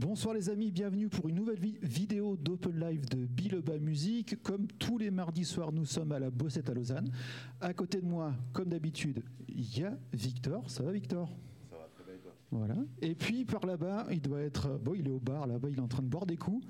Bonsoir 0.00 0.32
les 0.32 0.48
amis, 0.48 0.70
bienvenue 0.70 1.10
pour 1.10 1.28
une 1.28 1.34
nouvelle 1.34 1.60
vi- 1.60 1.76
vidéo 1.82 2.34
d'Open 2.34 2.80
Live 2.80 3.06
de 3.10 3.26
Biloba 3.26 3.78
Musique. 3.78 4.42
Comme 4.42 4.66
tous 4.66 4.96
les 4.96 5.10
mardis 5.10 5.44
soirs, 5.44 5.72
nous 5.72 5.84
sommes 5.84 6.12
à 6.12 6.18
la 6.18 6.30
Bossette 6.30 6.70
à 6.70 6.72
Lausanne. 6.74 7.12
À 7.60 7.74
côté 7.74 8.00
de 8.00 8.06
moi, 8.06 8.32
comme 8.54 8.70
d'habitude, 8.70 9.22
il 9.46 9.78
y 9.78 9.84
a 9.84 9.94
Victor. 10.14 10.70
Ça 10.70 10.82
va 10.82 10.92
Victor? 10.92 11.28
Ça 11.68 11.76
va 11.76 11.86
très 11.94 12.04
bien, 12.04 12.14
toi? 12.22 12.32
Voilà. 12.50 12.76
Et 13.02 13.14
puis 13.14 13.44
par 13.44 13.66
là-bas, 13.66 14.06
il 14.10 14.22
doit 14.22 14.40
être. 14.40 14.78
Bon, 14.82 14.94
il 14.94 15.06
est 15.06 15.10
au 15.10 15.20
bar 15.20 15.46
là-bas, 15.46 15.68
il 15.70 15.76
est 15.76 15.82
en 15.82 15.88
train 15.88 16.02
de 16.02 16.08
boire 16.08 16.24
des 16.24 16.38
coups. 16.38 16.66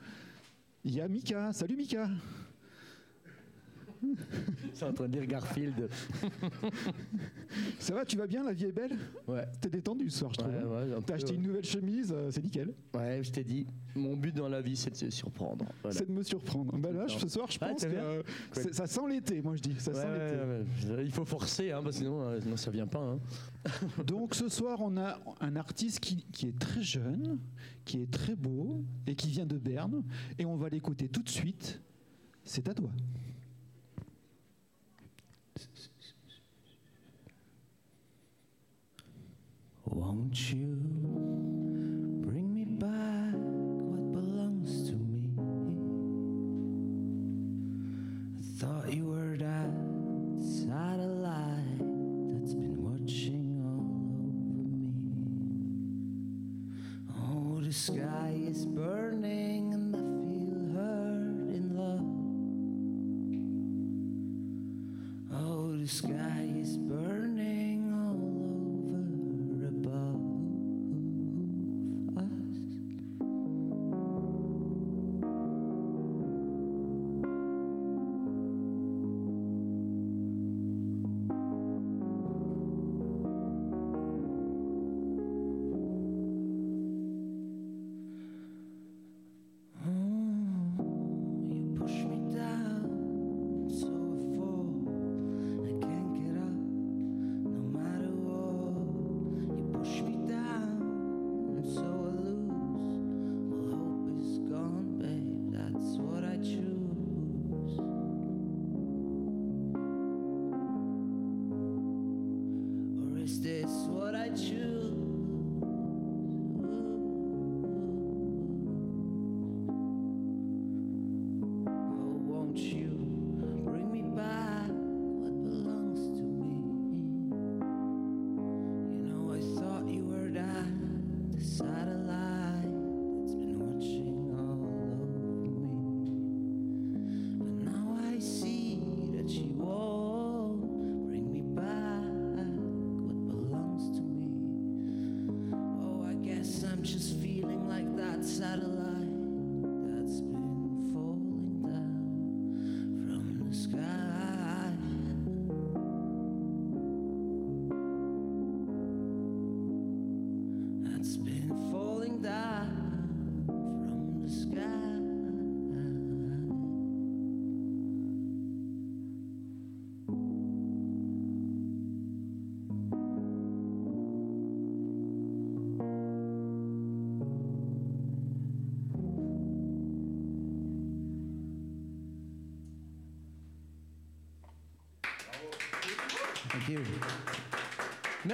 Il 0.83 0.93
y 0.93 1.01
a 1.01 1.07
Mika. 1.07 1.53
Salut 1.53 1.77
Mika. 1.77 2.09
C'est 4.75 4.85
en 4.85 4.93
train 4.93 5.09
de 5.09 5.13
dire 5.13 5.27
Garfield. 5.27 5.89
Ça 7.79 7.95
va, 7.95 8.05
tu 8.05 8.17
vas 8.17 8.27
bien 8.27 8.45
La 8.45 8.53
vie 8.53 8.67
est 8.67 8.73
belle? 8.73 8.97
Ouais. 9.27 9.45
T'es 9.61 9.69
détendu 9.69 10.09
ce 10.11 10.19
soir, 10.21 10.33
je 10.33 10.39
trouve. 10.39 10.53
Ouais, 10.55 10.65
ouais, 10.65 10.95
un 10.95 11.01
T'as 11.01 11.03
peu, 11.03 11.13
acheté 11.15 11.31
ouais. 11.33 11.37
une 11.37 11.43
nouvelle 11.43 11.65
chemise, 11.65 12.13
euh, 12.15 12.31
c'est 12.31 12.43
nickel. 12.43 12.73
Ouais, 12.95 13.21
je 13.23 13.31
t'ai 13.31 13.45
dit, 13.45 13.67
mon 13.95 14.17
but 14.17 14.35
dans 14.35 14.49
la 14.49 14.61
vie, 14.63 14.77
c'est 14.77 14.91
de 14.91 14.97
se 14.97 15.11
surprendre. 15.11 15.65
Voilà. 15.83 15.99
C'est 15.99 16.07
de 16.07 16.13
me 16.13 16.23
surprendre. 16.23 16.77
Bah 16.79 16.93
là, 16.93 17.07
ce 17.09 17.29
soir, 17.29 17.51
je 17.51 17.59
Ah, 17.61 17.69
pense 17.71 17.81
t'as 17.81 17.89
que 17.89 17.93
bien 17.93 18.03
euh, 18.05 18.23
Cool. 18.53 18.63
c'est- 18.63 18.75
ça 18.75 18.87
sent 18.87 19.01
l'été, 19.09 19.43
moi 19.43 19.57
je 19.57 19.63
dis. 19.63 19.75
Ça 19.79 19.91
Ouais, 19.93 20.01
sent 20.01 20.09
l'été. 20.13 20.37
ouais, 20.93 20.97
ouais. 20.97 21.05
Il 21.05 21.13
faut 21.13 21.25
forcer, 21.25 21.73
hein, 21.73 21.81
parce 21.83 21.97
que 21.97 22.03
sinon, 22.05 22.23
euh, 22.23 22.41
sinon 22.41 22.57
ça 22.57 22.71
vient 22.71 22.87
pas. 22.87 23.01
hein. 23.03 23.19
Donc 24.07 24.35
ce 24.35 24.49
soir, 24.49 24.79
on 24.81 24.97
a 24.97 25.19
un 25.41 25.57
artiste 25.57 26.01
qui, 26.01 26.25
qui 26.33 26.47
est 26.49 26.59
très 26.59 26.83
jeune, 26.83 27.39
qui 27.85 28.01
est 28.03 28.11
très 28.11 28.37
beau 28.37 28.85
et 29.07 29.15
qui 29.15 29.29
vient 29.29 29.47
de 29.47 29.59
Berne. 29.59 30.03
Et 30.39 30.45
on 30.47 30.57
va 30.57 30.69
l'écouter 30.69 31.09
tout 31.09 31.23
de 31.23 31.29
suite. 31.29 31.81
C'est 32.45 32.67
à 32.69 32.75
toi. 32.75 32.91
Won't 39.93 40.53
you 40.53 40.77
bring 42.25 42.55
me 42.55 42.65
back 42.65 43.35
what 43.35 44.13
belongs 44.13 44.89
to 44.89 44.95
me? 44.95 45.33
I 48.39 48.43
thought 48.59 48.93
you 48.95 49.07
were 49.07 49.37
that 49.37 49.73
satellite 50.41 51.83
that's 52.33 52.55
been 52.55 52.77
watching 52.79 53.61
all 53.67 53.83
over 54.63 55.03
me. 55.11 55.35
Oh, 57.19 57.61
the 57.61 57.73
sky 57.73 58.39
is 58.47 58.65
burning 58.67 59.50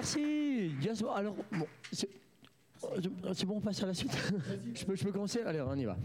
Merci. 0.06 0.70
Yes, 0.80 1.02
alors, 1.16 1.34
bon, 1.50 1.66
c'est 1.90 3.44
bon, 3.44 3.56
on 3.56 3.60
passe 3.60 3.82
à 3.82 3.86
la 3.86 3.94
suite 3.94 4.16
je, 4.74 4.84
peux, 4.84 4.94
je 4.94 5.04
peux 5.04 5.10
commencer 5.10 5.40
Allez, 5.40 5.60
on 5.60 5.74
y 5.74 5.84
va. 5.84 5.96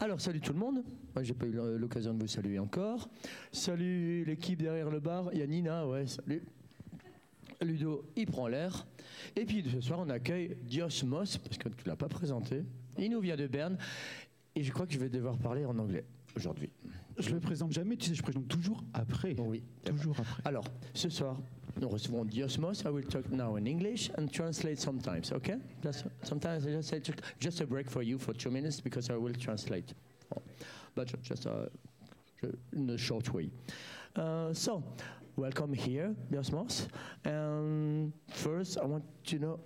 Alors, 0.00 0.20
salut 0.20 0.40
tout 0.40 0.52
le 0.52 0.58
monde. 0.58 0.82
Moi, 1.14 1.22
j'ai 1.22 1.32
pas 1.32 1.46
eu 1.46 1.52
l'occasion 1.78 2.12
de 2.12 2.20
vous 2.20 2.26
saluer 2.26 2.58
encore. 2.58 3.08
Salut 3.52 4.24
l'équipe 4.24 4.60
derrière 4.60 4.90
le 4.90 4.98
bar. 4.98 5.28
Il 5.32 5.38
y 5.38 5.42
a 5.42 5.46
Nina, 5.46 5.86
ouais, 5.86 6.08
salut. 6.08 6.42
Ludo, 7.62 8.04
il 8.16 8.26
prend 8.26 8.48
l'air. 8.48 8.84
Et 9.36 9.44
puis 9.44 9.64
ce 9.72 9.80
soir, 9.80 10.00
on 10.00 10.10
accueille 10.10 10.56
Diosmos, 10.64 11.38
parce 11.38 11.56
que 11.56 11.68
tu 11.68 11.86
l'as 11.86 11.94
pas 11.94 12.08
présenté. 12.08 12.64
Il 12.98 13.10
nous 13.10 13.20
vient 13.20 13.36
de 13.36 13.46
Berne. 13.46 13.78
Et 14.56 14.64
je 14.64 14.72
crois 14.72 14.86
que 14.86 14.92
je 14.92 14.98
vais 14.98 15.08
devoir 15.08 15.38
parler 15.38 15.64
en 15.64 15.78
anglais 15.78 16.04
aujourd'hui. 16.34 16.70
Je 17.16 17.30
le 17.30 17.38
présente 17.38 17.70
jamais, 17.70 17.96
tu 17.96 18.08
sais, 18.08 18.14
je 18.16 18.22
présente 18.24 18.48
toujours 18.48 18.82
après. 18.92 19.36
Oui. 19.38 19.62
Toujours 19.84 20.18
après. 20.18 20.42
Alors, 20.44 20.64
ce 20.94 21.08
soir, 21.08 21.38
recevons 21.88 22.30
Diosmos. 22.32 22.86
I 22.86 22.90
will 22.90 23.02
talk 23.02 23.30
now 23.30 23.56
in 23.56 23.66
English 23.66 24.10
and 24.16 24.32
translate 24.32 24.78
sometimes, 24.80 25.32
okay? 25.32 25.56
Just, 25.82 26.04
sometimes 26.22 26.66
I 26.66 26.70
just 26.70 26.88
say 26.88 27.00
just 27.40 27.60
a 27.60 27.66
break 27.66 27.90
for 27.90 28.02
you 28.02 28.18
for 28.18 28.32
two 28.32 28.50
minutes 28.50 28.80
because 28.80 29.10
I 29.10 29.16
will 29.16 29.34
translate. 29.34 29.92
But 30.94 31.12
just 31.22 31.46
uh, 31.46 31.66
in 32.72 32.90
a 32.90 32.98
short 32.98 33.32
way. 33.34 33.50
Uh, 34.16 34.52
so, 34.54 34.82
welcome 35.36 35.72
here, 35.72 36.14
Diosmos. 36.30 36.86
Um, 37.24 38.12
first, 38.30 38.78
I 38.78 38.84
want 38.84 39.04
to 39.26 39.38
know 39.38 39.60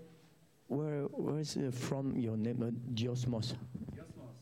where 0.69 1.05
where 1.13 1.39
is 1.41 1.57
uh, 1.57 1.71
from 1.73 2.17
your 2.17 2.37
name, 2.37 2.63
uh, 2.63 2.71
Diosmos? 2.95 3.55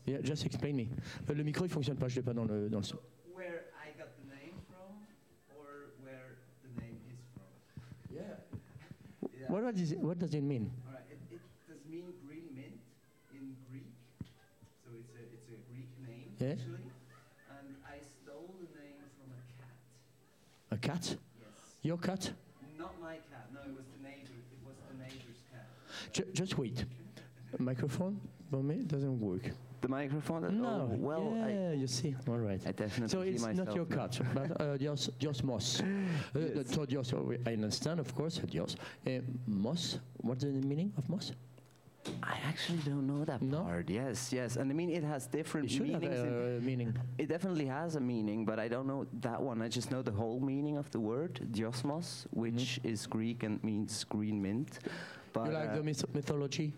Yeah, 0.05 0.19
just 0.21 0.45
explain 0.45 0.75
me. 0.77 0.89
Euh, 1.29 1.33
Le 1.33 1.43
micro, 1.43 1.65
il 1.65 1.69
fonctionne 1.69 1.97
pas, 1.97 2.07
je 2.07 2.15
l'ai 2.15 2.21
pas 2.21 2.33
dans 2.33 2.45
le, 2.45 2.69
dans 2.69 2.79
le 2.79 2.83
son. 2.83 2.97
where 3.35 3.65
I 3.75 3.91
got 3.99 4.07
the 4.17 4.29
name 4.29 4.55
from 4.69 5.03
or 5.57 5.91
where 6.01 6.37
the 6.63 6.81
name 6.81 6.97
is 7.11 7.19
from. 7.33 7.43
Yeah. 8.09 8.39
Yeah. 9.47 9.53
What 9.53 9.75
does 9.75 9.91
it, 9.91 9.99
what 9.99 10.19
does 10.19 10.33
it 10.33 10.43
mean? 10.43 10.69
All 10.87 10.93
right. 10.93 11.01
It, 11.09 11.19
it 11.35 11.41
does 11.67 11.79
mean 11.89 12.03
green 12.27 12.43
mint 12.53 12.79
in 13.33 13.55
Greek. 13.71 13.87
So 14.83 14.91
it's 14.99 15.13
a, 15.15 15.23
it's 15.33 15.47
a 15.49 15.59
Greek 15.71 15.87
name 16.05 16.31
Yeah. 16.39 16.51
actually. 16.53 16.83
And 17.49 17.75
I 17.87 17.97
stole 18.23 18.53
the 18.59 18.67
name 18.79 18.99
from 19.17 19.31
a 19.31 19.39
cat. 19.57 19.73
A 20.71 20.77
cat? 20.77 21.15
Yes. 21.39 21.49
Your 21.81 21.97
cat? 21.97 22.31
Not 22.77 22.99
my 23.01 23.15
cat. 23.31 23.47
No, 23.53 23.61
it 23.61 23.75
was 23.75 23.85
the 23.95 24.03
neighbor. 24.03 24.35
It 24.51 24.61
was 24.67 24.75
the 24.91 24.97
neighbor's 25.03 25.41
cat. 25.51 25.67
Ju- 26.13 26.31
just 26.33 26.57
wait. 26.57 26.85
Microphone 27.57 28.19
for 28.51 28.61
me 28.61 28.83
doesn't 28.83 29.19
work. 29.19 29.49
The 29.81 29.87
microphone? 29.87 30.59
No. 30.61 30.89
Oh, 30.91 30.95
well, 30.97 31.33
yeah, 31.35 31.71
you 31.73 31.87
see. 31.87 32.15
All 32.27 32.37
right. 32.37 32.59
I, 32.65 32.69
I 32.69 32.71
definitely 32.71 33.09
So 33.09 33.21
it's 33.21 33.45
not 33.45 33.75
your 33.75 33.85
cut, 33.85 34.11
cat, 34.11 34.25
but 34.33 34.61
uh, 34.61 34.77
Dios, 34.77 35.09
Dios 35.19 35.43
Mos. 35.43 35.81
Uh, 36.35 36.39
Yes. 36.55 36.73
So 36.73 36.85
Dios, 36.85 37.13
I 37.45 37.53
understand, 37.53 37.99
of 37.99 38.13
course, 38.15 38.37
Dios. 38.39 38.75
Uh, 39.05 39.11
Mos, 39.45 39.99
what's 40.21 40.43
the 40.43 40.49
meaning 40.51 40.91
of 40.97 41.07
Mos? 41.09 41.31
I 42.23 42.37
actually 42.47 42.79
don't 42.79 43.05
know 43.05 43.25
that 43.25 43.41
No? 43.41 43.63
part. 43.63 43.89
Yes, 43.89 44.31
yes. 44.31 44.55
And 44.55 44.71
I 44.71 44.73
mean, 44.73 44.89
it 44.89 45.03
has 45.03 45.27
different 45.27 45.67
It 45.67 45.71
should 45.73 45.89
have 45.89 46.01
meanings. 46.01 46.19
in- 46.21 46.57
a 46.57 46.59
meaning. 46.61 46.93
it 47.17 47.27
definitely 47.27 47.65
has 47.65 47.97
a 47.97 47.99
meaning, 47.99 48.45
but 48.45 48.59
I 48.59 48.67
don't 48.69 48.87
know 48.87 49.05
that 49.21 49.41
one. 49.41 49.61
I 49.61 49.67
just 49.67 49.91
know 49.91 50.01
the 50.01 50.11
whole 50.11 50.39
meaning 50.39 50.77
of 50.77 50.89
the 50.91 50.99
word, 51.01 51.33
diosmos, 51.51 52.25
which 52.31 52.79
is 52.83 53.05
Greek 53.07 53.43
and 53.43 53.61
means 53.63 54.03
green 54.05 54.41
mint. 54.41 54.79
But 55.33 55.43
Mm-hmm. 55.43 55.51
you 55.51 55.57
like 55.59 55.69
uh, 55.69 55.75
the 55.75 55.83
myth- 55.83 56.13
mythology, 56.15 56.73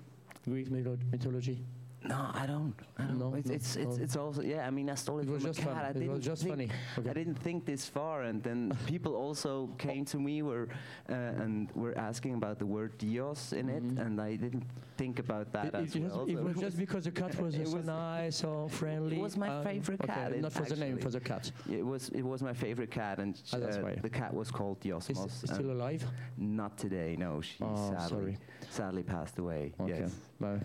Greek 0.45 0.69
mytho- 0.69 0.99
mythology? 1.11 1.63
No, 2.03 2.31
I 2.33 2.45
don't. 2.45 2.73
I 2.97 3.03
don't. 3.03 3.19
No, 3.19 3.33
it's, 3.35 3.49
no, 3.49 3.55
it's, 3.55 3.75
it's, 3.75 3.97
no. 3.97 4.03
it's 4.03 4.15
also 4.15 4.41
yeah. 4.41 4.65
I 4.65 4.69
mean, 4.69 4.89
I 4.89 4.95
stole 4.95 5.19
it, 5.19 5.27
It 5.27 5.29
was 5.31 5.41
from 5.43 5.49
just 5.51 5.59
a 5.59 5.63
cat. 5.63 5.73
fun. 5.75 5.85
I 5.85 5.89
It 5.89 5.93
didn't 5.93 6.11
was 6.13 6.25
just 6.25 6.43
think, 6.43 6.53
funny. 6.55 6.69
Okay. 6.97 7.09
I 7.09 7.13
didn't 7.13 7.35
think 7.35 7.65
this 7.65 7.85
far, 7.87 8.23
and 8.23 8.41
then 8.41 8.71
people 8.87 9.15
also 9.15 9.67
came 9.77 10.05
to 10.05 10.17
me 10.19 10.41
were 10.41 10.69
uh, 11.09 11.13
and 11.13 11.69
were 11.75 11.97
asking 11.97 12.35
about 12.35 12.57
the 12.59 12.65
word 12.65 12.97
dios 12.97 13.53
in 13.53 13.69
it, 13.69 13.83
Mhm. 13.83 13.99
and 14.05 14.21
I 14.21 14.35
didn't 14.35 14.63
think 14.97 15.19
about 15.19 15.51
that 15.53 15.65
It, 15.67 15.75
as 15.75 15.95
it, 15.95 15.99
just, 16.03 16.15
well. 16.15 16.29
it 16.29 16.41
was 16.43 16.57
just 16.57 16.77
because 16.77 17.03
the 17.05 17.11
cat 17.11 17.39
was 17.41 17.55
It 17.59 17.67
so 17.67 17.77
was- 17.77 17.85
nice 18.13 18.43
or 18.43 18.69
friendly. 18.69 19.17
It 19.17 19.21
was 19.21 19.35
my 19.37 19.49
uh, 19.49 19.63
favorite 19.63 19.99
cat, 20.01 20.31
it- 20.33 20.41
Not 20.41 20.53
for 20.53 20.63
the 20.63 20.75
name, 20.77 20.97
for 20.97 21.09
the 21.09 21.19
cat. 21.19 21.51
It 21.69 21.85
was 21.85 22.09
it 22.09 22.23
was 22.23 22.41
my 22.41 22.53
favorite 22.53 22.91
cat, 22.91 23.19
and 23.19 23.35
that's 23.51 23.77
uh, 23.77 23.95
the 24.01 24.09
cat 24.09 24.33
was 24.33 24.49
called 24.51 24.77
Is, 24.85 24.91
Diosmos. 24.91 25.43
is 25.43 25.49
still 25.51 25.71
alive? 25.71 26.05
not 26.37 26.77
today, 26.77 27.15
no. 27.19 27.41
She 27.41 27.55
Oh, 27.61 27.89
sadly 27.91 28.09
sorry. 28.09 28.37
sadly 28.69 29.03
passed 29.03 29.37
away. 29.39 29.73
Okay. 29.79 29.99
Yes. 30.01 30.15
But 30.39 30.59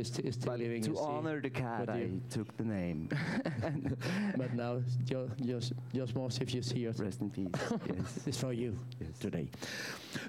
it's, 0.00 0.08
sti- 0.10 0.22
it's 0.26 0.36
still 0.36 0.52
But 0.52 0.58
living. 0.60 0.82
to 0.84 0.98
honor 0.98 1.40
the 1.40 1.50
cat, 1.50 1.88
I 1.88 2.08
took 2.28 2.56
the 2.56 2.64
name. 2.64 3.08
But 4.36 4.54
now, 4.54 4.82
just, 5.04 5.32
just, 5.44 5.72
just 5.94 6.14
more 6.14 6.28
if 6.40 6.54
you 6.54 6.62
see 6.62 6.84
it. 6.86 6.98
Rest 6.98 7.20
in 7.20 7.30
peace. 7.30 7.48
yes. 7.94 8.26
It's 8.26 8.38
for 8.40 8.52
you 8.52 8.76
Yes. 9.00 9.18
today. 9.18 9.48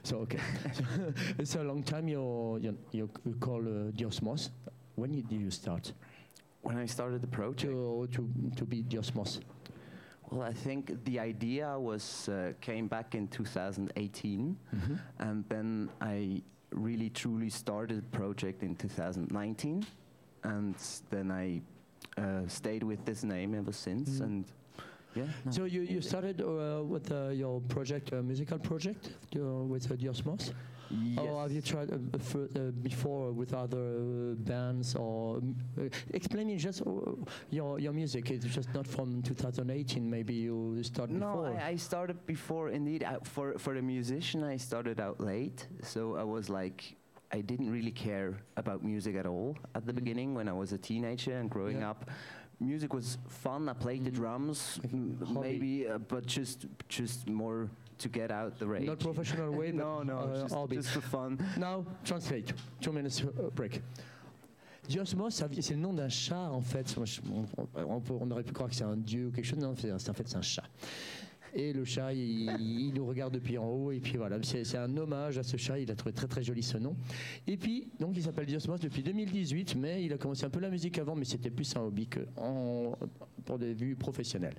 So 0.04 0.18
okay, 0.20 0.40
it's 1.40 1.56
a 1.56 1.64
long 1.64 1.84
time 1.84 2.08
you 2.08 2.60
you, 2.62 2.78
you 2.92 3.10
call 3.40 3.62
uh, 3.62 3.92
Diosmos. 3.92 4.50
When 4.96 5.12
did 5.12 5.32
you 5.32 5.50
start 5.52 5.94
When 6.62 6.78
I 6.78 6.86
started 6.88 7.22
the 7.22 7.28
project, 7.28 7.72
to 7.74 8.08
to 8.12 8.22
to 8.58 8.66
be 8.66 8.84
Diosmos? 8.84 9.40
well, 10.32 10.44
I 10.50 10.54
think 10.54 11.04
the 11.06 11.20
idea 11.20 11.78
was 11.80 12.30
uh, 12.30 12.54
came 12.62 12.88
back 12.88 13.16
in 13.16 13.28
2018, 13.28 14.58
Mhm. 14.74 15.00
and 15.20 15.44
then 15.50 15.90
I 16.00 16.42
really 16.72 17.10
truly 17.10 17.50
started 17.50 17.98
the 17.98 18.18
project 18.18 18.64
in 18.64 18.76
2019, 18.76 19.86
and 20.44 20.76
then 21.10 21.32
I 21.32 21.62
uh, 22.18 22.48
stayed 22.48 22.84
with 22.84 23.04
this 23.06 23.24
name 23.24 23.56
ever 23.56 23.72
since. 23.74 24.10
Mhm. 24.20 24.24
And 24.24 24.46
yeah, 25.16 25.26
no. 25.46 25.52
So 25.52 25.66
you, 25.66 25.82
you 25.82 26.02
started 26.02 26.42
uh, 26.42 26.84
with 26.84 27.12
uh, 27.12 27.30
your 27.30 27.62
project, 27.62 28.14
uh, 28.14 28.22
musical 28.22 28.58
project, 28.60 29.10
uh, 29.36 29.40
with 29.40 29.92
uh, 29.92 29.96
Diosmos, 29.96 30.54
or 31.18 31.42
have 31.42 31.52
you 31.52 31.62
tried 31.62 31.92
uh, 31.92 31.98
fir- 32.20 32.50
uh, 32.56 32.72
before 32.82 33.32
with 33.32 33.54
other 33.54 33.78
uh, 33.78 34.36
bands? 34.36 34.96
Or 34.96 35.38
uh, 35.80 35.84
explain 36.14 36.48
me 36.48 36.58
just 36.58 36.82
uh, 36.82 36.92
your 37.50 37.80
your 37.80 37.94
music. 37.94 38.30
It's 38.32 38.46
just 38.46 38.74
not 38.74 38.88
from 38.88 39.22
2018. 39.22 40.10
Maybe 40.10 40.34
you 40.34 40.82
started 40.84 41.16
No, 41.16 41.28
before. 41.32 41.60
I, 41.60 41.70
I 41.70 41.76
started 41.78 42.18
before. 42.26 42.70
Indeed, 42.70 43.04
I, 43.04 43.18
for 43.24 43.58
for 43.58 43.76
a 43.76 43.82
musician, 43.82 44.44
I 44.44 44.58
started 44.58 45.00
out 45.00 45.20
late, 45.20 45.68
so 45.84 46.16
I 46.16 46.24
was 46.24 46.50
like, 46.50 46.96
I 47.34 47.42
didn't 47.42 47.72
really 47.72 47.92
care 47.92 48.38
about 48.58 48.84
music 48.84 49.16
at 49.16 49.26
all 49.26 49.56
at 49.76 49.86
the 49.86 49.92
Mm. 49.94 49.96
beginning 50.04 50.36
when 50.36 50.48
I 50.50 50.54
was 50.54 50.74
a 50.74 50.78
teenager 50.78 51.38
and 51.40 51.50
growing 51.50 51.80
Yeah. 51.80 51.92
up. 51.92 52.10
Music 52.60 52.94
was 52.94 53.18
fun. 53.28 53.70
I 53.70 53.74
played 53.74 54.04
the 54.04 54.12
Mm. 54.12 54.16
drums, 54.22 54.80
Like 54.84 54.94
m- 54.94 55.18
maybe, 55.42 55.88
uh, 55.88 55.98
but 55.98 56.26
just 56.38 56.68
just 56.90 57.28
more 57.30 57.70
to 58.02 58.10
get 58.10 58.32
out 58.32 58.58
the 58.60 58.66
rage. 58.66 58.86
Not 58.86 58.98
professional 59.00 59.52
way, 59.52 59.72
no, 59.74 60.04
no, 60.04 60.18
uh, 60.18 60.42
just, 60.42 60.54
hobby. 60.54 60.76
just 60.78 60.90
for 60.90 61.02
fun. 61.02 61.38
Now, 61.58 61.86
translate. 62.04 62.54
Two 62.80 62.92
minutes 62.92 63.22
uh, 63.24 63.50
break. 63.56 63.82
Diosmos, 64.88 65.30
c'est 65.62 65.72
le 65.76 65.80
nom 65.80 65.94
d'un 65.94 66.10
chat 66.10 66.50
en 66.52 66.62
fait. 66.62 66.96
On, 66.98 67.46
on 67.76 68.02
peut- 68.02 68.14
on 68.20 68.30
aurait 68.32 68.44
pu 68.44 68.52
croire 68.52 68.70
que 68.70 68.76
c'est 68.76 68.84
un 68.84 68.98
dieu 68.98 69.28
ou 69.28 69.32
quelque 69.32 69.46
chose. 69.46 69.60
Non, 69.60 69.76
c'est- 69.76 69.92
en 69.92 70.14
fait, 70.14 70.28
c'est 70.28 70.38
un 70.38 70.42
chat. 70.42 70.64
Et 71.54 71.74
le 71.74 71.84
chat, 71.84 72.14
il, 72.14 72.50
il 72.62 72.94
nous 72.94 73.06
regarde 73.06 73.34
depuis 73.34 73.58
en 73.58 73.66
haut. 73.68 73.92
Et 73.92 74.00
puis 74.00 74.18
voilà, 74.18 74.38
c'est 74.42 74.64
c'est 74.64 74.78
un 74.78 74.96
hommage 74.98 75.38
à 75.38 75.44
ce 75.44 75.56
chat. 75.58 75.80
Il 75.80 75.92
a 75.92 75.96
trouvé 75.96 76.14
très 76.14 76.28
très 76.28 76.42
joli 76.44 76.64
ce 76.64 76.78
nom. 76.78 76.96
Et 77.46 77.58
puis, 77.58 77.90
donc, 78.00 78.14
il 78.16 78.24
s'appelle 78.24 78.46
Diosmos 78.46 78.80
depuis 78.80 79.04
2018, 79.04 79.76
mais 79.76 80.04
il 80.04 80.14
a 80.14 80.18
commencé 80.18 80.46
un 80.46 80.50
peu 80.50 80.60
la 80.62 80.70
musique 80.70 80.98
avant, 80.98 81.14
mais 81.16 81.26
c'était 81.26 81.50
plus 81.52 81.76
un 81.76 81.82
hobby 81.82 82.08
que 82.08 82.22
en- 82.38 82.94
pour 83.46 83.60
des 83.60 83.74
vues 83.74 83.96
professionnelles. 83.96 84.56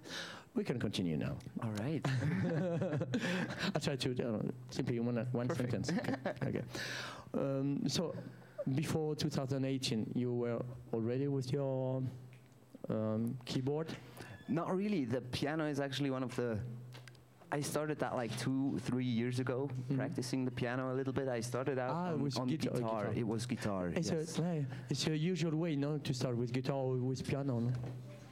We 0.54 0.64
can 0.64 0.78
continue 0.78 1.16
now. 1.16 1.37
All 1.62 1.70
right. 1.81 2.04
I'll 3.75 3.81
try 3.81 3.96
to 3.96 4.10
uh, 4.34 4.38
simply 4.70 5.00
one, 5.00 5.26
one 5.32 5.49
Perfect. 5.49 5.70
sentence. 5.87 5.93
Okay. 6.26 6.49
okay. 6.49 6.62
Um, 7.34 7.82
so, 7.88 8.14
before 8.75 9.14
2018, 9.16 10.12
you 10.14 10.32
were 10.34 10.60
already 10.93 11.26
with 11.28 11.50
your 11.52 12.02
um, 12.90 13.38
keyboard. 13.46 13.88
Not 14.49 14.75
really. 14.76 15.06
The 15.06 15.22
piano 15.22 15.64
is 15.66 15.81
actually 15.81 16.10
one 16.10 16.22
of 16.22 16.37
the. 16.37 16.58
I 17.50 17.60
started 17.60 17.99
that 18.00 18.14
like 18.14 18.37
two, 18.38 18.78
three 18.84 19.04
years 19.06 19.38
ago, 19.40 19.70
Mhm. 19.90 19.96
practicing 19.96 20.44
the 20.44 20.50
piano 20.50 20.93
a 20.93 20.94
little 20.94 21.12
bit. 21.12 21.28
I 21.28 21.40
started 21.40 21.78
out 21.78 21.90
Ah, 21.94 22.10
it 22.10 22.12
on, 22.14 22.22
was 22.22 22.37
on 22.37 22.46
guitar- 22.46 22.72
guitar. 22.75 23.00
guitar. 23.04 23.12
It 23.14 23.26
was 23.26 23.46
guitar. 23.46 23.88
It's, 23.94 24.10
yes. 24.10 24.38
a, 24.38 24.66
it's 24.90 25.06
a 25.06 25.16
usual 25.16 25.56
way, 25.56 25.76
no, 25.76 25.99
to 25.99 26.12
start 26.14 26.37
with 26.37 26.50
guitar 26.52 26.76
or 26.76 26.96
with 26.96 27.26
piano. 27.26 27.58
No? 27.60 27.72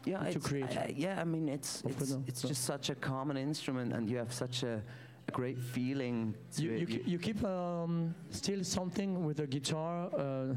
Yeah, 0.05 0.31
to 0.31 0.38
create. 0.41 0.76
I- 0.76 0.82
I- 0.82 0.94
yeah, 0.97 1.20
I 1.20 1.25
mean, 1.25 1.49
it's 1.49 1.82
it's, 1.87 2.17
it's 2.26 2.43
just 2.43 2.64
such 2.64 2.91
a 2.91 2.94
common 2.94 3.37
instrument, 3.37 3.93
and 3.93 4.08
you 4.08 4.19
have 4.19 4.32
such 4.32 4.62
a, 4.62 4.82
a 5.29 5.32
great 5.32 5.58
feeling. 5.58 6.35
You, 6.56 6.70
you, 6.73 7.00
you 7.06 7.19
keep 7.19 7.43
um, 7.44 8.14
still 8.31 8.64
something 8.64 9.25
with 9.26 9.37
the 9.38 9.47
guitar 9.47 10.08
uh, 10.14 10.55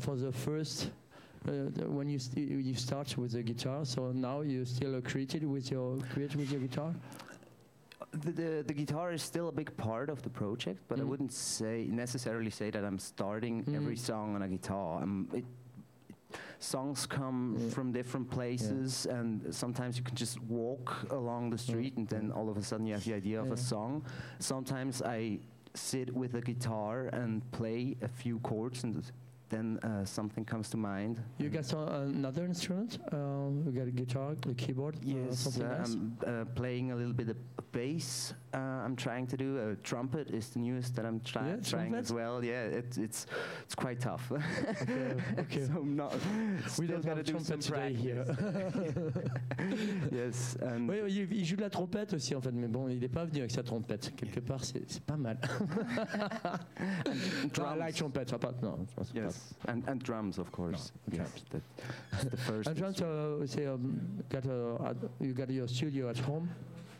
for 0.00 0.16
the 0.16 0.32
first. 0.32 0.90
Uh, 1.46 1.52
when 1.86 2.08
you 2.08 2.18
st- 2.18 2.48
you 2.50 2.74
start 2.74 3.16
with 3.16 3.32
the 3.32 3.42
guitar, 3.42 3.84
so 3.84 4.12
now 4.12 4.40
you 4.42 4.64
still 4.64 4.96
uh, 4.96 5.00
created 5.00 5.44
with 5.44 5.70
your 5.70 5.98
create 6.12 6.34
with 6.36 6.50
your 6.50 6.60
guitar. 6.60 6.92
the, 8.12 8.32
the, 8.32 8.64
the 8.66 8.72
guitar 8.74 9.12
is 9.12 9.22
still 9.22 9.48
a 9.48 9.52
big 9.52 9.74
part 9.76 10.08
of 10.10 10.22
the 10.22 10.30
project, 10.30 10.80
but 10.88 10.98
I 10.98 11.02
Mm. 11.02 11.08
wouldn't 11.08 11.32
say 11.32 11.86
necessarily 11.90 12.50
say 12.50 12.70
that 12.70 12.84
I'm 12.84 12.98
starting 12.98 13.64
every 13.74 13.94
Mm. 13.96 13.98
song 14.10 14.34
on 14.34 14.42
a 14.42 14.48
guitar. 14.48 15.02
Um, 15.02 15.28
it, 15.32 15.44
songs 16.58 17.06
come 17.06 17.56
Yeah. 17.58 17.70
from 17.70 17.92
different 17.92 18.30
places, 18.30 19.06
and 19.06 19.54
sometimes 19.54 19.96
you 19.98 20.04
can 20.04 20.16
just 20.16 20.40
walk 20.42 21.06
along 21.10 21.50
the 21.50 21.58
street, 21.58 21.96
and 21.96 22.08
then 22.08 22.32
all 22.32 22.48
of 22.48 22.56
a 22.56 22.62
sudden 22.62 22.86
you 22.86 22.94
have 22.94 23.04
the 23.04 23.14
idea 23.14 23.40
of 23.40 23.50
a 23.52 23.56
song. 23.56 24.02
Sometimes 24.38 25.02
I 25.02 25.40
sit 25.74 26.12
with 26.14 26.34
a 26.34 26.40
guitar 26.40 27.06
and 27.12 27.48
play 27.52 27.96
a 28.02 28.08
few 28.08 28.38
chords, 28.40 28.84
and 28.84 29.02
then 29.50 29.78
uh, 29.78 30.04
something 30.04 30.44
comes 30.44 30.68
to 30.70 30.76
mind. 30.76 31.22
You 31.38 31.48
got 31.48 31.64
some, 31.64 31.88
another 31.88 32.44
instrument? 32.44 32.98
Um, 33.12 33.62
you 33.64 33.72
got 33.72 33.88
a 33.88 33.90
guitar, 33.90 34.34
a 34.48 34.54
keyboard, 34.54 34.96
uh, 34.96 35.00
Yes, 35.02 35.38
something 35.40 35.62
uh, 35.62 35.76
else? 35.78 35.94
I'm 35.94 36.18
uh, 36.26 36.44
playing 36.54 36.90
a 36.92 36.96
little 36.96 37.14
bit 37.14 37.28
of 37.30 37.36
bass. 37.72 38.34
Uh, 38.54 38.56
I'm 38.84 38.96
trying 38.96 39.26
to 39.26 39.36
do 39.36 39.58
a 39.58 39.76
trumpet 39.82 40.30
is 40.30 40.48
the 40.50 40.58
newest 40.60 40.94
that 40.96 41.04
I'm 41.04 41.20
try- 41.20 41.48
Yeah, 41.48 41.56
trying 41.56 41.94
as 41.94 42.10
well. 42.12 42.42
Yeah, 42.42 42.62
it's 42.64 42.96
it's 42.96 43.26
it's 43.64 43.74
quite 43.74 44.00
tough. 44.00 44.32
Okay, 44.82 45.14
okay. 45.38 45.66
so 45.66 45.72
I'm 45.80 45.94
not. 45.96 46.14
We 46.78 46.86
don't 46.86 47.04
have 47.04 47.22
do 47.24 47.32
trumpet 47.32 47.60
today 47.60 47.92
here. 47.92 48.24
yes, 50.12 50.56
and 50.62 50.88
Oui, 50.88 50.96
il, 51.08 51.32
il 51.32 51.44
joue 51.44 51.56
de 51.56 51.62
la 51.62 51.70
trompette 51.70 52.14
aussi 52.14 52.34
en 52.34 52.40
fait, 52.40 52.52
mais 52.52 52.68
bon, 52.68 52.88
il 52.88 53.00
n'est 53.00 53.08
pas 53.08 53.24
venu 53.26 53.40
avec 53.40 53.50
sa 53.50 53.62
trompette. 53.62 54.14
Quelque 54.16 54.40
part, 54.40 54.64
c'est 54.64 54.82
c'est 54.90 55.02
pas 55.02 55.16
mal. 55.16 55.38
No, 57.58 57.64
I 57.64 57.76
like 57.76 57.94
drums. 57.96 58.12
trumpet, 58.26 58.62
no. 58.62 58.86
Yes, 59.14 59.54
and 59.66 59.82
and 59.86 59.98
drums, 60.02 60.38
of 60.38 60.50
course. 60.50 60.92
okay. 61.08 61.18
Yes, 61.18 61.44
that, 61.50 61.62
that's 62.10 62.24
the 62.24 62.36
first. 62.48 62.68
I'm 62.68 62.76
trying 62.76 62.94
to 62.94 63.46
say, 63.46 63.66
um, 63.66 64.00
got 64.30 64.44
a, 64.46 64.94
you 65.20 65.34
got 65.34 65.50
your 65.50 65.68
studio 65.68 66.08
at 66.08 66.18
home. 66.18 66.48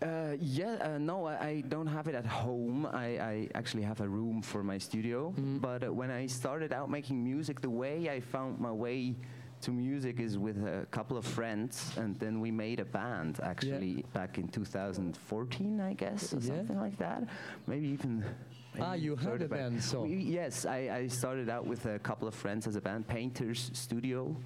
Uh, 0.00 0.36
yeah, 0.40 0.76
uh, 0.80 0.98
no, 0.98 1.26
I, 1.26 1.32
I 1.46 1.64
don't 1.68 1.86
have 1.88 2.06
it 2.06 2.14
at 2.14 2.24
home. 2.26 2.86
I, 2.86 3.06
I 3.18 3.48
actually 3.56 3.82
have 3.82 4.00
a 4.00 4.08
room 4.08 4.42
for 4.42 4.62
my 4.62 4.78
studio. 4.78 5.34
Mhm. 5.36 5.60
But 5.60 5.82
uh, 5.82 5.92
when 5.92 6.10
I 6.10 6.26
started 6.26 6.72
out 6.72 6.88
making 6.88 7.22
music, 7.24 7.60
the 7.60 7.70
way 7.70 8.08
I 8.08 8.20
found 8.20 8.60
my 8.60 8.70
way 8.70 9.16
to 9.62 9.72
music 9.72 10.20
is 10.20 10.38
with 10.38 10.56
a 10.64 10.86
couple 10.92 11.16
of 11.16 11.24
friends, 11.24 11.92
and 11.96 12.16
then 12.20 12.40
we 12.40 12.52
made 12.52 12.78
a 12.78 12.84
band 12.84 13.40
actually 13.42 14.04
back 14.12 14.38
in 14.38 14.46
2014, 14.46 15.80
I 15.80 15.94
guess, 15.94 16.32
or 16.32 16.36
Yeah. 16.38 16.46
something 16.58 16.78
like 16.78 16.96
that. 16.98 17.24
Maybe 17.66 17.88
even. 17.88 18.24
Ah, 18.80 18.94
you 18.94 19.16
had 19.16 19.24
third 19.24 19.42
a 19.42 19.48
band, 19.48 19.82
so. 19.82 20.02
We- 20.02 20.14
yes, 20.14 20.64
I, 20.64 20.78
I 21.00 21.08
started 21.08 21.48
out 21.48 21.66
with 21.66 21.86
a 21.86 21.98
couple 21.98 22.28
of 22.28 22.34
friends 22.36 22.68
as 22.68 22.76
a 22.76 22.80
band, 22.80 23.08
Painters 23.08 23.72
Studio. 23.74 24.36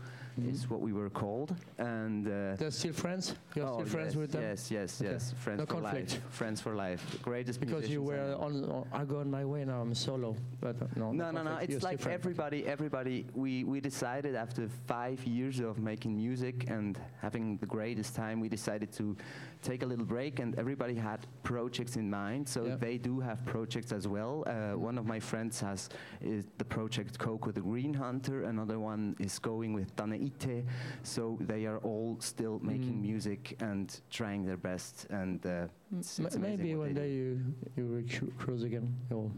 Is 0.49 0.69
what 0.71 0.81
we 0.81 0.93
were 0.93 1.11
called, 1.11 1.55
and. 1.79 2.27
Uh, 2.27 2.57
They're 2.57 2.71
still 2.71 2.93
friends? 2.93 3.35
You're 3.55 3.67
oh, 3.67 3.75
still 3.75 3.87
friends 3.87 4.15
yes, 4.15 4.17
with 4.21 4.33
them? 4.33 4.43
Yes, 4.43 4.71
yes, 4.71 5.01
Okay. 5.01 5.11
yes. 5.13 5.35
Friends 5.39 5.59
No 5.59 5.67
for 5.67 5.81
conflict. 5.81 6.13
life. 6.13 6.23
Friends 6.31 6.61
for 6.61 6.75
life. 6.75 7.19
Greatest 7.23 7.61
Because 7.61 7.89
you 7.89 8.03
were 8.03 8.35
on, 8.41 8.65
on, 8.65 8.87
I 8.93 9.05
go 9.05 9.19
on 9.21 9.31
my 9.31 9.45
way 9.45 9.65
now, 9.65 9.81
I'm 9.81 9.95
solo. 9.95 10.37
But 10.61 10.81
uh, 10.81 10.87
no, 10.97 11.13
No, 11.13 11.31
no, 11.31 11.43
no. 11.43 11.51
You're 11.53 11.63
It's 11.77 11.85
like 11.85 12.01
friends. 12.01 12.15
everybody, 12.21 12.67
everybody. 12.67 13.27
We, 13.35 13.65
we 13.65 13.81
decided 13.81 14.35
after 14.35 14.69
five 14.87 15.23
years 15.25 15.61
of 15.61 15.79
making 15.79 16.17
music 16.17 16.71
and 16.71 16.99
having 17.21 17.59
the 17.59 17.67
greatest 17.67 18.15
time, 18.17 18.41
we 18.41 18.49
decided 18.49 18.93
to 18.93 19.17
take 19.63 19.83
a 19.83 19.87
little 19.87 20.05
break, 20.05 20.41
and 20.41 20.59
everybody 20.59 20.95
had 20.95 21.21
projects 21.45 21.97
in 21.97 22.11
mind. 22.11 22.49
So 22.49 22.65
Yeah. 22.65 22.77
they 22.77 22.99
do 22.99 23.21
have 23.21 23.45
projects 23.45 23.93
as 23.93 24.09
well. 24.09 24.43
Uh, 24.47 24.77
one 24.77 24.99
of 24.99 25.07
my 25.07 25.21
friends 25.21 25.61
has 25.61 25.89
is 26.21 26.47
the 26.59 26.65
project 26.65 27.19
Coco 27.19 27.53
the 27.53 27.61
Green 27.61 27.95
Hunter. 27.95 28.43
Another 28.45 28.79
one 28.81 29.15
is 29.21 29.39
going 29.39 29.73
with 29.73 29.95
Danaite. 30.31 30.65
So 31.03 31.37
they 31.41 31.67
are 31.67 31.79
all 31.79 32.17
still 32.21 32.59
making 32.63 32.95
Mm. 32.95 33.03
music 33.03 33.57
and 33.61 34.01
trying 34.11 34.45
their 34.47 34.57
best. 34.57 35.07
And 35.11 35.45
uh, 35.47 35.67
it's, 35.99 36.19
it's 36.19 36.37
maybe 36.37 36.75
one 36.75 36.95
day 36.95 37.11
you 37.13 37.41
you 37.77 38.05
cruise 38.39 38.63
again. 38.65 38.89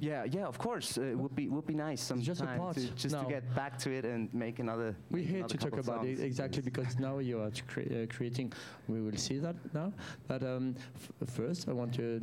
Yeah, 0.01 0.25
yeah, 0.31 0.47
of 0.47 0.59
course. 0.59 0.99
Uh, 0.99 1.03
it 1.13 1.19
would 1.19 1.35
be 1.35 1.49
would 1.49 1.67
be 1.67 1.75
nice 1.75 2.11
It's 2.11 2.27
just 2.27 2.41
to, 2.41 2.95
just 2.97 3.15
now. 3.15 3.23
to 3.25 3.29
get 3.29 3.55
back 3.55 3.79
to 3.79 3.91
it 3.91 4.05
and 4.05 4.33
make 4.35 4.61
another. 4.61 4.95
We 5.11 5.25
hate 5.25 5.49
to 5.49 5.57
talk 5.57 5.79
about 5.79 6.05
it 6.07 6.21
exactly 6.21 6.59
Yes. 6.63 6.65
because 6.65 6.99
now 6.99 7.19
you 7.21 7.41
are 7.41 7.51
cre- 7.69 7.81
uh, 7.93 8.07
creating. 8.17 8.53
We 8.89 9.01
will 9.01 9.17
see 9.17 9.39
that 9.41 9.57
now. 9.75 9.93
But 10.29 10.43
um, 10.43 10.75
f- 10.95 11.29
first, 11.31 11.69
I 11.69 11.73
want 11.73 11.95
to. 11.95 12.21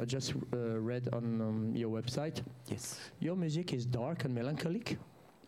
I 0.00 0.04
just 0.04 0.32
uh, 0.52 0.78
read 0.80 1.08
on 1.12 1.40
um, 1.40 1.76
your 1.76 1.90
website. 1.90 2.42
yes, 2.70 2.98
Your 3.20 3.36
music 3.36 3.72
is 3.72 3.84
dark 3.86 4.24
and 4.24 4.34
melancholic. 4.34 4.96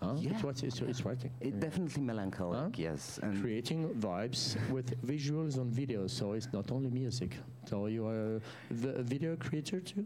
Huh? 0.03 0.15
Yeah. 0.19 0.31
It's 0.33 0.43
what 0.43 0.63
it's, 0.63 0.81
it's 0.81 1.05
writing. 1.05 1.31
it 1.41 1.61
definitely 1.61 2.03
melancholic. 2.03 2.59
Huh? 2.61 2.69
Yes, 2.75 3.21
and 3.23 3.41
creating 3.41 3.89
vibes 4.01 4.57
with 4.71 4.89
visuals 5.07 5.57
and 5.59 5.73
videos. 5.73 6.11
So 6.11 6.33
it's 6.33 6.49
not 6.53 6.73
only 6.73 6.91
music. 6.91 7.37
So 7.69 7.87
you 7.87 8.07
are 8.07 8.41
the 8.71 8.91
a 8.97 9.03
video 9.03 9.37
creator 9.37 9.81
too. 9.81 10.05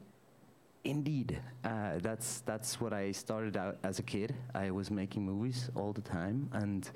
indeed, 0.84 1.40
uh, 1.64 1.98
that's 1.98 2.40
that's 2.50 2.80
what 2.80 2.92
I 2.92 3.12
started 3.12 3.56
out 3.56 3.78
as 3.82 3.98
a 3.98 4.02
kid. 4.02 4.34
I 4.54 4.70
was 4.70 4.90
making 4.90 5.24
movies 5.24 5.70
all 5.74 5.92
the 5.92 6.02
time, 6.02 6.48
and 6.52 6.88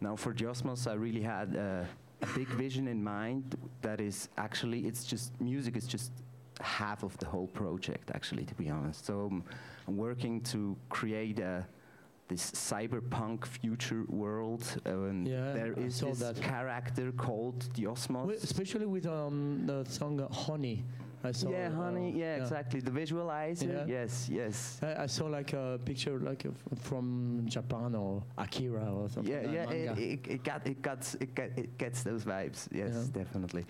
now 0.00 0.16
for 0.16 0.34
Diosmos, 0.34 0.86
I 0.86 0.94
really 0.94 1.22
had 1.22 1.56
uh, 1.56 1.84
a 2.22 2.26
big 2.38 2.48
vision 2.48 2.88
in 2.88 3.02
mind. 3.02 3.56
That 3.82 4.00
is 4.00 4.28
actually, 4.36 4.80
it's 4.86 5.04
just 5.04 5.40
music 5.40 5.76
is 5.76 5.86
just 5.86 6.10
half 6.60 7.02
of 7.04 7.16
the 7.18 7.26
whole 7.26 7.46
project. 7.46 8.10
Actually, 8.14 8.44
to 8.44 8.54
be 8.54 8.68
honest, 8.68 9.06
so 9.06 9.30
I'm 9.86 9.96
working 9.96 10.40
to 10.52 10.76
create 10.88 11.38
a. 11.40 11.66
This 12.28 12.50
cyberpunk 12.50 13.46
future 13.46 14.04
world, 14.08 14.62
and 14.84 15.26
Yeah, 15.26 15.52
there 15.54 15.74
I 15.78 15.88
saw 15.88 16.08
this 16.10 16.18
that. 16.18 16.36
character 16.42 17.10
called 17.12 17.60
Diosmos. 17.74 18.26
Wi- 18.28 18.36
Especially 18.42 18.84
with 18.86 19.06
um, 19.06 19.62
the 19.66 19.84
song 19.84 20.20
uh, 20.20 20.28
"Honey." 20.32 20.84
I 21.24 21.32
saw. 21.32 21.50
yeah, 21.50 21.68
uh, 21.68 21.72
honey. 21.82 22.12
Yeah, 22.12 22.36
exactly. 22.36 22.80
The 22.80 22.90
visualizer. 22.92 23.72
Yeah. 23.72 23.84
Yes, 24.02 24.28
yes. 24.30 24.78
I, 24.82 25.04
I 25.04 25.06
saw 25.06 25.26
like 25.26 25.52
a 25.54 25.80
picture 25.84 26.18
like 26.20 26.44
uh, 26.46 26.50
f- 26.50 26.78
from 26.80 27.42
Japan 27.48 27.94
or 27.96 28.22
Akira 28.36 28.92
or 28.92 29.08
something. 29.08 29.32
Yeah, 29.32 29.48
like 29.48 29.70
yeah. 29.70 29.92
It, 29.94 29.98
it, 29.98 30.26
it 30.34 30.44
got, 30.44 30.66
it 30.66 30.80
got, 30.82 31.14
it, 31.20 31.34
got, 31.34 31.48
it 31.56 31.76
gets 31.78 32.02
those 32.04 32.24
vibes. 32.24 32.68
Yes, 32.70 32.92
Yeah. 32.94 33.22
definitely. 33.24 33.64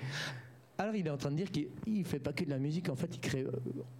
Alors 0.80 0.94
il 0.94 1.04
est 1.06 1.10
en 1.10 1.16
train 1.16 1.32
de 1.32 1.36
dire 1.36 1.50
qu'il 1.50 1.66
il 1.86 2.04
fait 2.04 2.20
pas 2.20 2.32
que 2.32 2.44
de 2.44 2.50
la 2.50 2.58
musique. 2.58 2.88
En 2.88 2.94
fait, 2.94 3.10
il 3.12 3.20
crée 3.20 3.42
euh, 3.42 3.50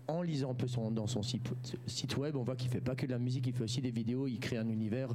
en 0.06 0.22
lisant 0.22 0.52
un 0.52 0.54
peu 0.54 0.68
son, 0.68 0.92
dans 0.92 1.08
son 1.08 1.22
site, 1.22 2.16
web, 2.16 2.36
on 2.36 2.44
voit 2.44 2.54
qu'il 2.54 2.70
fait 2.70 2.80
pas 2.80 2.94
que 2.94 3.04
de 3.04 3.10
la 3.10 3.18
musique. 3.18 3.48
Il 3.48 3.52
fait 3.52 3.64
aussi 3.64 3.80
des 3.80 3.90
vidéos. 3.90 4.28
Il 4.28 4.38
crée 4.38 4.58
un 4.58 4.68
univers 4.68 5.08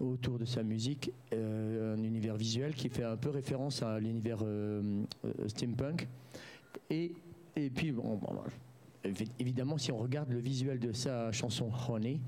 autour 0.00 0.38
de 0.38 0.44
sa 0.44 0.62
musique, 0.62 1.10
euh, 1.32 1.94
un 1.94 2.02
univers 2.02 2.36
visuel 2.36 2.74
qui 2.74 2.90
fait 2.90 3.04
un 3.04 3.16
peu 3.16 3.30
référence 3.30 3.82
à 3.82 3.98
l'univers 3.98 4.40
euh, 4.42 5.04
steampunk. 5.46 6.06
Et, 6.90 7.12
et 7.56 7.70
puis, 7.70 7.92
bon, 7.92 8.16
bon, 8.16 8.34
évidemment, 9.38 9.78
si 9.78 9.92
on 9.92 9.98
regarde 9.98 10.30
le 10.30 10.38
visuel 10.40 10.78
de 10.78 10.92
sa 10.92 11.32
chanson 11.32 11.70
Honey, 11.88 12.20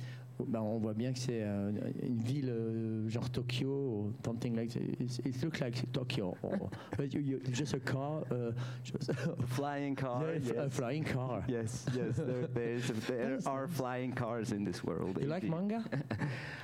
ben, 0.47 0.61
on 0.61 0.79
voit 0.79 0.95
bien 0.95 1.13
que 1.13 1.19
c'est 1.19 1.43
euh, 1.43 1.73
une 2.03 2.21
ville 2.21 2.49
euh, 2.49 3.09
genre 3.09 3.29
Tokyo, 3.31 4.13
something 4.25 4.55
like 4.55 4.71
that. 4.73 4.81
It, 4.81 5.19
it 5.27 5.43
looks 5.43 5.61
like 5.61 5.91
Tokyo. 5.93 6.37
or- 6.43 6.71
but 6.97 7.13
you, 7.13 7.21
you, 7.21 7.41
just 7.51 7.75
a 7.75 7.81
car, 7.81 8.23
uh, 8.31 8.53
just 8.85 9.11
Flying 9.49 9.97
car. 9.97 10.23
Yeah, 10.25 10.53
a 10.53 10.65
yes. 10.65 10.75
flying 10.75 11.05
car. 11.05 11.45
Yes, 11.49 11.87
yes. 11.95 12.17
There, 12.17 12.79
there 13.09 13.39
are 13.47 13.67
flying 13.67 14.13
cars 14.13 14.53
in 14.53 14.65
this 14.65 14.85
world. 14.85 15.19
You 15.21 15.27
like 15.27 15.43
indeed. 15.43 15.57
manga? 15.57 15.85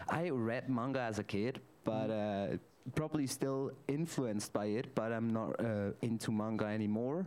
I 0.09 0.31
read 0.31 0.69
manga 0.69 1.01
as 1.01 1.19
a 1.19 1.25
kid, 1.25 1.61
but 1.85 2.11
uh, 2.11 2.57
probably 2.95 3.27
still 3.27 3.73
influenced 3.89 4.53
by 4.53 4.67
it. 4.67 4.95
But 4.95 5.13
I'm 5.13 5.33
not 5.33 5.59
uh, 5.59 5.91
into 6.03 6.31
manga 6.31 6.67
anymore, 6.67 7.27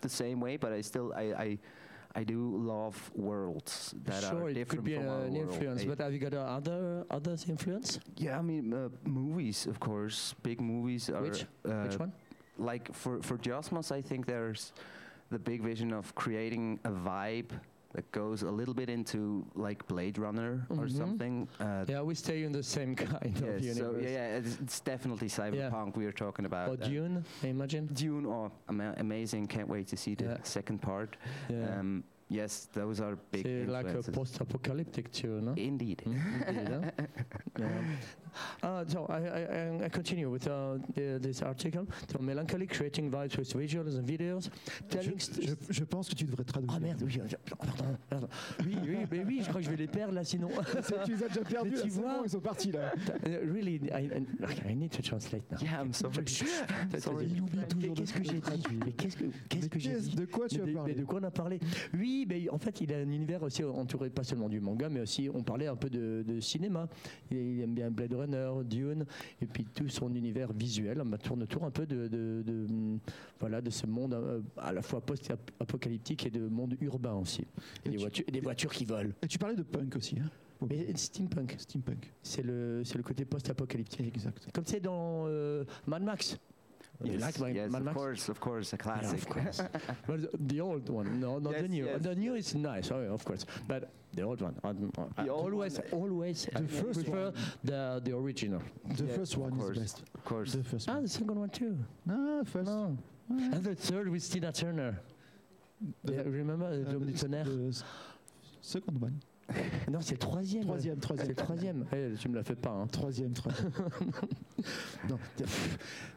the 0.00 0.08
same 0.08 0.40
way. 0.40 0.56
But 0.56 0.72
I 0.72 0.80
still 0.80 1.12
I 1.14 1.22
I, 1.22 1.58
I 2.14 2.24
do 2.24 2.56
love 2.56 3.10
worlds 3.14 3.94
that 4.04 4.22
sure, 4.22 4.44
are 4.44 4.48
it 4.50 4.54
different 4.54 4.84
could 4.84 4.84
be 4.84 4.94
from 4.96 5.06
an 5.08 5.32
world. 5.32 5.36
influence. 5.36 5.84
But 5.84 5.98
have 6.00 6.12
you 6.12 6.18
got 6.18 6.34
uh, 6.34 6.40
other 6.58 7.04
others 7.10 7.48
influence? 7.48 7.98
yeah, 8.16 8.38
I 8.38 8.42
mean 8.42 8.72
uh, 8.72 8.88
movies, 9.04 9.66
of 9.66 9.80
course. 9.80 10.34
Big 10.42 10.60
movies 10.60 11.08
are 11.08 11.22
Which? 11.22 11.44
uh, 11.64 11.84
Which 11.88 11.98
one? 11.98 12.12
like 12.58 12.92
for 12.94 13.22
for 13.22 13.38
Diosmos, 13.38 13.90
I 13.90 14.02
think 14.02 14.26
there's 14.26 14.72
the 15.30 15.38
big 15.38 15.62
vision 15.62 15.92
of 15.92 16.14
creating 16.14 16.78
a 16.84 16.90
vibe 16.90 17.50
that 17.92 18.10
goes 18.12 18.42
a 18.42 18.50
little 18.50 18.74
bit 18.74 18.88
into 18.88 19.44
like 19.54 19.86
Blade 19.86 20.18
Runner 20.18 20.66
or 20.70 20.86
Mhm. 20.86 20.96
something. 20.96 21.48
Uh, 21.60 21.84
Yeah, 21.88 22.02
we 22.02 22.14
stay 22.14 22.42
in 22.44 22.52
the 22.52 22.62
same 22.62 22.94
kind 23.06 23.36
of 23.36 23.62
yes, 23.62 23.76
universe. 23.76 24.02
so 24.02 24.08
yeah, 24.08 24.10
yeah, 24.10 24.38
it's, 24.38 24.58
it's 24.60 24.80
definitely 24.80 25.28
cyberpunk 25.28 25.96
we 25.96 26.06
are 26.06 26.12
talking 26.12 26.46
about. 26.46 26.68
Or 26.68 26.72
Uh, 26.82 26.88
Dune, 26.88 27.24
I 27.42 27.48
imagine. 27.48 27.86
Dune, 27.92 28.26
oh, 28.26 28.50
ama- 28.68 28.94
amazing! 28.98 29.46
Can't 29.46 29.68
wait 29.68 29.86
to 29.88 29.96
see 29.96 30.14
the 30.14 30.24
Yeah. 30.24 30.42
second 30.42 30.80
part. 30.80 31.16
Yeah. 31.50 31.78
Um, 31.80 32.02
yes, 32.28 32.68
those 32.72 33.00
are 33.00 33.16
big 33.30 33.44
C'est 33.44 33.66
like 33.66 33.86
a 33.94 34.02
post-apocalyptic 34.10 35.10
too, 35.12 35.40
no? 35.42 35.52
Indeed. 35.56 36.02
Mhm, 36.06 36.48
indeed, 36.48 36.92
yeah. 37.58 37.68
Uh, 38.62 38.84
so 38.88 39.06
I, 39.08 39.20
I, 39.22 39.84
I- 39.86 39.88
continue 39.88 40.28
with 40.30 40.46
uh, 40.46 40.78
the, 40.94 41.18
this 41.20 41.42
article. 41.42 41.86
So 42.10 42.18
melancholy, 42.20 42.66
creating 42.66 43.10
vibes 43.10 43.36
with 43.36 43.52
visuals 43.54 43.96
and 43.98 44.04
videos, 44.06 44.48
Je, 44.90 44.96
telling. 44.96 45.18
st- 45.18 45.42
je- 45.48 45.72
je 45.72 45.84
pense 45.84 46.08
que 46.08 46.14
tu 46.14 46.24
devrais 46.24 46.44
traduire. 46.44 46.72
Ah 46.76 46.80
merde, 46.80 47.02
oui, 47.04 47.18
euh, 47.20 47.26
pardon, 47.58 47.96
pardon. 48.08 48.28
Oui, 48.64 48.76
oui, 48.86 48.96
mais 49.10 49.24
oui, 49.24 49.40
je 49.42 49.48
crois 49.48 49.60
que 49.60 49.66
je 49.66 49.70
vais 49.70 49.76
les 49.76 49.86
perdre 49.86 50.14
là 50.14 50.24
sinon. 50.24 50.48
C'est- 50.82 51.04
tu 51.04 51.12
les 51.16 51.22
as 51.24 51.28
déjà 51.28 51.40
perdus, 51.42 51.70
là, 51.70 51.82
tu 51.82 51.90
c'est 51.90 52.00
vois- 52.00 52.18
bon, 52.18 52.24
ils 52.24 52.30
sont 52.30 52.40
partis 52.40 52.72
là. 52.72 52.92
Uh, 53.26 53.52
really, 53.52 53.80
I, 53.92 54.10
I, 54.68 54.74
need 54.74 54.90
to 54.90 55.02
translate 55.02 55.42
now. 55.50 55.58
Yeah, 55.60 55.82
I'm 55.82 55.92
sorry. 55.92 56.12
Sorry. 56.98 57.26
Il 57.30 57.40
oublie 57.42 57.58
toujours 57.68 57.94
Qu'est-ce 57.94 58.12
que 58.14 58.24
j'ai 58.24 58.40
dit 58.40 58.78
Mais 58.84 58.92
qu'est-ce 58.92 59.16
que, 59.16 59.24
qu'est-ce 59.48 59.68
que 59.68 59.78
j'ai 59.78 59.94
dit 60.00 60.14
de 60.16 60.24
quoi 60.26 60.48
tu 60.48 60.56
mais 60.58 60.62
as 60.62 60.66
de, 60.66 60.72
parlé 60.74 60.92
mais 60.94 61.00
de 61.00 61.04
quoi 61.04 61.20
on 61.20 61.24
a 61.24 61.30
parlé 61.30 61.60
Oui, 61.94 62.26
mais 62.28 62.48
en 62.50 62.58
fait, 62.58 62.80
il 62.80 62.92
a 62.92 62.96
un 62.98 63.10
univers 63.10 63.42
aussi 63.42 63.64
entouré 63.64 64.10
pas 64.10 64.24
seulement 64.24 64.48
du 64.48 64.60
manga, 64.60 64.88
mais 64.88 65.00
aussi 65.00 65.28
on 65.32 65.42
parlait 65.42 65.66
un 65.66 65.76
peu 65.76 65.90
de, 65.90 66.24
de 66.26 66.40
cinéma. 66.40 66.88
Il, 67.30 67.36
il 67.38 67.60
aime 67.62 67.74
bien 67.74 67.90
Blade 67.90 68.12
Runner, 68.14 68.21
Dune, 68.64 69.04
et 69.40 69.46
puis 69.46 69.64
tout 69.64 69.88
son 69.88 70.14
univers 70.14 70.52
visuel 70.52 71.02
bah, 71.06 71.18
tourne 71.18 71.42
autour 71.42 71.64
un 71.64 71.70
peu 71.70 71.86
de, 71.86 72.08
de- 72.08 72.42
de, 72.44 72.66
voilà, 73.40 73.60
de 73.60 73.70
ce 73.70 73.86
monde 73.86 74.14
euh, 74.14 74.40
à 74.56 74.72
la 74.72 74.82
fois 74.82 75.00
post-apocalyptique 75.00 76.26
et 76.26 76.30
de 76.30 76.46
monde 76.48 76.76
urbain 76.80 77.14
aussi. 77.14 77.42
Et 77.42 77.88
Et 77.88 77.90
des, 77.90 77.96
tu- 77.96 77.98
voitures, 78.00 78.24
et 78.28 78.30
des 78.32 78.40
voitures 78.40 78.72
qui 78.72 78.84
volent. 78.84 79.10
Et 79.22 79.26
tu 79.26 79.38
parlais 79.38 79.56
de 79.56 79.62
punk 79.62 79.96
aussi. 79.96 80.18
Hein 80.18 80.30
Mais 80.68 80.94
steampunk, 80.96 81.56
Steampunk. 81.58 82.12
c'est 82.22 82.42
le, 82.42 82.82
c'est 82.84 82.96
le 82.96 83.02
côté 83.02 83.24
post-apocalyptique. 83.24 84.06
Exact. 84.06 84.48
Comme 84.52 84.64
c'est 84.66 84.80
dans 84.80 85.24
euh, 85.26 85.64
Mad 85.86 86.02
Max. 86.02 86.38
You 87.04 87.12
Yes, 87.12 87.20
like 87.22 87.38
my- 87.40 87.48
yes, 87.50 87.70
Mad 87.70 87.86
of 87.86 87.94
course, 87.94 88.28
of 88.28 88.38
course, 88.40 88.72
a 88.72 88.76
Yeah, 88.76 88.82
classic. 88.82 89.18
of 89.20 89.28
course. 89.28 89.58
well, 90.08 90.18
the, 90.18 90.30
the 90.38 90.60
old 90.60 90.88
one, 90.88 91.20
no, 91.20 91.38
not 91.38 91.54
the 91.54 91.68
new. 91.68 91.84
yes. 91.86 92.02
The 92.02 92.14
new 92.14 92.34
is 92.34 92.54
nice, 92.54 92.90
oh, 92.90 93.00
of 93.12 93.24
course, 93.24 93.44
but 93.66 93.90
the 94.14 94.22
old 94.22 94.40
one. 94.40 94.54
um, 94.64 94.92
I 95.16 95.24
The 95.24 95.30
always, 95.32 95.78
one. 95.78 95.88
always 95.92 96.44
The 96.46 96.58
I 96.58 96.66
first 96.66 97.02
prefer 97.04 97.24
one. 97.30 97.34
the 97.64 98.00
the 98.04 98.16
original. 98.16 98.62
The 98.96 99.04
Yes, 99.06 99.16
first 99.16 99.36
one 99.36 99.52
is 99.54 99.58
course. 99.58 99.76
the 99.76 99.80
best. 99.82 100.02
Of 100.14 100.24
course. 100.24 100.52
The 100.52 100.64
first 100.64 100.88
Ah, 100.88 100.94
one. 100.94 101.02
the 101.02 101.08
second 101.08 101.38
one 101.40 101.50
too. 101.50 101.76
No, 102.06 102.44
first. 102.44 102.68
No. 102.70 102.96
And 103.30 103.64
the 103.64 103.74
third 103.74 104.08
with 104.08 104.24
Tina 104.30 104.52
Turner. 104.52 105.00
The- 106.04 106.12
Yeah, 106.14 106.22
remember 106.22 106.66
Uh, 106.66 106.92
the 106.98 107.08
it's 107.08 107.22
tonnerre 107.22 107.44
the 107.44 107.82
second 108.60 109.00
one. 109.00 109.20
Non, 109.90 110.00
c'est 110.00 110.12
le 110.14 110.18
troisième. 110.18 110.62
Troisième, 110.64 110.94
C'est 110.96 111.00
troisième. 111.00 111.28
le 111.28 111.34
troisième. 111.34 111.84
Eh, 111.92 112.14
tu 112.18 112.28
me 112.28 112.34
la 112.36 112.42
fais 112.44 112.54
pas. 112.56 112.70
Hein. 112.70 112.86
Troisième, 112.86 113.32
troisième. 113.32 113.70
Non, 115.08 115.18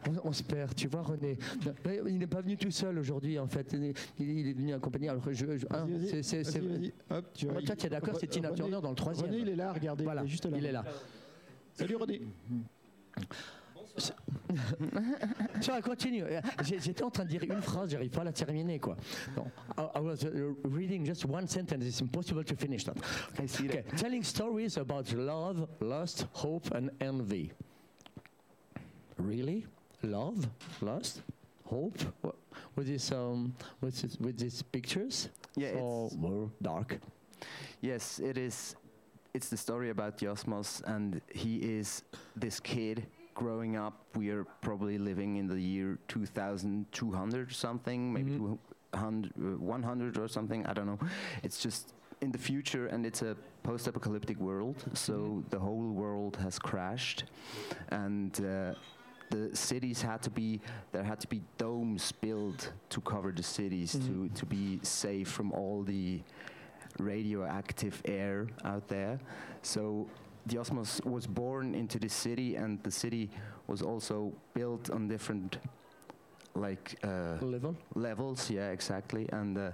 on, 0.06 0.28
on 0.28 0.32
se 0.32 0.42
perd, 0.44 0.74
tu 0.74 0.86
vois, 0.86 1.02
René. 1.02 1.36
Il 2.06 2.18
n'est 2.18 2.26
pas 2.28 2.40
venu 2.40 2.56
tout 2.56 2.70
seul 2.70 2.96
aujourd'hui, 2.98 3.38
en 3.40 3.46
fait. 3.48 3.72
Il, 3.72 3.92
il 4.24 4.48
est 4.48 4.52
venu 4.52 4.72
accompagné. 4.74 5.08
Alors, 5.08 5.24
je, 5.32 5.34
je- 5.56 5.66
hein, 5.70 5.86
c'est- 6.08 6.22
c'est- 6.22 6.44
c'est-. 6.44 6.62
Hop, 7.10 7.26
tu 7.34 7.46
vois, 7.46 7.60
toi, 7.62 7.74
tu 7.76 7.86
es 7.86 7.88
d'accord, 7.88 8.16
c'est 8.20 8.28
Tina 8.28 8.50
Turner 8.52 8.78
dans 8.82 8.90
le 8.90 8.94
troisième. 8.96 9.26
René, 9.30 9.40
il 9.42 9.48
est 9.48 9.56
là, 9.56 9.72
regardez. 9.72 10.04
Voilà, 10.04 10.22
il 10.22 10.26
est 10.26 10.28
juste 10.28 10.46
là. 10.46 10.56
il 10.58 10.64
est 10.66 10.72
là. 10.72 10.84
Salut 11.74 11.96
René. 11.96 12.22
Tiens, 15.60 15.80
continue. 15.80 16.24
J'étais 16.62 17.02
en 17.02 17.10
train 17.10 17.24
de 17.24 17.28
dire 17.30 17.42
une 17.42 17.60
phrase, 17.62 17.90
j'arrive 17.90 18.10
pas 18.10 18.20
à 18.20 18.24
la 18.24 18.32
terminer, 18.32 18.78
quoi. 18.78 18.96
Non. 19.36 19.46
I, 19.76 19.98
I 19.98 20.00
was 20.00 20.24
uh, 20.24 20.54
reading 20.64 21.04
just 21.04 21.24
one 21.24 21.46
sentence. 21.48 21.84
It's 21.84 22.00
impossible 22.00 22.44
to 22.44 22.54
finish 22.56 22.84
that. 22.84 22.96
I 23.42 23.46
see 23.46 23.66
Okay. 23.68 23.82
Telling 23.96 24.22
stories 24.22 24.76
about 24.78 25.12
love, 25.12 25.66
lust, 25.80 26.26
hope, 26.32 26.70
and 26.74 26.90
envy. 27.00 27.50
really 29.18 29.66
love, 30.02 30.46
lust, 30.80 31.22
hope. 31.64 31.98
What, 32.20 32.34
with 32.76 32.86
this 32.86 33.10
um, 33.12 33.54
with 33.80 34.00
this, 34.00 34.16
with 34.18 34.38
these 34.38 34.62
pictures, 34.62 35.28
Yeah, 35.56 35.72
so 35.72 36.06
it's- 36.06 36.16
more 36.16 36.50
dark. 36.62 36.98
Yes, 37.80 38.18
it 38.18 38.38
is. 38.38 38.76
It's 39.34 39.48
the 39.50 39.56
story 39.56 39.90
about 39.90 40.16
Diosmos, 40.16 40.82
and 40.86 41.20
he 41.30 41.56
is 41.56 42.02
this 42.34 42.58
kid 42.60 43.06
growing 43.36 43.76
up. 43.76 43.94
We 44.16 44.30
are 44.30 44.44
probably 44.62 44.98
living 44.98 45.36
in 45.36 45.46
the 45.46 45.60
year 45.60 45.98
2200 46.08 47.48
or 47.48 47.52
something, 47.52 48.12
maybe. 48.12 48.36
200, 48.36 49.32
uh, 49.38 49.58
100 49.58 50.18
or 50.18 50.26
something. 50.26 50.66
I 50.66 50.72
don't 50.72 50.86
know. 50.86 50.98
It's 51.44 51.62
just 51.62 51.92
in 52.20 52.32
the 52.32 52.38
future, 52.38 52.86
and 52.86 53.06
it's 53.06 53.22
a 53.22 53.36
post-apocalyptic 53.62 54.38
world. 54.40 54.76
So 54.94 55.14
Mhm. 55.14 55.50
the 55.50 55.58
whole 55.58 55.92
world 56.02 56.36
has 56.36 56.58
crashed, 56.58 57.24
and. 57.90 58.32
Uh, 58.40 58.74
the 59.28 59.50
cities 59.56 60.00
had 60.02 60.22
to 60.22 60.30
be 60.30 60.60
there 60.92 61.02
had 61.02 61.18
to 61.18 61.26
be 61.26 61.42
domes 61.58 62.12
built 62.12 62.72
to 62.88 63.00
cover 63.00 63.32
the 63.32 63.42
cities 63.42 63.90
to, 63.90 63.98
Mhm. 63.98 64.34
to 64.34 64.46
be 64.46 64.78
safe 64.84 65.28
from 65.28 65.50
all 65.50 65.82
the 65.82 66.22
radioactive 67.00 68.00
air 68.04 68.46
out 68.64 68.86
there. 68.86 69.18
So 69.62 70.06
Diosmos 70.48 71.04
was 71.04 71.26
born 71.26 71.74
into 71.74 71.98
the 71.98 72.08
city, 72.08 72.56
and 72.56 72.82
the 72.82 72.90
city 72.90 73.30
was 73.66 73.82
also 73.82 74.32
built 74.54 74.90
on 74.90 75.08
different 75.08 75.58
like 76.54 76.94
uh, 77.04 77.36
Level. 77.40 77.76
levels. 77.94 78.50
Yeah, 78.50 78.70
exactly. 78.70 79.28
And 79.32 79.58
uh, 79.58 79.70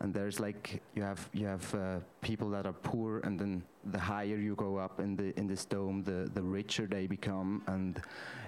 and 0.00 0.14
there's 0.14 0.40
like 0.40 0.82
you 0.94 1.02
have 1.02 1.28
you 1.32 1.46
have 1.46 1.74
uh, 1.74 1.98
people 2.20 2.50
that 2.50 2.66
are 2.66 2.72
poor, 2.72 3.20
and 3.24 3.38
then 3.38 3.62
the 3.92 3.98
higher 3.98 4.36
you 4.36 4.54
go 4.54 4.76
up 4.76 5.00
in 5.00 5.16
the 5.16 5.38
in 5.38 5.46
this 5.46 5.64
dome, 5.64 6.02
the 6.02 6.30
the 6.34 6.42
richer 6.42 6.86
they 6.86 7.06
become, 7.06 7.62
and 7.66 8.00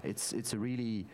it's 0.04 0.32
it's 0.32 0.52
a 0.52 0.58
really 0.58 1.06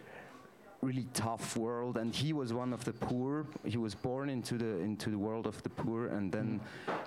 really 0.83 1.07
tough 1.15 1.57
world 1.57 1.97
and 1.97 2.13
he 2.13 2.33
was 2.33 2.53
one 2.53 2.73
of 2.73 2.85
the 2.85 2.93
poor 2.93 3.47
he 3.65 3.77
was 3.79 3.95
born 3.95 4.29
into 4.29 4.59
the 4.59 4.81
into 4.81 5.11
the 5.11 5.17
world 5.17 5.47
of 5.47 5.63
the 5.63 5.69
poor 5.71 6.09
and 6.09 6.33
then 6.33 6.61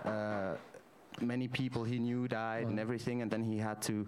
uh, 0.05 0.55
many 1.21 1.47
people 1.47 1.83
he 1.83 1.97
knew 1.99 2.27
died 2.27 2.67
and 2.67 2.79
everything 2.79 3.21
and 3.21 3.31
then 3.31 3.43
he 3.43 3.57
had 3.57 3.81
to 3.81 4.05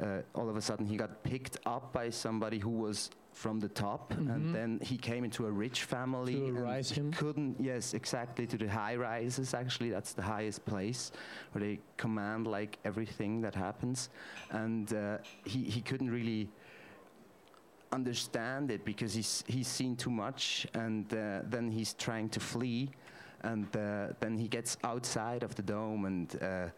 uh, 0.00 0.20
all 0.34 0.48
of 0.48 0.56
a 0.56 0.60
sudden 0.60 0.86
he 0.86 0.96
got 0.96 1.22
picked 1.22 1.56
up 1.66 1.92
by 1.92 2.10
somebody 2.10 2.58
who 2.58 2.70
was 2.70 3.10
from 3.32 3.60
the 3.60 3.68
top 3.68 4.12
Mhm. 4.12 4.34
and 4.34 4.54
then 4.54 4.80
he 4.82 4.96
came 4.98 5.24
into 5.24 5.46
a 5.46 5.50
rich 5.50 5.84
family 5.84 6.34
To 6.34 6.46
and 6.48 6.60
rise 6.62 6.90
him? 6.90 7.12
couldn't 7.12 7.56
yes 7.60 7.94
exactly 7.94 8.46
to 8.46 8.58
the 8.58 8.68
high 8.68 8.96
rises 8.96 9.54
actually 9.54 9.90
that's 9.90 10.12
the 10.12 10.22
highest 10.22 10.64
place 10.66 11.12
where 11.52 11.62
they 11.64 11.78
command 11.96 12.46
like 12.46 12.78
everything 12.84 13.40
that 13.42 13.54
happens 13.54 14.10
and 14.50 14.92
uh, 14.92 15.18
he, 15.44 15.62
he 15.62 15.80
couldn't 15.80 16.10
really 16.10 16.48
understand 17.92 18.70
it 18.70 18.84
because 18.84 19.12
he's 19.14 19.42
he's 19.48 19.66
seen 19.66 19.96
too 19.96 20.10
much 20.10 20.66
and 20.74 21.12
uh, 21.12 21.40
then 21.48 21.70
he's 21.70 21.94
trying 21.94 22.28
to 22.28 22.38
flee 22.38 22.88
and 23.42 23.66
uh, 23.76 24.08
then 24.20 24.36
he 24.38 24.48
gets 24.48 24.76
outside 24.84 25.42
of 25.42 25.54
the 25.54 25.62
dome 25.62 26.04
and 26.06 26.42
uh, 26.42 26.68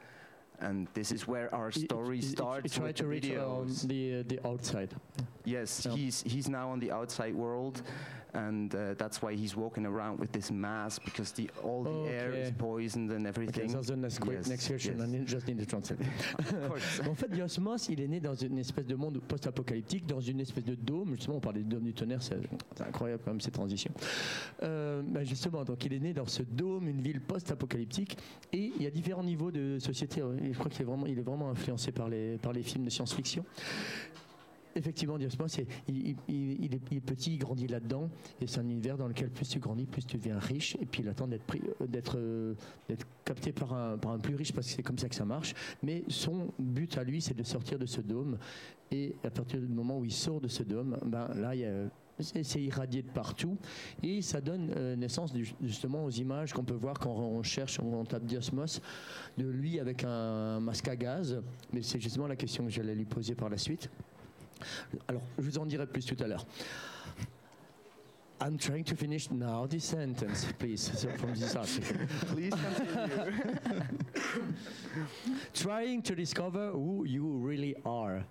and 0.61 0.87
this 0.95 1.11
is 1.11 1.27
where 1.27 1.53
our 1.55 1.73
story 1.73 2.17
he- 2.21 2.23
he- 2.27 2.29
starts 2.35 2.75
He 2.75 2.81
tried 2.81 2.97
to 2.97 3.07
reach 3.07 3.31
um, 3.33 3.67
the 3.85 4.21
uh, 4.21 4.23
the 4.29 4.39
outside. 4.47 4.95
Yes, 5.45 5.85
Yeah. 5.87 5.97
he's 5.97 6.23
he's 6.23 6.49
now 6.49 6.71
on 6.71 6.79
the 6.81 6.93
outside 6.93 7.35
world, 7.35 7.83
and 8.35 8.75
uh, 8.75 8.95
that's 8.97 9.21
why 9.21 9.35
he's 9.35 9.55
walking 9.57 9.85
around 9.87 10.19
with 10.19 10.33
this 10.33 10.51
mask 10.51 11.03
because 11.05 11.33
the 11.33 11.51
all 11.63 11.83
the 11.85 12.09
air 12.11 12.33
is 12.33 12.49
Okay. 12.49 12.57
poisoned 12.59 13.11
and 13.11 13.21
Okay, 13.27 13.29
everything. 13.29 13.73
that's 13.73 13.89
the 13.89 13.97
next, 13.97 14.21
Yes, 14.27 14.49
next 14.49 14.69
question. 14.69 14.95
yes. 14.99 15.07
I 15.07 15.11
need- 15.11 15.27
just 15.27 15.47
need 15.47 15.59
to 15.59 15.67
translate. 15.67 16.01
En 17.09 17.15
fait, 17.15 17.31
Diosmos, 17.31 17.89
il 17.89 18.01
est 18.01 18.09
né 18.09 18.21
dans 18.21 18.35
une 18.35 18.59
espèce 18.59 18.87
de 18.87 18.95
monde 18.95 19.21
post-apocalyptique, 19.21 20.07
dans 20.07 20.21
une 20.21 20.41
espèce 20.41 20.65
de 20.65 20.75
dôme. 20.75 21.15
Justement, 21.15 21.37
on 21.37 21.41
parlait 21.41 21.61
de 21.63 21.69
dôme 21.69 21.85
du 21.85 21.93
tonnerre, 21.93 22.23
c'est 22.23 22.39
incroyable 22.81 23.23
quand 23.25 23.33
même 23.33 23.41
ces 23.41 23.51
transitions. 23.51 23.93
Euh, 24.63 25.03
bah, 25.05 25.25
justement, 25.25 25.65
donc 25.65 25.85
il 25.85 25.93
est 25.93 25.99
né 26.01 26.13
dans 26.13 26.27
ce 26.27 26.43
dôme, 26.43 26.89
une 26.89 27.01
ville 27.01 27.21
post-apocalyptique, 27.21 28.17
et 28.53 28.73
il 28.77 28.83
y 28.83 28.87
a 28.87 28.91
différents 28.91 29.25
niveaux 29.25 29.51
de 29.51 29.79
société. 29.79 30.23
Je 30.23 30.59
crois 30.59 30.71
qu'il 30.71 30.83
est 30.83 30.85
vraiment, 30.87 31.07
il 31.07 31.19
est 31.19 31.23
vraiment 31.23 31.51
influencé 31.51 31.93
par 31.93 32.09
les, 32.09 32.39
par 32.39 32.53
les 32.53 32.63
films 32.63 32.85
de 32.85 32.91
science-fiction. 32.91 33.45
Effectivement, 34.75 35.19
Diosmos, 35.19 35.53
c'est- 35.53 35.67
il, 35.89 36.17
est, 36.75 37.01
petit, 37.01 37.35
il 37.35 37.39
grandit 37.39 37.67
là-dedans, 37.67 38.09
et 38.41 38.47
c'est 38.47 38.61
un 38.61 38.69
univers 38.69 38.97
dans 38.97 39.07
lequel 39.07 39.31
plus 39.31 39.49
tu 39.49 39.59
grandis, 39.59 39.85
plus 39.87 40.05
tu 40.07 40.17
deviens 40.17 40.39
riche, 40.39 40.77
et 40.81 40.87
puis 40.87 41.03
il 41.03 41.09
attend 41.09 41.27
d'être 41.27 42.17
euh, 42.17 42.55
euh, 42.91 42.97
capté 43.25 43.53
par 43.53 43.75
un, 43.75 43.99
plus 44.19 44.35
riche, 44.35 44.53
parce 44.53 44.67
que 44.69 44.73
c'est 44.73 44.83
comme 44.83 44.99
ça 44.99 45.09
que 45.09 45.15
ça 45.15 45.25
marche. 45.25 45.55
Mais 45.83 46.05
son 46.09 46.53
but 46.59 46.97
à 46.97 47.05
lui, 47.05 47.21
c'est 47.21 47.37
de 47.37 47.43
sortir 47.43 47.79
de 47.79 47.87
ce 47.87 48.01
dôme, 48.01 48.39
et 48.91 49.15
à 49.25 49.31
partir 49.31 49.61
du 49.61 49.67
moment 49.67 49.99
où 49.99 50.05
il 50.05 50.13
sort 50.13 50.41
de 50.41 50.49
ce 50.49 50.63
dôme, 50.63 50.99
ben 51.05 51.29
là, 51.35 51.55
il 51.55 51.61
y 51.61 51.91
c'est 52.21 52.63
irradié 52.63 53.03
de 53.03 53.09
partout, 53.11 53.57
et 54.03 54.23
ça 54.23 54.41
donne 54.41 54.71
euh, 54.77 54.97
naissance 54.97 55.33
justement 55.61 56.05
aux 56.05 56.11
images 56.11 56.53
qu'on 56.53 56.63
peut 56.63 56.75
voir 56.75 56.99
quand 56.99 57.11
on 57.11 57.43
cherche, 57.43 57.81
on 57.81 58.05
tape 58.05 58.25
Diosmos, 58.25 58.81
de 59.39 59.47
lui 59.47 59.81
avec 59.81 60.05
un 60.05 60.61
masque 60.61 60.89
à 60.89 60.97
gaz, 60.97 61.41
mais 61.73 61.83
c'est 61.83 62.01
justement 62.01 62.27
la 62.27 62.37
question 62.37 62.65
que 62.65 62.71
j'allais 62.71 62.95
lui 62.95 63.07
poser 63.07 63.35
par 63.35 63.49
la 63.49 63.59
suite. 63.59 63.91
Alors, 65.09 65.23
je 65.39 65.43
vous 65.43 65.59
en 65.59 65.67
dirai 65.67 65.87
plus 65.87 66.05
tout 66.05 66.17
à 66.23 66.27
l'heure. 66.27 66.45
I'm 68.41 68.59
trying 68.59 68.83
to 68.85 68.97
finish 68.97 69.31
now 69.31 69.67
this 69.67 69.85
sentence, 69.85 70.47
please, 70.59 70.81
so 70.81 71.09
from 71.11 71.33
this 71.35 71.55
article. 71.63 71.97
Please 72.33 72.53
continue. 72.53 73.83
trying 75.55 76.03
to 76.03 76.17
discover 76.17 76.73
who 76.73 77.05
you 77.05 77.25
really 77.25 77.77
are. 77.85 78.25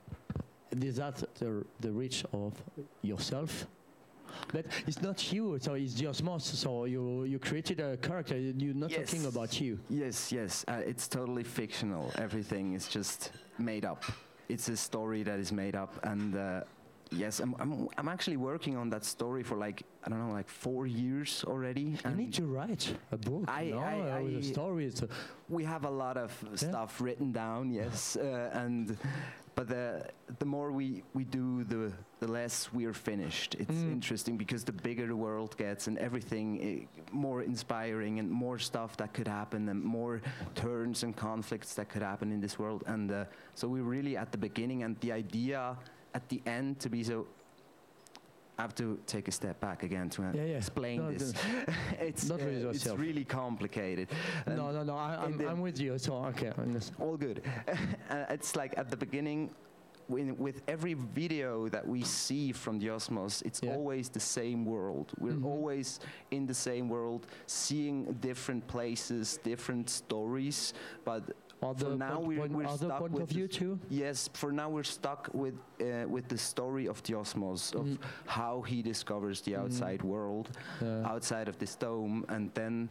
Is 0.82 0.98
that 0.98 1.24
the, 1.36 1.66
the 1.80 1.92
reach 1.92 2.26
of 2.34 2.62
yourself? 3.02 3.68
But 4.52 4.66
it's 4.86 5.02
not 5.02 5.32
you, 5.32 5.58
so 5.62 5.76
it's 5.76 5.94
Diosmos. 5.94 6.42
So 6.42 6.86
you 6.86 7.24
you 7.24 7.40
created 7.40 7.80
a 7.80 7.98
character. 7.98 8.38
You're 8.38 8.74
not 8.74 8.92
talking 8.92 9.26
about 9.26 9.60
you. 9.62 9.80
Yes, 9.90 10.32
yes. 10.32 10.66
Uh, 10.68 10.82
it's 10.86 11.08
totally 11.08 11.44
fictional. 11.44 12.12
Everything 12.16 12.74
is 12.74 12.88
just 12.88 13.32
made 13.58 13.86
up. 13.86 14.04
It's 14.52 14.68
a 14.68 14.76
story 14.76 15.24
that 15.24 15.40
is 15.40 15.52
made 15.54 15.76
up, 15.76 15.94
and 16.04 16.36
uh, 16.36 16.62
yes, 17.10 17.40
I'm, 17.40 17.56
I'm 17.60 17.88
I'm 17.98 18.10
actually 18.10 18.38
working 18.38 18.76
on 18.76 18.90
that 18.90 19.06
story 19.06 19.44
for 19.44 19.56
like 19.56 19.84
I 20.04 20.10
don't 20.10 20.20
know, 20.28 20.34
like 20.34 20.50
four 20.50 20.86
years 20.88 21.46
already. 21.48 21.82
You 21.82 21.98
and 22.04 22.18
need 22.18 22.34
to 22.34 22.46
write 22.46 22.94
a 23.12 23.18
book. 23.18 23.46
I- 23.48 23.72
no, 23.72 23.80
I- 23.80 24.18
I- 24.20 24.40
a 24.40 24.44
story. 24.44 24.92
We 25.48 25.64
have 25.64 25.86
a 25.86 25.90
lot 25.90 26.18
of 26.18 26.32
stuff 26.56 27.00
written 27.00 27.32
down, 27.32 27.72
yes, 27.72 28.16
uh, 28.22 28.50
and 28.54 28.98
but 29.56 29.68
the 29.68 30.06
the 30.40 30.46
more 30.46 30.72
we 30.72 31.04
we 31.14 31.24
do, 31.24 31.64
the 31.66 31.92
the 32.20 32.28
less 32.28 32.72
we're 32.74 32.94
finished. 32.94 33.56
It's 33.56 33.72
Mm. 33.84 33.92
interesting 33.92 34.38
because 34.38 34.64
the 34.64 34.72
bigger 34.72 35.08
the 35.08 35.16
world 35.16 35.56
gets 35.58 35.88
and 35.88 35.98
everything 35.98 36.48
eh, 36.62 37.02
more 37.12 37.42
inspiring 37.44 38.20
and 38.20 38.30
more 38.30 38.60
stuff 38.60 38.96
that 38.98 39.14
could 39.14 39.28
happen 39.28 39.70
and 39.70 39.84
more 39.84 40.22
turns 40.56 41.04
and 41.04 41.16
conflicts 41.16 41.74
that 41.76 41.90
could 41.90 42.02
happen 42.04 42.32
in 42.32 42.40
this 42.42 42.58
world. 42.60 42.84
And 42.88 43.12
uh, 43.12 43.26
so 43.56 43.68
we're 43.68 43.90
really 43.98 44.16
at 44.18 44.32
the 44.32 44.38
beginning, 44.38 44.84
and 44.84 44.96
the 45.02 45.12
idea 45.12 45.78
at 46.14 46.28
the 46.30 46.42
end 46.46 46.80
to 46.80 46.90
be 46.90 47.04
so. 47.04 47.28
I 48.58 48.62
have 48.62 48.76
to 48.76 49.00
take 49.08 49.28
a 49.28 49.32
step 49.32 49.60
back 49.60 49.84
again 49.84 50.10
to 50.12 50.22
Yeah, 50.22 50.32
yeah. 50.34 50.58
explain 50.58 50.98
No, 51.00 51.12
this. 51.12 51.34
it's 52.00 52.30
uh, 52.30 52.36
it's 52.72 52.86
really 52.88 53.24
complicated. 53.26 54.10
And 54.46 54.58
no, 54.58 54.72
no, 54.72 54.84
no. 54.84 54.96
I, 54.96 55.16
I'm, 55.24 55.40
I'm 55.48 55.62
with 55.62 55.80
you. 55.80 55.98
So 55.98 56.16
okay. 56.26 56.52
All 57.00 57.18
good. 57.18 57.42
Uh, 58.10 58.26
it's 58.30 58.56
like 58.58 58.78
at 58.78 58.90
the 58.92 58.98
beginning, 58.98 59.50
when, 60.08 60.38
with 60.38 60.62
every 60.68 60.96
video 60.96 61.70
that 61.70 61.88
we 61.88 62.04
see 62.04 62.52
from 62.52 62.78
Diosmos, 62.80 63.42
it's 63.46 63.62
Yeah. 63.64 63.72
always 63.76 64.10
the 64.10 64.20
same 64.20 64.66
world. 64.66 65.14
We're 65.18 65.34
Mhm. 65.40 65.46
always 65.46 66.00
in 66.32 66.46
the 66.46 66.54
same 66.54 66.90
world, 66.90 67.26
seeing 67.48 68.04
different 68.20 68.68
places, 68.68 69.40
different 69.44 69.90
stories. 69.90 70.74
But 71.06 71.24
Other 71.62 71.96
now 71.96 72.16
point, 72.16 72.28
we're- 72.28 72.40
point, 72.40 72.52
we're 72.54 72.66
other 72.66 72.88
stuck 72.88 73.00
point 73.00 73.12
with 73.14 73.24
of 73.24 73.30
view 73.30 73.48
too. 73.48 73.80
yes, 73.90 74.30
for 74.34 74.52
now 74.52 74.68
we're 74.70 74.84
stuck 75.00 75.30
with 75.34 75.54
uh, 75.80 76.08
with 76.08 76.28
the 76.28 76.38
story 76.38 76.88
of 76.88 77.02
Diosmos, 77.04 77.74
of 77.76 77.86
Mhm. 77.86 77.98
how 78.26 78.62
he 78.64 78.82
discovers 78.82 79.42
the 79.42 79.52
Mhm. 79.54 79.60
outside 79.64 80.02
world, 80.04 80.50
Uh, 80.82 81.04
outside 81.14 81.48
of 81.48 81.58
this 81.58 81.76
dome, 81.76 82.26
and 82.30 82.52
then. 82.54 82.90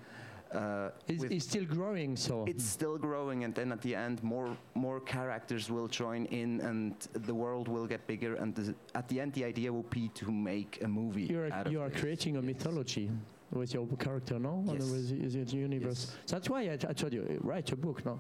Uh, 0.52 0.90
it's, 1.06 1.22
it's 1.22 1.44
still 1.44 1.64
growing. 1.64 2.16
So 2.16 2.44
it's 2.44 2.64
still 2.64 2.98
growing 2.98 3.44
and 3.44 3.54
then 3.54 3.70
at 3.70 3.80
the 3.82 3.94
end 3.94 4.20
more 4.24 4.56
more 4.74 4.98
characters 5.00 5.70
will 5.70 5.86
join 5.86 6.26
in 6.26 6.60
and 6.60 6.94
the 7.12 7.32
world 7.34 7.68
will 7.68 7.86
get 7.86 8.04
bigger 8.08 8.34
and 8.34 8.52
the, 8.56 8.74
at 8.96 9.06
the 9.08 9.20
end 9.20 9.32
the 9.34 9.44
idea 9.44 9.72
will 9.72 9.86
be 9.90 10.08
to 10.14 10.32
make 10.32 10.82
a 10.82 10.88
movie 10.88 11.28
out 11.52 11.66
of 11.66 11.72
you 11.72 11.80
are 11.80 11.90
creating 11.90 12.36
a 12.36 12.40
Yes. 12.40 12.46
mythology 12.46 13.08
with 13.52 13.74
your 13.74 13.86
character, 13.98 14.38
no? 14.38 14.64
Yes. 14.66 14.82
with, 14.82 15.12
is 15.12 15.34
it 15.34 15.52
universe? 15.52 16.06
Yes. 16.10 16.30
That's 16.30 16.48
why 16.48 16.62
I, 16.62 16.72
I 16.72 16.92
told 16.92 17.12
you 17.12 17.38
write 17.42 17.70
a 17.72 17.76
book, 17.76 18.04
no? 18.04 18.16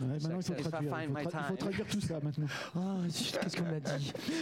Ouais, 0.00 0.06
maintenant, 0.06 0.36
il 0.38 0.42
faut, 0.42 0.54
traduire, 0.70 0.96
find 0.96 1.02
il 1.02 1.08
faut 1.08 1.14
my 1.14 1.24
tra- 1.24 1.24
il 1.24 1.30
faut 1.44 1.48
time. 1.48 1.56
traduire 1.58 1.86
tout 1.86 2.00
ça 2.00 2.20
maintenant. 2.22 2.46
Ah, 2.74 2.96
qu'est-ce 3.08 3.56
qu'on 3.56 3.66
a 3.66 3.80
dit 3.80 4.12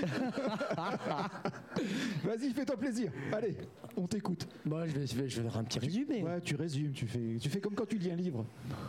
Vas-y, 2.25 2.51
fais-toi 2.53 2.77
plaisir. 2.77 3.11
Allez, 3.33 3.57
on 3.97 4.07
t'écoute. 4.07 4.47
Bon, 4.65 4.85
je 4.87 4.93
vais, 4.93 5.07
je, 5.07 5.15
vais, 5.17 5.29
je 5.29 5.41
vais 5.41 5.49
faire 5.49 5.59
un 5.59 5.65
petit 5.65 5.79
résumé. 5.79 6.23
Ouais, 6.23 6.41
tu 6.41 6.57
résumes, 6.57 6.93
tu 6.93 7.07
fais, 7.07 7.37
tu 7.41 7.49
fais 7.49 7.61
comme 7.61 7.75
quand 7.75 7.87
tu 7.87 7.99
lis 7.99 8.11
un 8.11 8.17
livre. 8.17 8.45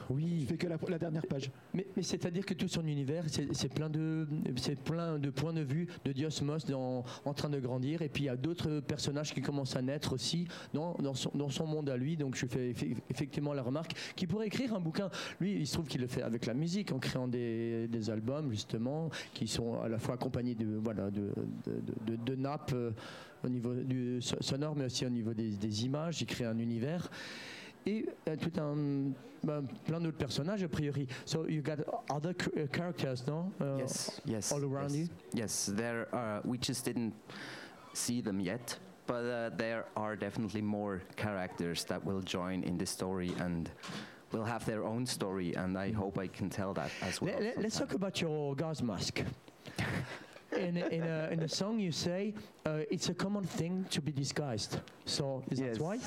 Tu 0.07 0.13
Oui, 0.13 0.45
fais 0.47 0.57
que 0.57 0.67
la, 0.67 0.77
la 0.87 0.99
dernière 0.99 1.25
page. 1.27 1.51
mais, 1.73 1.85
mais 1.95 2.03
c'est-à-dire 2.03 2.45
que 2.45 2.53
tout 2.53 2.67
son 2.67 2.85
univers, 2.85 3.25
c'est 3.29 3.73
plein 3.73 3.89
de, 3.89 4.27
c'est 4.57 4.79
plein 4.79 5.19
de 5.19 5.29
points 5.29 5.53
de 5.53 5.61
vue 5.61 5.87
de 6.05 6.11
Diosmos 6.11 6.65
dans- 6.65 7.03
en 7.25 7.33
train 7.33 7.49
de 7.49 7.59
grandir, 7.59 8.01
et 8.01 8.09
puis 8.09 8.23
il 8.23 8.27
y 8.27 8.29
a 8.29 8.35
d'autres 8.35 8.79
personnages 8.79 9.33
qui 9.33 9.41
commencent 9.41 9.75
à 9.75 9.81
naître 9.81 10.13
aussi 10.13 10.47
dans, 10.73 10.93
dans, 10.95 11.13
son, 11.13 11.31
dans 11.35 11.49
son 11.49 11.65
monde 11.67 11.89
à 11.89 11.97
lui. 11.97 12.17
Donc 12.17 12.35
je 12.35 12.45
fais 12.45 12.71
effe- 12.71 12.95
effectivement 13.09 13.53
la 13.53 13.61
remarque 13.63 13.93
qu'il 14.15 14.27
pourrait 14.27 14.47
écrire 14.47 14.73
un 14.75 14.79
bouquin. 14.79 15.09
Lui, 15.39 15.53
il 15.53 15.67
se 15.67 15.73
trouve 15.73 15.87
qu'il 15.87 16.01
le 16.01 16.07
fait 16.07 16.21
avec 16.21 16.45
la 16.45 16.53
musique, 16.59 16.91
en 16.91 16.99
créant 16.99 17.27
des, 17.27 17.87
des 17.87 18.09
albums 18.09 18.51
justement 18.51 19.09
qui 19.33 19.47
sont 19.47 19.81
à 19.81 19.87
la 19.89 19.97
fois 19.97 20.15
accompagnés 20.15 20.55
de 20.55 20.77
voilà 20.83 21.09
de, 21.09 21.31
de, 21.65 21.81
de- 22.05 22.15
de 22.17 22.35
nappes 22.35 22.73
euh, 22.73 22.91
au 23.43 23.49
niveau 23.49 23.73
du 23.73 24.21
so- 24.21 24.41
sonore, 24.41 24.75
mais 24.75 24.85
aussi 24.85 25.05
au 25.05 25.09
niveau 25.09 25.33
des, 25.33 25.49
des 25.51 25.85
images. 25.85 26.21
Il 26.21 26.27
crée 26.27 26.45
un 26.45 26.57
univers. 26.59 27.09
Et 27.85 28.05
euh, 28.27 28.35
tout 28.35 28.51
un 28.59 28.75
ben, 29.41 29.63
plein 29.85 30.01
d'autres 30.01 30.17
personnages 30.17 30.61
a 30.63 30.67
priori. 30.67 31.07
So 31.25 31.47
you 31.47 31.61
got 31.61 31.77
other 32.13 32.35
uh, 32.57 32.67
characters, 32.71 33.25
no? 33.25 33.51
Uh, 33.61 33.77
yes, 33.79 34.21
yes. 34.25 34.51
all 34.51 34.63
around 34.65 34.91
yes. 34.91 34.97
you? 34.99 35.07
Yes, 35.33 35.71
there 35.77 36.07
are. 36.13 36.41
We 36.43 36.57
just 36.61 36.83
didn't 36.83 37.13
see 37.93 38.21
them 38.21 38.41
yet, 38.41 38.77
but 39.07 39.23
uh, 39.23 39.49
there 39.57 39.85
are 39.95 40.17
definitely 40.17 40.61
more 40.61 41.01
characters 41.15 41.85
that 41.85 42.03
will 42.03 42.21
join 42.21 42.63
in 42.63 42.77
this 42.77 42.89
story 42.91 43.31
and 43.39 43.71
will 44.31 44.43
have 44.43 44.65
their 44.65 44.83
own 44.83 45.05
story, 45.05 45.53
and 45.55 45.77
I 45.77 45.91
hope 45.91 46.17
I 46.17 46.27
can 46.27 46.49
tell 46.49 46.73
that 46.73 46.91
as 47.01 47.21
well. 47.21 47.33
Let, 47.39 47.65
us 47.65 47.77
talk 47.77 47.93
about 47.93 48.21
your 48.21 48.55
gas 48.55 48.81
mask. 48.81 49.21
in, 50.55 50.77
a, 50.77 50.87
in, 50.87 51.03
a, 51.03 51.29
in 51.31 51.39
a 51.41 51.49
song, 51.49 51.79
you 51.79 51.91
say 51.91 52.33
uh, 52.65 52.79
it's 52.89 53.09
a 53.09 53.13
common 53.13 53.43
thing 53.43 53.85
to 53.89 54.01
be 54.01 54.11
disguised. 54.11 54.79
So 55.05 55.43
is 55.49 55.59
Yes. 55.59 55.77
that 55.77 55.83
why? 55.83 55.99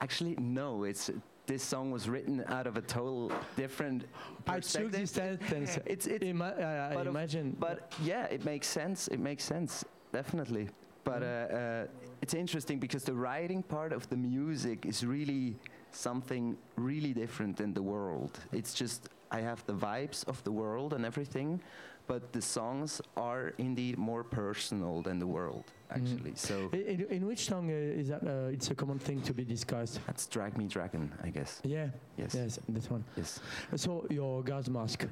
Actually, 0.00 0.36
no. 0.38 0.84
It's 0.84 1.10
this 1.46 1.62
song 1.64 1.90
was 1.90 2.08
written 2.08 2.44
out 2.46 2.66
of 2.66 2.76
a 2.76 2.80
total 2.82 3.32
different 3.56 4.04
I 4.46 4.54
took 4.60 4.62
perspective. 4.62 4.92
this 4.92 5.10
sentence. 5.10 5.78
It's 5.86 6.06
it's 6.06 6.24
Ima- 6.24 6.54
uh, 6.58 6.90
I 6.92 6.94
but 6.94 7.06
of- 7.06 7.14
imagine. 7.14 7.56
But 7.58 7.92
yeah, 8.02 8.24
it 8.26 8.44
makes 8.44 8.66
sense. 8.66 9.08
It 9.08 9.18
makes 9.18 9.44
sense, 9.44 9.84
definitely. 10.12 10.68
But 11.02 11.22
uh, 11.22 11.26
uh, 11.26 11.86
it's 12.22 12.34
interesting 12.34 12.78
because 12.78 13.04
the 13.04 13.14
writing 13.14 13.62
part 13.62 13.92
of 13.92 14.08
the 14.10 14.16
music 14.16 14.86
is 14.86 15.04
really 15.04 15.56
something 15.92 16.56
really 16.76 17.12
different 17.12 17.60
in 17.60 17.72
the 17.74 17.82
world. 17.82 18.38
It's 18.52 18.74
just 18.74 19.08
I 19.30 19.40
have 19.40 19.64
the 19.66 19.74
vibes 19.74 20.26
of 20.28 20.42
the 20.44 20.50
world 20.52 20.92
and 20.92 21.04
everything, 21.06 21.60
but 22.06 22.32
the 22.32 22.42
songs 22.42 23.00
are 23.16 23.52
indeed 23.58 23.96
more 23.98 24.24
personal 24.24 25.02
than 25.02 25.18
the 25.20 25.26
world, 25.26 25.64
actually. 25.90 26.32
So 26.34 26.68
in, 26.72 26.80
in- 26.80 27.06
in 27.10 27.26
which 27.26 27.44
song 27.46 27.70
uh, 27.70 28.00
is 28.00 28.08
that? 28.08 28.22
Uh, 28.26 28.52
it's 28.54 28.70
a 28.70 28.74
common 28.74 28.98
thing 28.98 29.22
to 29.22 29.32
be 29.32 29.44
discussed. 29.44 30.00
that's 30.06 30.26
Drag 30.26 30.56
Me 30.58 30.66
Dragon, 30.66 31.12
I 31.22 31.30
guess. 31.30 31.60
Yeah. 31.64 31.90
Yes. 32.16 32.34
Yes, 32.34 32.58
this 32.68 32.90
one. 32.90 33.04
Yes. 33.16 33.38
So 33.76 34.06
your 34.10 34.42
gas 34.42 34.68
mask 34.68 35.06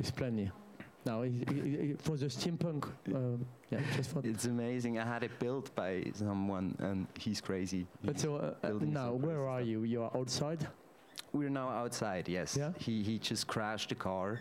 is 0.00 0.10
plenty. 0.10 0.50
Now, 1.04 1.22
i- 1.22 1.26
i- 1.26 1.92
i- 1.92 1.96
for 1.98 2.16
the 2.16 2.26
steampunk, 2.26 2.88
yeah, 3.70 3.80
just 3.96 4.10
for. 4.10 4.20
It's 4.24 4.44
amazing. 4.44 4.98
I 4.98 5.04
had 5.04 5.22
it 5.24 5.32
built 5.40 5.74
by 5.74 6.04
someone, 6.14 6.76
and 6.78 7.06
he's 7.18 7.40
crazy. 7.40 7.86
But 8.04 8.20
so 8.20 8.36
uh, 8.36 8.54
uh, 8.62 8.78
now, 8.80 9.12
where 9.12 9.48
are 9.48 9.58
stuff. 9.60 9.68
you? 9.68 9.82
You 9.84 10.02
are 10.04 10.16
outside. 10.16 10.66
We're 11.34 11.48
now 11.48 11.70
outside. 11.70 12.28
Yes. 12.28 12.56
Yeah? 12.56 12.72
He 12.78 13.02
he 13.02 13.18
just 13.18 13.46
crashed 13.46 13.88
the 13.88 13.94
car. 13.98 14.36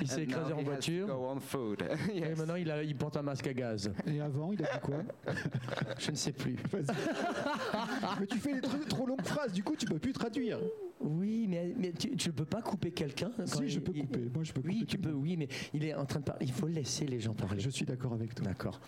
Il 0.00 0.06
s'est 0.08 0.22
écrasé 0.22 0.52
en 0.52 0.58
he 0.58 0.60
has 0.60 0.64
to 0.64 0.70
voiture. 0.70 1.06
go 1.08 1.26
on 1.28 1.40
food. 1.40 1.82
Et 2.14 2.20
maintenant, 2.36 2.54
il, 2.54 2.70
a- 2.70 2.84
il 2.84 2.94
porte 2.94 3.16
un 3.16 3.22
masque 3.22 3.48
à 3.48 3.52
gaz. 3.52 3.92
Et 4.06 4.20
avant, 4.20 4.52
il 4.52 4.64
a 4.64 4.72
dit 4.72 4.80
quoi? 4.82 4.98
Je 5.98 6.12
ne 6.12 6.16
sais 6.16 6.30
plus. 6.32 6.56
Mais 8.20 8.26
tu 8.26 8.38
fais 8.38 8.54
des 8.60 8.60
trop 8.88 9.06
longues 9.06 9.24
phrases, 9.24 9.52
du 9.52 9.64
coup, 9.64 9.74
tu 9.76 9.86
peux 9.86 9.98
plus 9.98 10.12
traduire. 10.12 10.58
Oui, 11.00 11.46
mais, 11.48 11.74
mais 11.76 11.90
tu 11.92 12.10
ne 12.12 12.32
peux 12.32 12.44
pas 12.44 12.62
couper 12.62 12.92
quelqu'un. 12.92 13.32
Si, 13.44 13.68
je 13.68 13.78
il- 13.78 13.82
peux 13.82 13.92
il- 13.92 14.02
couper. 14.02 14.30
Moi, 14.32 14.44
je 14.44 14.52
peux 14.52 14.60
Oui, 14.64 14.74
couper 14.80 14.86
tu 14.86 14.96
tout 14.98 15.02
le 15.02 15.08
peux, 15.14 15.16
oui, 15.18 15.36
mais 15.36 15.48
il 15.74 15.84
est 15.84 15.94
en 15.94 16.04
train 16.04 16.20
de 16.20 16.24
parler. 16.24 16.46
Il 16.46 16.52
faut 16.52 16.68
laisser 16.68 17.04
les 17.06 17.18
gens 17.18 17.34
parler. 17.34 17.58
Je 17.60 17.70
suis 17.70 17.84
d'accord 17.84 18.12
avec 18.12 18.32
toi. 18.34 18.46
D'accord. 18.46 18.80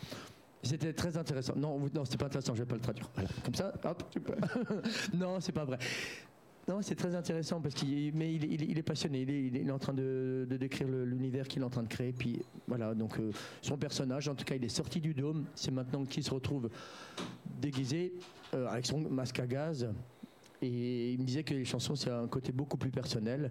C'était 0.63 0.93
très 0.93 1.17
intéressant. 1.17 1.55
Non, 1.57 1.81
non, 1.93 2.05
c'était 2.05 2.17
pas 2.19 2.27
intéressant. 2.27 2.55
Je 2.55 2.61
vais 2.63 2.67
pas 2.69 2.77
le 2.77 2.81
traduire. 2.81 3.11
Voilà. 3.15 3.29
Comme 3.45 3.55
ça, 3.55 3.73
hop, 3.85 4.05
tu 4.11 4.21
peux. 4.21 4.35
non, 5.15 5.41
c'est 5.41 5.53
pas 5.53 5.65
vrai. 5.65 5.79
Non, 6.67 6.81
c'est 6.81 6.95
très 6.95 7.15
intéressant 7.15 7.61
parce 7.61 7.75
qu'il, 7.75 8.15
mais 8.15 8.35
il, 8.35 8.45
est- 8.45 8.49
il 8.49 8.63
est- 8.63 8.67
il 8.67 8.79
est 8.79 8.83
passionné. 8.83 9.21
Il 9.23 9.31
est, 9.31 9.61
il 9.63 9.71
en 9.73 9.79
train 9.79 9.93
de, 9.93 10.47
de 10.49 10.57
décrire 10.57 10.89
l'univers 10.89 11.47
qu'il 11.47 11.61
est 11.63 11.65
en 11.65 11.71
train 11.71 11.83
de 11.83 11.89
créer. 11.89 12.13
Puis 12.13 12.41
voilà, 12.67 12.95
donc 12.95 13.19
euh, 13.19 13.31
son 13.61 13.77
personnage, 13.77 14.29
en 14.29 14.35
tout 14.35 14.45
cas, 14.45 14.55
il 14.55 14.65
est 14.65 14.69
sorti 14.71 15.01
du 15.01 15.13
dôme. 15.13 15.45
C'est 15.55 15.71
maintenant 15.71 16.05
qu'il 16.05 16.25
se 16.25 16.33
retrouve 16.33 16.71
déguisé 17.61 18.15
euh, 18.55 18.67
avec 18.69 18.87
son 18.87 18.99
masque 19.01 19.41
à 19.41 19.47
gaz. 19.47 19.87
Et 20.63 21.13
il 21.13 21.19
me 21.21 21.25
disait 21.25 21.43
que 21.45 21.53
les 21.53 21.67
chansons, 21.67 21.95
c'est 21.97 22.11
un 22.11 22.27
côté 22.29 22.51
beaucoup 22.51 22.79
plus 22.79 22.91
personnel 22.91 23.51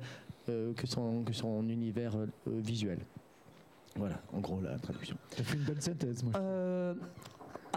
euh, 0.49 0.73
que, 0.73 0.88
son, 0.88 1.23
que 1.23 1.34
son 1.34 1.69
univers 1.69 2.15
visuel. 2.47 2.97
Voilà, 3.95 4.19
en 4.34 4.39
gros, 4.39 4.60
la 4.60 4.80
traduction. 4.80 5.15
T'as 5.38 5.43
fait 5.43 5.56
une 5.58 5.63
bonne 5.65 5.80
synthèse, 5.82 6.23
moi. 6.23 6.34
Uh, 6.36 6.95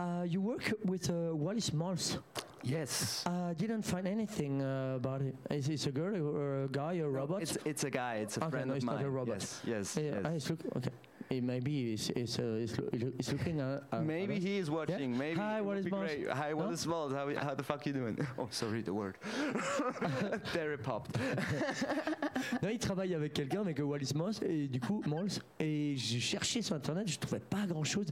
uh, 0.01 0.27
you 0.27 0.41
work 0.41 0.75
with 0.87 1.11
uh, 1.11 1.31
Wallis 1.35 1.73
Malls. 1.75 2.19
Yes. 2.67 3.23
I 3.27 3.55
didn't 3.55 3.83
find 3.83 4.07
anything 4.09 4.61
uh, 4.63 4.95
about 4.97 5.23
it. 5.23 5.35
Is 5.51 5.69
it 5.69 5.87
a 5.87 5.93
girl 5.93 6.17
or 6.37 6.65
a 6.65 6.69
guy 6.69 6.99
or 6.99 7.07
a 7.07 7.11
robot? 7.11 7.43
It's 7.43 7.57
it's 7.65 7.85
a 7.85 7.91
guy. 7.91 8.15
It's 8.25 8.37
a 8.37 8.41
Okay, 8.43 8.51
friend 8.51 8.67
no, 8.67 8.73
of 8.73 8.77
it's 8.79 8.85
mine. 8.87 8.97
not 8.97 9.05
a 9.05 9.11
robot. 9.11 9.39
Yes. 9.39 9.61
Yes. 9.65 9.97
Yes. 9.97 10.27
it's 10.35 10.51
look, 10.51 10.85
okay. 11.31 11.37
Eh, 11.39 11.41
maybe 11.41 11.93
it's, 11.93 12.11
it's, 12.11 12.39
uh, 12.39 12.59
it's, 12.61 12.79
lo- 12.79 12.89
it's 13.19 13.33
looking 13.33 13.61
at. 13.61 13.83
at- 13.93 14.05
Maybe 14.05 14.39
he 14.39 14.59
is 14.59 14.71
watching. 14.71 15.17
Maybe 15.17 15.39
Hi, 15.41 15.59
it 15.59 15.65
what 15.65 15.77
is 15.79 15.85
be 15.85 15.91
Mars? 15.91 16.11
Hi, 16.33 16.55
what 16.55 16.67
No? 16.67 16.73
is 16.73 16.87
Mars? 16.87 17.13
How, 17.13 17.35
how 17.35 17.55
the 17.55 17.63
fuck 17.63 17.85
you 17.87 17.93
doing? 17.93 18.17
Oh, 18.39 18.49
sorry, 18.51 18.83
the 18.83 18.93
word. 18.93 19.17
it 20.55 20.83
popped. 20.83 21.17
Non, 22.63 22.69
il 22.71 22.79
travaille 22.79 23.15
avec 23.15 23.33
quelqu'un, 23.33 23.63
avec 23.63 23.79
Wallace 23.81 24.09
Smalls, 24.09 24.35
et 24.43 24.69
du 24.69 24.79
coup, 24.81 25.03
Malls. 25.07 25.41
Et 25.59 25.95
j'ai 25.97 26.21
cherché 26.21 26.63
sur 26.63 26.77
internet, 26.77 27.09
je 27.09 27.19
trouvais 27.19 27.41
pas 27.41 27.67
grand 27.67 27.85
chose, 27.85 28.07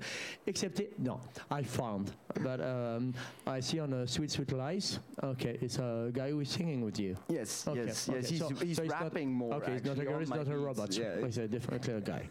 excepté. 0.46 0.90
Non, 0.98 1.18
I 1.50 1.62
found. 1.62 2.10
But 2.40 2.60
um, 2.60 3.12
I 3.46 3.60
see 3.60 3.80
on 3.80 3.92
a 3.92 4.06
Sweet 4.06 4.30
Sweet 4.30 4.52
Lies. 4.52 4.98
Okay, 5.22 5.58
it's 5.60 5.78
a 5.78 6.10
guy 6.12 6.30
who 6.30 6.40
is 6.40 6.46
singing 6.48 6.82
with 6.84 6.98
you. 6.98 7.14
Yes. 7.28 7.66
Okay, 7.68 7.84
Yes. 7.86 8.08
okay. 8.08 8.18
Yes. 8.20 8.30
He's, 8.30 8.38
So- 8.40 8.48
he's 8.64 8.76
so 8.76 8.82
it's 8.82 8.92
not- 8.92 9.02
rapping 9.02 9.30
more. 9.32 9.54
Okay, 9.54 9.72
he's 9.74 9.84
not 9.84 9.98
a 9.98 10.04
girl, 10.04 10.20
my 10.20 10.36
not 10.36 10.46
a 10.46 10.50
beats. 10.50 10.58
robot. 10.58 10.96
Yeah. 10.96 11.44
A 11.44 11.48
definitely 11.48 11.94
a 11.94 12.00
guy. 12.00 12.28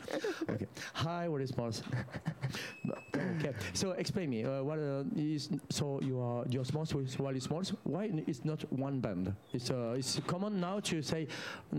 Okay. 0.49 0.67
Hi, 0.93 1.27
what 1.27 1.41
is 1.41 1.55
Mars? 1.57 1.83
okay. 3.15 3.53
So 3.73 3.91
explain 3.91 4.29
me. 4.29 4.43
Uh, 4.45 4.63
what 4.63 4.79
uh, 4.79 5.03
is 5.15 5.49
so 5.69 5.99
you 6.01 6.19
are 6.19 6.45
you're 6.49 6.65
small 6.65 6.85
with 6.93 7.19
Wally 7.19 7.39
Smalls? 7.39 7.73
Why 7.83 8.09
it's 8.27 8.43
not 8.45 8.61
one 8.71 8.99
band? 8.99 9.33
It's 9.53 9.69
uh, 9.71 9.95
it's 9.97 10.19
common 10.27 10.59
now 10.59 10.79
to 10.81 11.01
say 11.01 11.27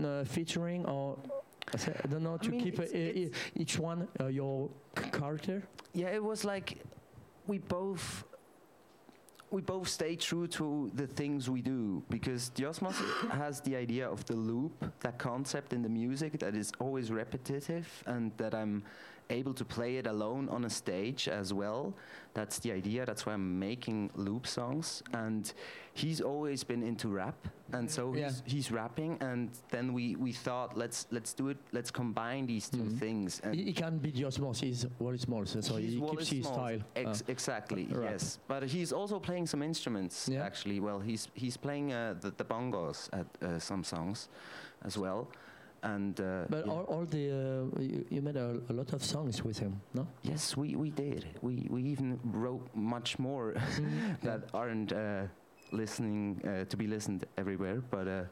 uh, 0.03 0.23
featuring 0.25 0.85
or 0.85 1.17
I 1.73 2.07
don't 2.07 2.23
know 2.23 2.37
to 2.37 2.49
mean, 2.51 2.61
keep 2.63 2.79
uh, 2.79 2.83
it's- 2.83 2.95
e- 2.95 3.23
it's- 3.25 3.39
each 3.55 3.79
one 3.79 4.07
uh, 4.19 4.27
your 4.27 4.69
character. 5.11 5.63
Yeah, 5.93 6.09
it 6.09 6.23
was 6.23 6.45
like 6.45 6.77
we 7.47 7.57
both 7.59 8.23
we 9.55 9.61
both 9.61 9.87
stay 9.87 10.17
true 10.17 10.47
to 10.47 10.91
the 10.95 11.07
things 11.07 11.49
we 11.49 11.61
do 11.61 12.03
because 12.09 12.51
Diosmos 12.53 12.97
has 13.31 13.61
the 13.61 13.73
idea 13.73 14.05
of 14.05 14.25
the 14.25 14.35
loop, 14.35 14.83
that 14.99 15.17
concept 15.17 15.71
in 15.71 15.81
the 15.81 15.87
music 15.87 16.39
that 16.39 16.55
is 16.55 16.73
always 16.77 17.09
repetitive 17.09 17.87
and 18.05 18.33
that 18.35 18.53
I'm 18.53 18.83
able 19.29 19.53
to 19.53 19.63
play 19.63 19.95
it 19.95 20.07
alone 20.07 20.49
on 20.49 20.65
a 20.65 20.69
stage 20.69 21.29
as 21.29 21.53
well. 21.53 21.93
That's 22.33 22.59
the 22.59 22.73
idea. 22.73 23.05
That's 23.05 23.25
why 23.25 23.31
I'm 23.31 23.57
making 23.57 24.09
loop 24.15 24.45
songs. 24.45 25.01
And 25.13 25.53
he's 25.93 26.19
always 26.19 26.65
been 26.65 26.83
into 26.83 27.07
rap, 27.07 27.47
and 27.73 27.89
so 27.89 28.13
Yeah. 28.13 28.27
he's, 28.27 28.43
he's 28.45 28.71
rapping. 28.71 29.17
And 29.21 29.49
then 29.71 29.93
we, 29.93 30.15
we 30.15 30.31
thought 30.31 30.77
let's 30.77 31.07
let's 31.11 31.33
do 31.33 31.49
it. 31.49 31.57
Let's 31.71 31.91
combine 31.91 32.45
these 32.45 32.69
2 32.69 32.77
Mhm. 32.77 32.99
things. 32.99 33.41
And 33.43 33.55
He, 33.55 33.63
he 33.65 33.73
can 33.73 33.97
be 33.97 34.11
just 34.11 34.37
Smalls. 34.37 34.59
He's 34.61 34.85
Wally 34.99 35.17
Smalls, 35.17 35.57
so 35.59 35.75
He's 35.77 35.93
he 35.93 35.99
Wallace 35.99 36.29
keeps 36.29 36.29
his 36.31 36.45
Smalls. 36.45 36.55
style. 36.57 36.81
Ex- 36.95 37.21
Uh, 37.21 37.31
exactly, 37.31 37.87
yes. 38.01 38.39
But 38.47 38.63
he's 38.63 38.93
also 38.93 39.19
playing 39.19 39.47
some 39.47 39.63
instruments, 39.65 40.29
Yeah. 40.29 40.45
actually. 40.45 40.79
Well, 40.79 40.99
he's 40.99 41.27
he's 41.33 41.57
playing 41.57 41.91
uh, 41.93 42.15
the, 42.21 42.31
the 42.31 42.45
bongos 42.45 43.09
at 43.13 43.25
uh, 43.41 43.59
some 43.59 43.83
songs 43.83 44.29
as 44.83 44.97
well. 44.97 45.27
And 45.83 46.19
uh, 46.19 46.45
but 46.49 46.65
yeah. 46.65 46.71
all, 46.73 46.83
all 46.85 47.05
the 47.05 47.25
uh, 47.31 47.81
you, 47.81 48.05
you 48.09 48.21
made 48.21 48.37
a, 48.37 48.59
a 48.69 48.73
lot 48.73 48.93
of 48.93 49.03
songs 49.03 49.43
with 49.43 49.59
him, 49.59 49.79
no? 49.93 50.07
yes, 50.23 50.57
we, 50.57 50.75
we 50.75 50.89
did. 50.89 51.25
We 51.41 51.67
we 51.69 51.83
even 51.83 52.19
wrote 52.23 52.67
much 52.73 53.19
more 53.19 53.53
that 54.23 54.49
aren't 54.53 54.91
uh, 54.93 55.27
listening 55.71 56.37
uh, 56.45 56.65
to 56.65 56.77
be 56.77 56.87
listened 56.87 57.25
everywhere. 57.37 57.81
But 57.91 58.07
uh, 58.07 58.23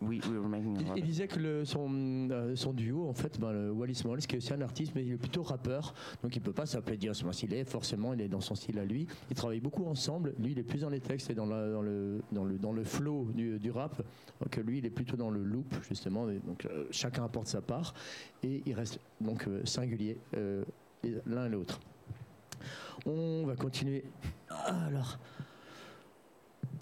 we, 0.00 0.20
we 0.28 0.38
were 0.38 0.48
making 0.48 0.76
a 0.76 0.80
Il, 0.80 0.86
lot 0.88 0.96
il 0.96 1.02
of 1.02 1.06
disait 1.08 1.28
que 1.28 1.38
le- 1.38 1.64
son, 1.64 2.28
euh, 2.30 2.56
son 2.56 2.72
duo, 2.72 3.08
en 3.08 3.14
fait, 3.14 3.38
ben, 3.40 3.52
le 3.52 3.70
Wallis 3.70 4.02
Moll, 4.04 4.18
qui 4.18 4.34
est 4.34 4.38
aussi 4.38 4.52
un 4.52 4.60
artiste, 4.60 4.92
mais 4.94 5.04
il 5.04 5.12
est 5.12 5.16
plutôt 5.16 5.42
rappeur, 5.42 5.94
donc 6.22 6.34
il 6.36 6.42
peut 6.42 6.52
pas 6.52 6.66
s'appeler 6.66 6.96
Dios. 6.96 7.12
Il 7.42 7.54
est 7.54 7.64
forcément, 7.64 8.12
il 8.12 8.20
est 8.20 8.28
dans 8.28 8.40
son 8.40 8.54
style 8.54 8.78
à 8.78 8.84
lui. 8.84 9.06
Ils 9.30 9.36
travaillent 9.36 9.60
beaucoup 9.60 9.86
ensemble. 9.86 10.34
Lui, 10.38 10.52
il 10.52 10.58
est 10.58 10.62
plus 10.64 10.80
dans 10.80 10.90
les 10.90 11.00
textes 11.00 11.30
et 11.30 11.34
dans, 11.34 11.46
la- 11.46 11.70
dans 11.70 11.82
le, 11.82 12.20
dans 12.32 12.44
le, 12.44 12.58
dans 12.58 12.72
le 12.72 12.84
flow 12.84 13.30
du, 13.34 13.58
du 13.58 13.70
rap, 13.70 14.02
que 14.50 14.60
lui, 14.60 14.78
il 14.78 14.86
est 14.86 14.90
plutôt 14.90 15.16
dans 15.16 15.30
le 15.30 15.42
loop, 15.42 15.72
justement. 15.88 16.28
Et 16.28 16.38
donc 16.40 16.66
euh, 16.66 16.86
chacun 16.90 17.24
apporte 17.24 17.46
sa 17.46 17.62
part 17.62 17.94
et 18.42 18.62
il 18.66 18.74
reste 18.74 18.98
donc 19.20 19.46
euh, 19.46 19.64
singulier 19.64 20.18
l'un 21.26 21.46
et 21.46 21.48
l'autre. 21.50 21.80
On 23.06 23.44
va 23.46 23.56
continuer. 23.56 24.04
Alors, 24.48 25.18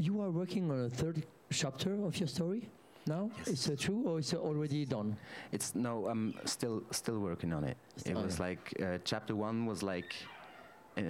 you 0.03 0.21
are 0.21 0.31
working 0.31 0.71
on 0.71 0.81
a 0.87 0.91
third 0.91 1.25
chapter 1.51 1.93
of 2.05 2.19
your 2.19 2.29
story 2.29 2.69
now. 3.07 3.31
Yes. 3.38 3.49
Is 3.49 3.65
that 3.67 3.79
true 3.79 4.03
or 4.07 4.19
is 4.19 4.33
it 4.33 4.38
already 4.38 4.85
done? 4.85 5.17
It's 5.53 5.75
no, 5.75 6.07
I'm 6.07 6.35
still 6.45 6.83
still 6.91 7.19
working 7.21 7.53
on 7.53 7.65
it. 7.65 7.77
It 8.05 8.17
Oh, 8.17 8.23
was 8.23 8.41
like 8.41 8.75
uh, 8.83 8.99
chapter 9.05 9.35
one 9.37 9.67
was 9.67 9.83
like 9.83 10.15
uh, 10.97 11.03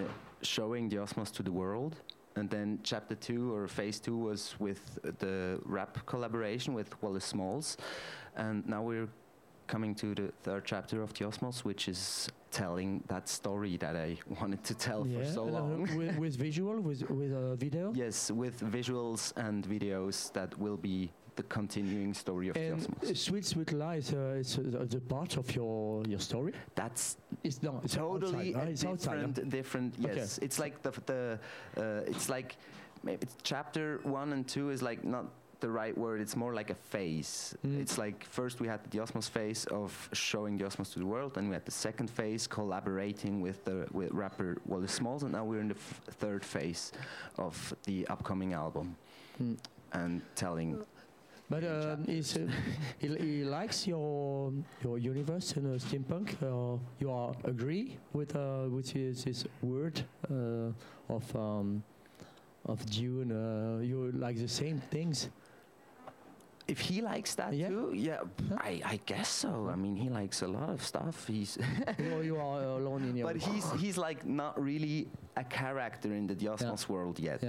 showing 0.42 0.90
Diosmos 0.90 1.30
to 1.32 1.42
the 1.42 1.52
world, 1.52 1.96
and 2.36 2.50
then 2.50 2.78
chapter 2.82 3.14
two 3.14 3.54
or 3.54 3.66
phase 3.68 3.98
two 4.00 4.16
was 4.28 4.54
with 4.58 4.80
the 5.20 5.58
rap 5.64 6.04
collaboration 6.06 6.74
with 6.74 6.90
Wallace 7.02 7.24
Smalls, 7.24 7.76
and 8.36 8.66
now 8.66 8.82
we're 8.82 9.08
coming 9.72 9.94
to 9.94 10.14
the 10.14 10.30
third 10.42 10.64
chapter 10.66 11.00
of 11.02 11.14
Diosmos, 11.14 11.64
which 11.64 11.88
is 11.88 12.28
telling 12.50 13.02
that 13.08 13.26
story 13.26 13.78
that 13.78 13.96
I 13.96 14.18
wanted 14.40 14.62
to 14.64 14.74
tell 14.74 15.02
for 15.04 15.24
so 15.24 15.42
uh, 15.48 15.52
long. 15.56 15.88
with, 15.96 16.16
with 16.24 16.36
visual, 16.36 16.76
with 16.88 17.00
with 17.20 17.32
a 17.32 17.56
video. 17.56 17.84
yes, 18.04 18.30
with 18.42 18.56
visuals 18.76 19.22
and 19.46 19.58
videos 19.74 20.30
that 20.34 20.50
will 20.64 20.76
be 20.76 21.10
the 21.36 21.44
continuing 21.44 22.12
story 22.12 22.46
of 22.50 22.56
And 22.56 22.82
the 22.82 22.88
Osmos. 22.88 23.16
Sweet 23.16 23.46
Sweet 23.46 23.72
Lies 23.72 24.12
uh, 24.12 24.42
is 24.42 24.58
uh, 24.58 24.84
the 24.94 25.00
part 25.14 25.32
of 25.38 25.46
your 25.56 26.04
your 26.12 26.20
story. 26.30 26.52
That's 26.74 27.16
It's 27.42 27.60
not 27.62 27.78
it's 27.84 27.94
totally 27.94 28.48
outside, 28.48 28.60
right? 28.60 28.72
It's 28.74 28.84
outside. 28.84 29.20
huh? 29.20 29.26
different, 29.28 29.50
different. 29.58 29.90
Okay. 30.04 30.16
Yes, 30.20 30.38
it's 30.46 30.58
like 30.64 30.74
the 30.86 30.92
the 31.10 31.22
uh, 31.82 32.10
it's 32.12 32.28
like 32.36 32.50
maybe 33.06 33.22
it's 33.26 33.36
chapter 33.42 33.84
one 34.20 34.28
and 34.34 34.44
two 34.54 34.66
is 34.74 34.80
like 34.82 35.00
not 35.16 35.24
the 35.62 35.70
right 35.70 35.96
word. 35.96 36.20
It's 36.20 36.36
more 36.36 36.54
like 36.54 36.68
a 36.70 36.74
phase. 36.74 37.56
Mm. 37.64 37.80
It's 37.80 37.96
like 37.96 38.24
first 38.24 38.60
we 38.60 38.68
had 38.68 38.80
Diosmos 38.90 39.30
phase 39.30 39.64
of 39.70 39.90
showing 40.12 40.58
Diosmos 40.58 40.92
to 40.92 40.98
the 40.98 41.06
world, 41.06 41.38
and 41.38 41.48
we 41.48 41.54
had 41.54 41.64
the 41.64 41.70
second 41.86 42.10
phase 42.10 42.46
collaborating 42.46 43.40
with 43.40 43.64
the 43.64 43.86
with 43.92 44.10
rapper 44.12 44.58
Wallace 44.66 44.92
Smalls, 44.92 45.22
and 45.22 45.32
now 45.32 45.44
we're 45.44 45.60
in 45.60 45.68
the 45.68 45.74
f- 45.76 46.00
third 46.20 46.44
phase 46.44 46.92
of 47.38 47.54
the 47.84 48.06
upcoming 48.08 48.52
album 48.52 48.96
Mm. 49.40 49.56
and 49.94 50.20
telling. 50.34 50.76
But 51.48 51.64
um, 51.64 52.04
is, 52.08 52.36
uh, 52.36 52.48
he, 52.98 53.08
he 53.16 53.44
likes 53.44 53.86
your 53.86 54.52
your 54.84 54.98
universe 54.98 55.56
in 55.56 55.66
uh, 55.66 55.78
steampunk. 55.78 56.28
Uh, 56.42 56.78
you 57.00 57.10
are 57.10 57.32
agree 57.44 57.96
with 58.12 58.34
uh, 58.36 58.68
with 58.70 58.90
his, 58.90 59.24
his 59.24 59.44
word 59.62 60.02
uh, 60.30 60.72
of 61.08 61.24
um, 61.36 61.82
of 62.66 62.78
Dune. 62.86 63.32
Uh, 63.32 63.80
you 63.82 64.12
like 64.12 64.36
the 64.38 64.48
same 64.48 64.78
things. 64.90 65.28
If 66.68 66.78
he 66.80 67.02
likes 67.02 67.34
that 67.34 67.52
Yeah. 67.54 67.68
too, 67.68 67.90
yeah? 67.94 68.20
I, 68.58 68.80
I 68.84 69.00
guess 69.06 69.28
so. 69.28 69.68
I 69.72 69.76
mean, 69.76 69.96
he 69.96 70.08
likes 70.08 70.42
a 70.42 70.46
lot 70.48 70.70
of 70.70 70.82
stuff. 70.84 71.26
He's 71.26 71.58
you 71.98 72.36
are 72.36 72.62
alone 72.62 73.02
in 73.04 73.16
your. 73.16 73.26
But 73.32 73.36
he's 73.42 73.70
he's 73.72 73.98
like 73.98 74.24
not 74.24 74.60
really 74.62 75.08
a 75.36 75.44
character 75.44 76.08
in 76.14 76.26
the 76.26 76.34
Diosmos 76.34 76.88
world 76.88 77.18
yet. 77.18 77.42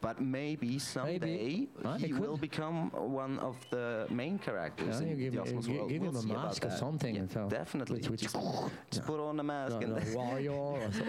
But 0.00 0.20
maybe 0.20 0.78
someday 0.78 1.66
Ah, 1.84 1.96
he 1.98 2.06
he 2.06 2.12
will 2.12 2.36
become 2.36 2.90
one 2.92 3.36
of 3.40 3.56
the 3.70 4.06
main 4.10 4.38
characters 4.38 5.00
Yeah, 5.00 5.02
in 5.02 5.08
you 5.08 5.16
give- 5.16 5.32
the 5.32 5.50
Diosmos 5.50 5.64
gi- 5.66 5.72
world. 5.76 5.88
give 5.90 6.02
we'll 6.02 6.12
him 6.22 6.30
a 6.30 6.34
mask 6.34 6.64
or 6.64 6.70
something 6.70 7.14
Yeah, 7.16 7.22
and 7.22 7.30
so- 7.32 7.48
definitely. 7.48 7.96
Which- 7.96 8.10
which- 8.10 8.22
just, 8.22 8.36
just 8.92 9.04
put 9.06 9.18
on 9.18 9.38
a 9.40 9.42
mask 9.42 9.80
No, 9.80 9.96
warrior. 10.14 10.52
or 10.52 10.78
so. 10.92 11.04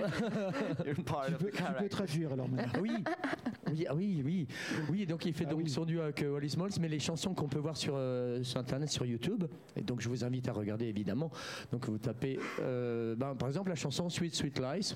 you're 0.86 0.96
part 1.06 1.28
Tu 1.28 1.34
of 1.36 1.40
peux, 1.40 1.46
the 1.46 1.52
tu 1.52 1.58
peux 1.64 1.66
character. 1.66 1.90
traduire 1.90 2.34
alors 2.34 2.50
maintenant. 2.50 2.82
oui, 2.82 2.92
oui, 3.70 3.86
ah 3.88 3.94
oui, 3.96 4.22
oui, 4.26 4.48
oui. 4.90 5.06
Donc 5.06 5.24
il 5.26 5.34
fait 5.34 5.46
Ah 5.48 5.52
donc 5.52 5.62
oui. 5.64 5.70
son 5.70 5.86
duo 5.86 6.02
avec 6.02 6.24
euh, 6.24 6.34
Wallis 6.34 6.56
Malls, 6.58 6.72
mais 6.82 6.88
les 6.90 7.00
chansons 7.00 7.34
qu'on 7.36 7.48
peut 7.48 7.60
voir 7.60 7.78
sur, 7.78 7.94
euh, 7.96 8.42
sur 8.44 8.60
internet, 8.60 8.90
sur 8.90 9.06
YouTube. 9.06 9.44
Et 9.76 9.82
donc 9.84 10.02
je 10.02 10.10
vous 10.10 10.24
invite 10.24 10.48
à 10.50 10.52
regarder 10.54 10.86
évidemment. 10.88 11.30
Donc 11.72 11.86
vous 11.88 12.00
tapez, 12.00 12.40
euh, 12.60 13.16
ben, 13.16 13.36
par 13.36 13.50
exemple 13.50 13.70
la 13.70 13.76
chanson 13.76 14.10
Sweet 14.10 14.34
Sweet 14.36 14.60
Lies. 14.60 14.96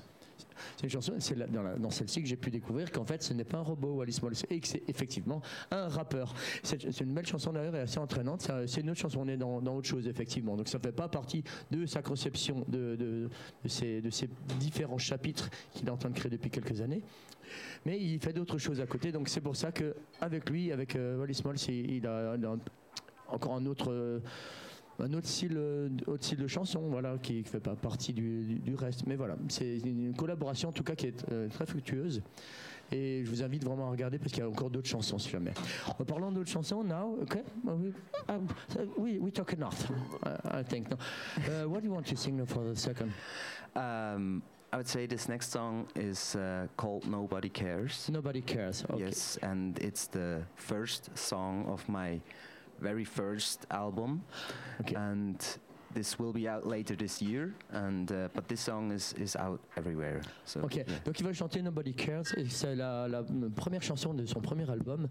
C'est 0.80 0.88
chanson, 0.88 1.14
c'est 1.18 1.36
dans, 1.50 1.78
dans 1.78 1.90
celle-ci 1.90 2.22
que 2.22 2.28
j'ai 2.28 2.36
pu 2.36 2.50
découvrir 2.50 2.90
qu'en 2.90 3.04
fait 3.04 3.22
ce 3.22 3.32
n'est 3.32 3.44
pas 3.44 3.58
un 3.58 3.62
robot 3.62 3.94
Wallis 3.94 4.18
Malls 4.22 4.34
et 4.50 4.60
que 4.60 4.66
c'est 4.66 4.82
effectivement 4.88 5.42
un 5.70 5.88
rappeur. 5.88 6.34
C'est 6.62 7.00
une 7.00 7.14
belle 7.14 7.26
chanson 7.26 7.52
d'ailleurs 7.52 7.76
et 7.76 7.80
assez 7.80 7.98
entraînante. 7.98 8.50
C'est 8.66 8.80
une 8.80 8.90
autre 8.90 9.00
chanson, 9.00 9.20
on 9.20 9.28
est 9.28 9.36
dans, 9.36 9.60
dans 9.60 9.76
autre 9.76 9.88
chose 9.88 10.06
effectivement. 10.08 10.56
Donc 10.56 10.68
ça 10.68 10.78
ne 10.78 10.82
fait 10.82 10.92
pas 10.92 11.08
partie 11.08 11.44
de 11.70 11.86
sa 11.86 12.02
conception 12.02 12.64
de, 12.68 12.96
de, 12.96 13.28
ces, 13.68 14.00
de 14.00 14.10
ces 14.10 14.28
différents 14.58 14.98
chapitres 14.98 15.50
qu'il 15.72 15.86
est 15.88 15.90
en 15.90 15.96
train 15.96 16.10
de 16.10 16.14
créer 16.14 16.30
depuis 16.30 16.50
quelques 16.50 16.80
années. 16.80 17.02
Mais 17.84 18.00
il 18.00 18.18
fait 18.20 18.32
d'autres 18.32 18.58
choses 18.58 18.80
à 18.80 18.86
côté, 18.86 19.12
donc 19.12 19.28
c'est 19.28 19.40
pour 19.40 19.54
ça 19.54 19.70
que 19.70 19.94
avec 20.20 20.48
lui, 20.48 20.72
avec 20.72 20.96
euh, 20.96 21.18
Wallis 21.18 21.42
a, 21.44 21.72
il 21.72 22.06
a 22.06 22.56
encore 23.28 23.54
un 23.54 23.66
autre, 23.66 23.90
euh, 23.90 24.20
un 25.00 25.12
autre 25.12 25.26
style, 25.26 25.54
euh, 25.56 25.88
autre 26.06 26.24
style 26.24 26.38
de 26.38 26.46
chanson, 26.46 26.80
voilà, 26.88 27.18
qui 27.18 27.38
ne 27.38 27.42
fait 27.44 27.60
pas 27.60 27.74
partie 27.74 28.12
du, 28.12 28.44
du- 28.44 28.58
du 28.60 28.74
reste. 28.74 29.06
Mais 29.06 29.16
voilà, 29.16 29.36
c'est 29.48 29.78
une 29.78 30.14
collaboration 30.14 30.68
en 30.68 30.72
tout 30.72 30.84
cas 30.84 30.94
qui 30.94 31.06
est 31.06 31.24
euh, 31.32 31.48
très 31.48 31.66
fructueuse. 31.66 32.22
Et 32.92 33.24
je 33.24 33.30
vous 33.30 33.42
invite 33.42 33.64
vraiment 33.64 33.88
à 33.88 33.90
regarder 33.90 34.18
parce 34.18 34.30
qu'il 34.30 34.42
y 34.42 34.46
a 34.46 34.48
encore 34.48 34.70
d'autres 34.70 34.88
chansons 34.88 35.18
si 35.18 35.30
jamais. 35.30 35.52
En 35.98 36.04
parlant 36.04 36.30
d'autres 36.30 36.50
chansons, 36.50 36.84
now, 36.84 37.18
okay, 37.22 37.42
uh, 37.66 37.70
we, 37.70 37.92
um, 38.28 38.46
we, 38.98 39.18
we 39.18 39.32
talk 39.32 39.52
enough, 39.54 39.90
I, 40.24 40.60
I 40.60 40.62
think. 40.62 40.90
No. 40.90 40.96
Uh, 41.38 41.66
what 41.68 41.80
do 41.80 41.86
you 41.86 41.92
want 41.94 42.04
to 42.06 42.14
sing 42.16 42.44
for 42.46 42.62
the 42.62 42.76
second? 42.78 43.10
Um, 43.74 44.42
I 44.72 44.76
would 44.76 44.86
say 44.88 45.06
this 45.06 45.28
next 45.28 45.50
song 45.50 45.86
is 45.96 46.36
uh, 46.36 46.66
called 46.76 47.06
Nobody 47.08 47.48
Cares. 47.48 48.08
Nobody 48.12 48.42
cares. 48.42 48.84
Okay. 48.90 49.04
Yes, 49.04 49.38
and 49.42 49.78
it's 49.78 50.06
the 50.08 50.42
first 50.56 51.08
song 51.16 51.64
of 51.68 51.88
my 51.88 52.20
very 52.84 53.04
first 53.04 53.66
album. 53.70 54.20
Okay. 54.80 54.94
and 54.96 55.36
this 55.94 56.18
will 56.18 56.32
be 56.32 56.48
out 56.48 56.66
later 56.66 56.96
this 56.96 57.22
year 57.22 57.54
and 57.72 58.10
uh, 58.10 58.28
but 58.34 58.48
this 58.48 58.60
song 58.60 58.90
is 58.90 59.14
is 59.16 59.36
out 59.36 59.60
everywhere 59.76 60.20
so 60.44 60.60
Ok, 60.60 60.74
yeah. 60.74 60.84
donc 61.04 61.20
il 61.20 61.24
va 61.24 61.32
chanter 61.32 61.62
Nobody 61.62 61.94
Cares, 61.94 62.34
et 62.36 62.48
c'est 62.48 62.74
la, 62.74 63.06
la 63.06 63.22
première 63.54 63.80
chanson 63.82 64.12
de 64.12 64.26
son 64.26 64.40
premier 64.40 64.68
album. 64.68 65.06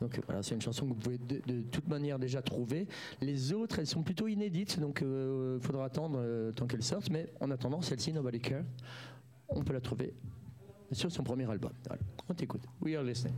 Donc 0.00 0.20
voilà, 0.26 0.42
c'est 0.44 0.54
une 0.54 0.62
chanson 0.62 0.86
que 0.86 0.90
vous 0.94 1.00
pouvez 1.00 1.18
de, 1.18 1.40
de 1.44 1.62
toute 1.72 1.88
manière 1.88 2.18
déjà 2.20 2.40
trouver. 2.40 2.86
Les 3.20 3.52
autres, 3.52 3.80
elles 3.80 3.88
sont 3.88 4.04
plutôt 4.04 4.28
inédites, 4.28 4.78
donc 4.78 5.00
il 5.02 5.58
faudra 5.60 5.86
attendre 5.86 6.20
euh, 6.22 6.52
tant 6.52 6.66
qu'elles 6.68 6.84
sortent. 6.84 7.10
Mais 7.10 7.26
en 7.40 7.50
attendant, 7.50 7.82
celle-ci, 7.82 8.12
Nobody 8.12 8.38
Cares, 8.40 8.64
on 9.48 9.62
peut 9.64 9.72
la 9.72 9.80
trouver 9.80 10.14
sur 10.92 11.10
son 11.10 11.24
premier 11.24 11.50
album. 11.50 11.72
Voilà. 11.88 12.02
On 12.28 12.34
t'écoute. 12.34 12.62
We 12.80 12.94
are 12.94 13.02
listening. 13.02 13.34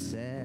Questioning 0.00 0.39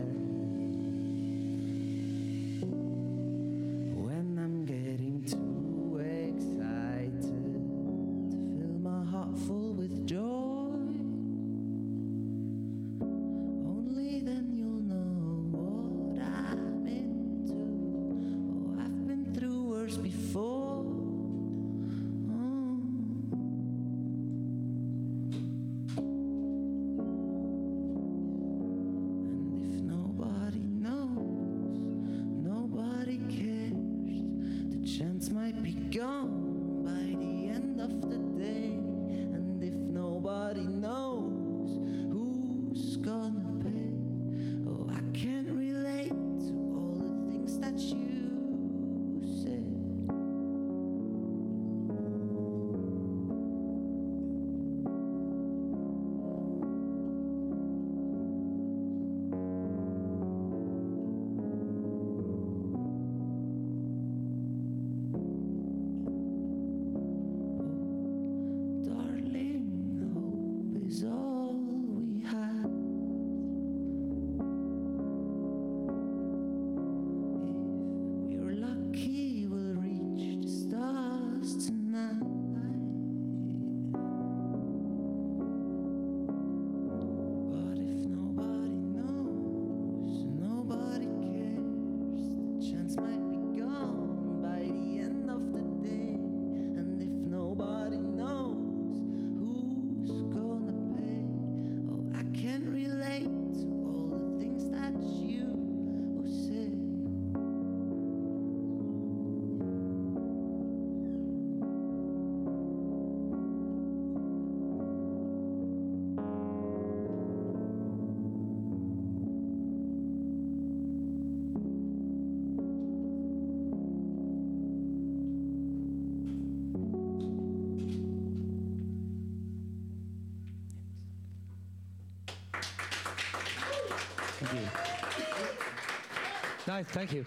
Nice, 136.76 136.86
thank 136.88 137.14
you. 137.14 137.24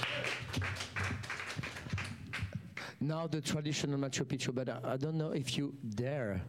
Now 3.00 3.26
the 3.26 3.40
traditional 3.40 3.98
Machu 3.98 4.26
Picchu, 4.26 4.54
but 4.54 4.68
I, 4.68 4.78
I 4.84 4.96
don't 4.98 5.16
know 5.16 5.30
if 5.30 5.56
you 5.56 5.72
dare. 5.94 6.42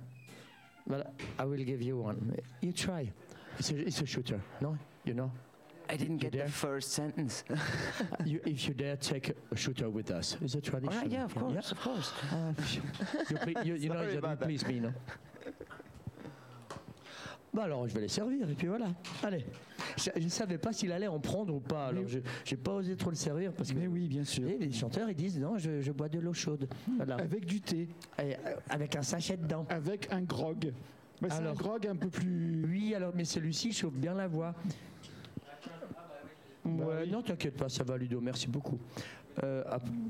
But 0.86 1.14
I 1.38 1.46
will 1.46 1.64
give 1.64 1.82
you 1.82 1.96
one. 1.98 2.36
You 2.60 2.74
try. 2.74 3.10
It's 3.58 3.72
a, 3.72 3.78
it's 3.78 4.02
a 4.02 4.06
shooter, 4.06 4.42
no? 4.60 4.78
You 5.06 5.14
know? 5.14 5.32
I 5.88 5.96
didn't 5.96 6.18
get 6.18 6.34
there? 6.34 6.48
the 6.48 6.52
first 6.52 6.92
sentence. 6.92 7.46
you, 8.26 8.42
if 8.46 8.68
you 8.68 8.74
dare 8.74 8.98
take 8.98 9.32
a 9.50 9.56
shooter 9.56 9.90
with 9.90 10.12
us, 10.12 10.36
it's 10.42 10.56
a 10.56 10.58
All 10.58 10.62
tradition. 10.62 10.98
right, 11.00 11.10
yeah, 11.10 11.24
of 11.24 11.34
course, 11.34 11.54
Yeah. 11.54 11.72
of 11.72 11.80
course. 11.82 12.12
Uh, 12.34 12.54
you, 13.30 13.38
ple- 13.38 13.64
you, 13.66 13.76
you 13.76 13.88
know, 13.90 13.96
Sorry 14.02 14.12
you 14.12 14.18
about 14.20 14.40
that. 14.40 14.46
please 14.46 14.66
me, 14.68 14.82
non 14.82 14.94
Bah 17.54 17.64
alors, 17.64 17.88
je 17.88 17.94
vais 17.94 18.02
les 18.02 18.10
servir 18.10 18.50
et 18.50 18.56
puis 18.56 18.68
voilà. 18.68 18.88
Allez. 19.24 19.46
Je 20.16 20.24
ne 20.24 20.30
savais 20.30 20.58
pas 20.58 20.72
s'il 20.74 20.92
allait 20.92 21.08
en 21.08 21.20
prendre 21.20 21.54
ou 21.54 21.60
pas, 21.60 21.88
alors 21.88 22.08
je 22.08 22.20
j'ai 22.46 22.56
pas 22.58 22.74
osé 22.74 22.96
trop 22.96 23.10
le 23.10 23.16
servir 23.16 23.52
parce 23.54 23.72
que 23.72 23.78
Mais 23.78 23.88
oui, 23.88 24.08
bien 24.08 24.24
sûr. 24.24 24.48
Et 24.48 24.58
les 24.58 24.72
chanteurs 24.72 25.10
ils 25.10 25.16
disent 25.16 25.40
non, 25.40 25.58
je, 25.58 25.82
je 25.82 25.92
bois 25.92 26.10
de 26.10 26.20
l'eau 26.20 26.34
chaude. 26.34 26.68
Voilà. 26.98 27.16
Avec 27.16 27.46
du 27.46 27.60
thé, 27.62 27.90
Et, 28.20 28.36
euh, 28.36 28.56
avec 28.70 28.96
un 28.96 29.02
sachet 29.04 29.38
dedans. 29.38 29.66
avec 29.70 30.12
un 30.12 30.22
grog. 30.22 30.74
Bah, 31.22 31.28
c'est 31.32 31.46
un 31.46 31.54
grog 31.54 31.86
un 31.88 31.96
peu 31.98 32.10
plus. 32.10 32.66
Oui, 32.70 32.96
alors, 32.96 33.12
mais 33.14 33.26
celui-ci 33.26 33.74
chauffe 33.74 33.94
bien 33.94 34.14
la 34.14 34.28
voix. 34.28 34.56
Ouais, 36.66 36.72
Bah 36.78 36.86
oui. 37.04 37.12
non, 37.12 37.22
t'inquiète 37.22 37.56
pas, 37.58 37.68
ça 37.70 37.84
va, 37.84 37.98
Ludo, 37.98 38.22
merci 38.22 38.48
beaucoup. 38.48 38.80
Euh, 39.44 39.64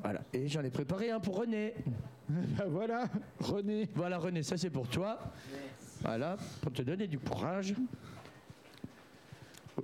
voilà. 0.04 0.22
Et 0.34 0.48
j'en 0.48 0.62
ai 0.64 0.70
préparé 0.70 1.12
un 1.12 1.20
pour 1.20 1.38
René. 1.38 1.74
Bah, 2.30 2.66
voilà, 2.68 3.06
René. 3.40 3.90
Voilà, 3.96 4.20
René, 4.20 4.44
ça 4.44 4.56
c'est 4.56 4.70
pour 4.70 4.88
toi. 4.88 5.18
Voilà, 6.04 6.38
pour 6.62 6.72
te 6.72 6.84
donner 6.84 7.08
du 7.08 7.18
courage. 7.18 7.74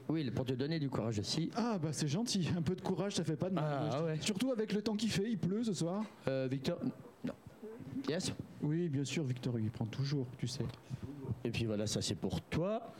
Oui, 0.10 0.30
pour 0.32 0.46
te 0.46 0.54
donner 0.54 0.80
du 0.80 0.90
courage 0.90 1.20
aussi. 1.20 1.50
Ah 1.56 1.78
bah 1.82 1.90
c'est 1.92 2.08
gentil, 2.08 2.50
un 2.58 2.62
peu 2.62 2.76
de 2.76 2.82
courage, 2.82 3.16
ça 3.16 3.24
fait 3.24 3.36
pas 3.36 3.50
de 3.50 3.56
mal. 3.56 3.90
Ah, 3.92 4.04
ouais. 4.04 4.18
Surtout 4.22 4.52
avec 4.52 4.74
le 4.74 4.82
temps 4.82 4.96
qu'il 4.96 5.10
fait, 5.12 5.30
il 5.30 5.38
pleut 5.38 5.64
ce 5.64 5.74
soir. 5.74 6.04
Euh, 6.28 6.48
Victor. 6.50 6.78
Non. 7.24 7.34
Yes. 8.10 8.32
Oui, 8.62 8.90
bien 8.90 9.04
sûr, 9.06 9.24
Victor, 9.24 9.60
il 9.60 9.70
prend 9.72 9.86
toujours, 9.86 10.28
tu 10.38 10.48
sais. 10.48 10.64
Et 11.44 11.50
puis 11.52 11.66
voilà, 11.66 11.88
ça 11.88 12.02
c'est 12.02 12.16
pour 12.16 12.42
toi. 12.42 12.94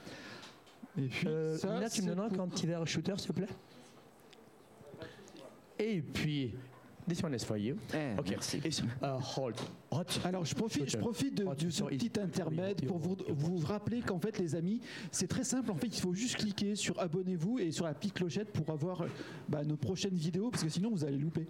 Et 0.98 1.08
puis 1.08 1.28
Euh, 1.28 1.58
ça, 1.58 1.74
Nina, 1.74 1.90
tu 1.90 2.02
me 2.04 2.14
pour- 2.14 2.42
un 2.44 2.48
petit 2.48 2.66
verre 2.68 2.86
shooter, 2.88 3.14
s'il 3.18 3.28
te 3.30 3.34
plaît? 3.34 3.48
Et 5.80 6.02
puis, 6.02 6.54
this 7.08 7.22
one 7.24 7.34
is 7.34 7.44
for 7.46 7.58
you. 7.58 7.78
Eh, 7.94 8.16
Ok. 8.18 8.30
merci. 8.30 8.62
It's, 8.64 8.82
uh, 8.82 9.18
hold. 9.20 9.56
Hot. 9.92 10.20
Alors 10.24 10.46
je 10.46 10.56
profite, 10.56 10.90
je 10.90 10.98
profite 10.98 11.36
de, 11.36 11.70
ce 11.70 11.84
petit 11.84 12.12
intermède 12.20 12.86
pour 12.86 12.98
vous, 12.98 13.18
vous 13.30 13.58
rappeler 13.58 14.02
qu'en 14.02 14.20
fait 14.20 14.38
les 14.40 14.56
amis, 14.56 14.82
c'est 15.12 15.28
très 15.28 15.44
simple. 15.44 15.72
En 15.72 15.76
fait, 15.76 15.88
il 15.88 16.00
faut 16.00 16.14
juste 16.14 16.38
cliquer 16.38 16.76
sur 16.76 17.00
abonnez-vous 17.00 17.60
et 17.60 17.72
sur 17.72 17.86
la 17.86 17.94
petite 17.94 18.14
clochette 18.14 18.52
pour 18.52 18.70
avoir 18.70 19.06
bah, 19.48 19.64
nos 19.64 19.78
prochaines 19.78 20.16
vidéos 20.16 20.50
parce 20.50 20.64
que 20.64 20.70
sinon 20.70 20.92
vous 20.92 21.06
allez 21.06 21.18
louper. 21.18 21.48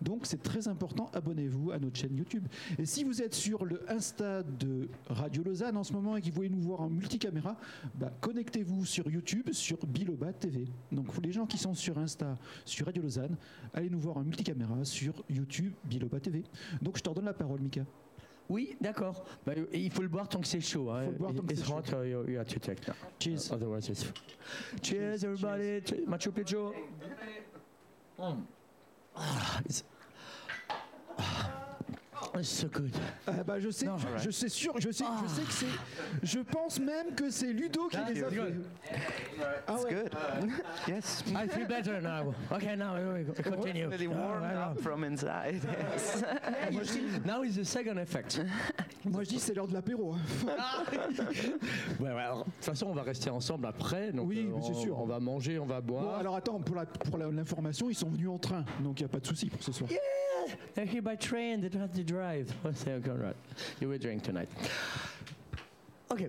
Donc 0.00 0.26
c'est 0.26 0.42
très 0.42 0.68
important, 0.68 1.10
abonnez-vous 1.12 1.72
à 1.72 1.78
notre 1.78 1.98
chaîne 1.98 2.16
YouTube. 2.16 2.46
Et 2.78 2.86
si 2.86 3.04
vous 3.04 3.22
êtes 3.22 3.34
sur 3.34 3.64
le 3.64 3.82
Insta 3.90 4.42
de 4.42 4.88
Radio 5.08 5.42
Lausanne 5.42 5.76
en 5.76 5.84
ce 5.84 5.92
moment 5.92 6.16
et 6.16 6.20
que 6.20 6.26
vous 6.26 6.34
voulez 6.34 6.48
nous 6.48 6.60
voir 6.60 6.80
en 6.80 6.88
multicaméra, 6.88 7.56
bah, 7.94 8.12
connectez-vous 8.20 8.84
sur 8.84 9.10
YouTube, 9.10 9.50
sur 9.52 9.78
Biloba 9.86 10.32
TV. 10.32 10.66
Donc 10.92 11.06
les 11.22 11.32
gens 11.32 11.46
qui 11.46 11.58
sont 11.58 11.74
sur 11.74 11.98
Insta, 11.98 12.36
sur 12.64 12.86
Radio 12.86 13.02
Lausanne, 13.02 13.36
allez 13.74 13.90
nous 13.90 14.00
voir 14.00 14.16
en 14.16 14.22
multicaméra 14.22 14.84
sur 14.84 15.14
YouTube, 15.28 15.72
Biloba 15.84 16.20
TV. 16.20 16.44
Donc 16.80 16.98
je 16.98 17.02
te 17.02 17.08
redonne 17.08 17.26
la 17.26 17.34
parole, 17.34 17.60
Mika. 17.60 17.84
Oui, 18.48 18.76
d'accord. 18.80 19.24
Bah, 19.44 19.52
il 19.72 19.90
faut 19.90 20.02
le 20.02 20.08
boire 20.08 20.28
tant 20.28 20.40
que 20.40 20.46
c'est 20.46 20.60
chaud. 20.60 20.90
Hein. 20.90 21.04
Faut 21.04 21.10
le 21.10 21.18
boire 21.18 21.34
tant 21.34 21.42
que 21.42 21.54
c'est 21.54 22.10
uh, 22.10 22.44
to 22.46 22.58
take. 22.60 22.80
Cheers. 23.18 23.52
Cheers, 24.82 25.24
everybody. 25.24 25.80
Cheers. 25.84 26.06
Machu 26.06 26.32
Picchu. 26.32 26.56
Mm. 28.18 28.57
아, 29.18 29.60
it's 32.38 32.48
so 32.48 32.68
good. 32.68 32.90
Ah 33.26 33.32
bah 33.46 33.58
je 33.60 33.70
sais, 33.70 33.86
Non. 33.86 33.96
je, 33.98 34.24
je 34.24 34.30
sais 34.30 34.48
sûr, 34.48 34.72
je 34.78 34.90
sais, 34.90 35.04
je 35.22 35.28
sais 35.28 35.42
que 35.42 35.52
c'est, 35.52 35.66
je 36.22 36.38
pense 36.40 36.78
même 36.80 37.14
que 37.14 37.30
c'est 37.30 37.52
Ludo 37.52 37.88
qui 37.88 37.96
les 38.12 38.22
a 38.22 38.28
c'est 38.30 38.36
fait. 38.36 38.52
Ah 39.66 39.74
ouais. 39.76 39.94
good. 39.94 40.10
yes. 40.88 41.24
I 41.28 41.48
feel 41.48 41.66
better 41.66 42.00
now. 42.00 42.34
Okay, 42.50 42.76
now 42.76 42.94
we 42.96 43.24
we 43.26 43.42
continue. 43.42 43.88
Really 43.88 44.06
warmed 44.08 44.44
Ah, 44.44 44.70
up 44.70 44.80
from 44.80 45.04
inside. 45.04 45.60
Yes. 46.70 47.02
Now 47.24 47.42
is 47.42 47.56
the 47.56 47.64
second 47.64 47.98
effect. 47.98 48.40
moi, 49.04 49.22
je 49.24 49.28
dis 49.30 49.38
c'est 49.38 49.54
l'heure 49.54 49.68
de 49.68 49.74
l'apéro. 49.74 50.14
hein. 50.14 50.18
Ouais, 52.00 52.12
ouais, 52.12 52.20
alors, 52.22 52.38
de 52.40 52.44
toute 52.44 52.64
façon, 52.64 52.86
on 52.88 52.94
va 52.94 53.02
rester 53.02 53.30
ensemble 53.30 53.66
après. 53.66 54.12
Donc, 54.12 54.28
Oui, 54.28 54.38
euh, 54.48 54.54
mais 54.56 54.62
c'est 54.62 54.70
on- 54.72 54.80
sûr. 54.82 54.98
On 54.98 55.06
va 55.06 55.20
manger, 55.20 55.58
on 55.58 55.66
va 55.66 55.80
boire. 55.80 56.04
Bon 56.04 56.14
alors 56.14 56.36
attends 56.36 56.58
pour 56.60 56.76
la 56.76 56.86
pour 56.86 57.18
la- 57.18 57.30
l'information, 57.30 57.88
ils 57.90 57.94
sont 57.94 58.08
venus 58.08 58.28
en 58.28 58.38
train, 58.38 58.64
donc 58.80 59.00
il 59.00 59.02
y 59.02 59.06
a 59.06 59.08
pas 59.08 59.20
de 59.20 59.26
souci 59.26 59.46
pour 59.48 59.62
ce 59.62 59.72
soir. 59.72 59.90
They're 60.74 60.86
here 60.86 61.02
by 61.02 61.16
train, 61.16 61.60
they 61.60 61.68
don't 61.68 61.80
have 61.82 61.94
to 61.94 62.04
drive. 62.04 62.52
Oh, 62.64 62.72
so, 62.72 62.90
okay, 62.92 63.10
right. 63.10 63.36
You 63.80 63.88
will 63.88 63.98
drink 63.98 64.22
tonight. 64.22 64.48
Okay. 66.10 66.28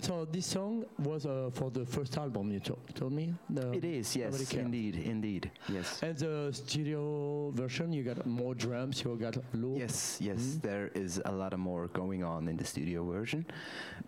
So 0.00 0.24
this 0.24 0.46
song 0.46 0.84
was 0.98 1.26
uh, 1.26 1.50
for 1.52 1.70
the 1.70 1.84
first 1.86 2.16
album 2.18 2.50
you 2.50 2.60
to- 2.60 2.76
told 2.94 3.12
me. 3.12 3.34
The, 3.50 3.72
It 3.72 3.84
is, 3.84 4.16
yes, 4.16 4.52
indeed, 4.52 4.96
indeed, 4.96 5.50
yes. 5.68 6.00
And 6.02 6.16
the 6.18 6.50
studio 6.52 7.50
version, 7.50 7.92
you 7.92 8.02
got 8.02 8.26
more 8.26 8.54
drums, 8.54 9.02
you 9.04 9.16
got 9.16 9.36
loop. 9.54 9.78
Yes, 9.78 10.18
yes, 10.20 10.38
Mhm. 10.40 10.62
there 10.62 10.90
is 10.94 11.20
a 11.24 11.32
lot 11.32 11.52
of 11.52 11.60
more 11.60 11.86
going 11.88 12.22
on 12.24 12.48
in 12.48 12.56
the 12.56 12.64
studio 12.64 13.04
version. 13.04 13.44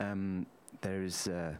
Um, 0.01 0.47
there's, 0.81 1.29
uh, 1.29 1.55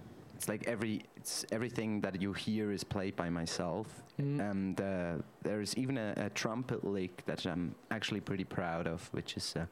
it's 0.45 0.49
like 0.51 0.69
every, 0.69 1.03
it's 1.17 1.45
everything 1.53 2.03
that 2.03 2.21
you 2.21 2.33
hear 2.35 2.71
is 2.71 2.85
played 2.85 3.17
by 3.17 3.31
myself, 3.31 3.87
Mm. 4.17 4.51
and 4.51 4.81
uh, 4.81 5.15
there's 5.43 5.75
even 5.77 5.99
a, 5.99 6.15
a 6.17 6.31
trumpet 6.31 6.85
lick 6.85 7.25
that 7.27 7.45
I'm 7.47 7.75
actually 7.91 8.21
pretty 8.21 8.45
proud 8.45 8.87
of, 8.87 9.01
which 9.13 9.37
is. 9.37 9.55
Uh, 9.57 9.67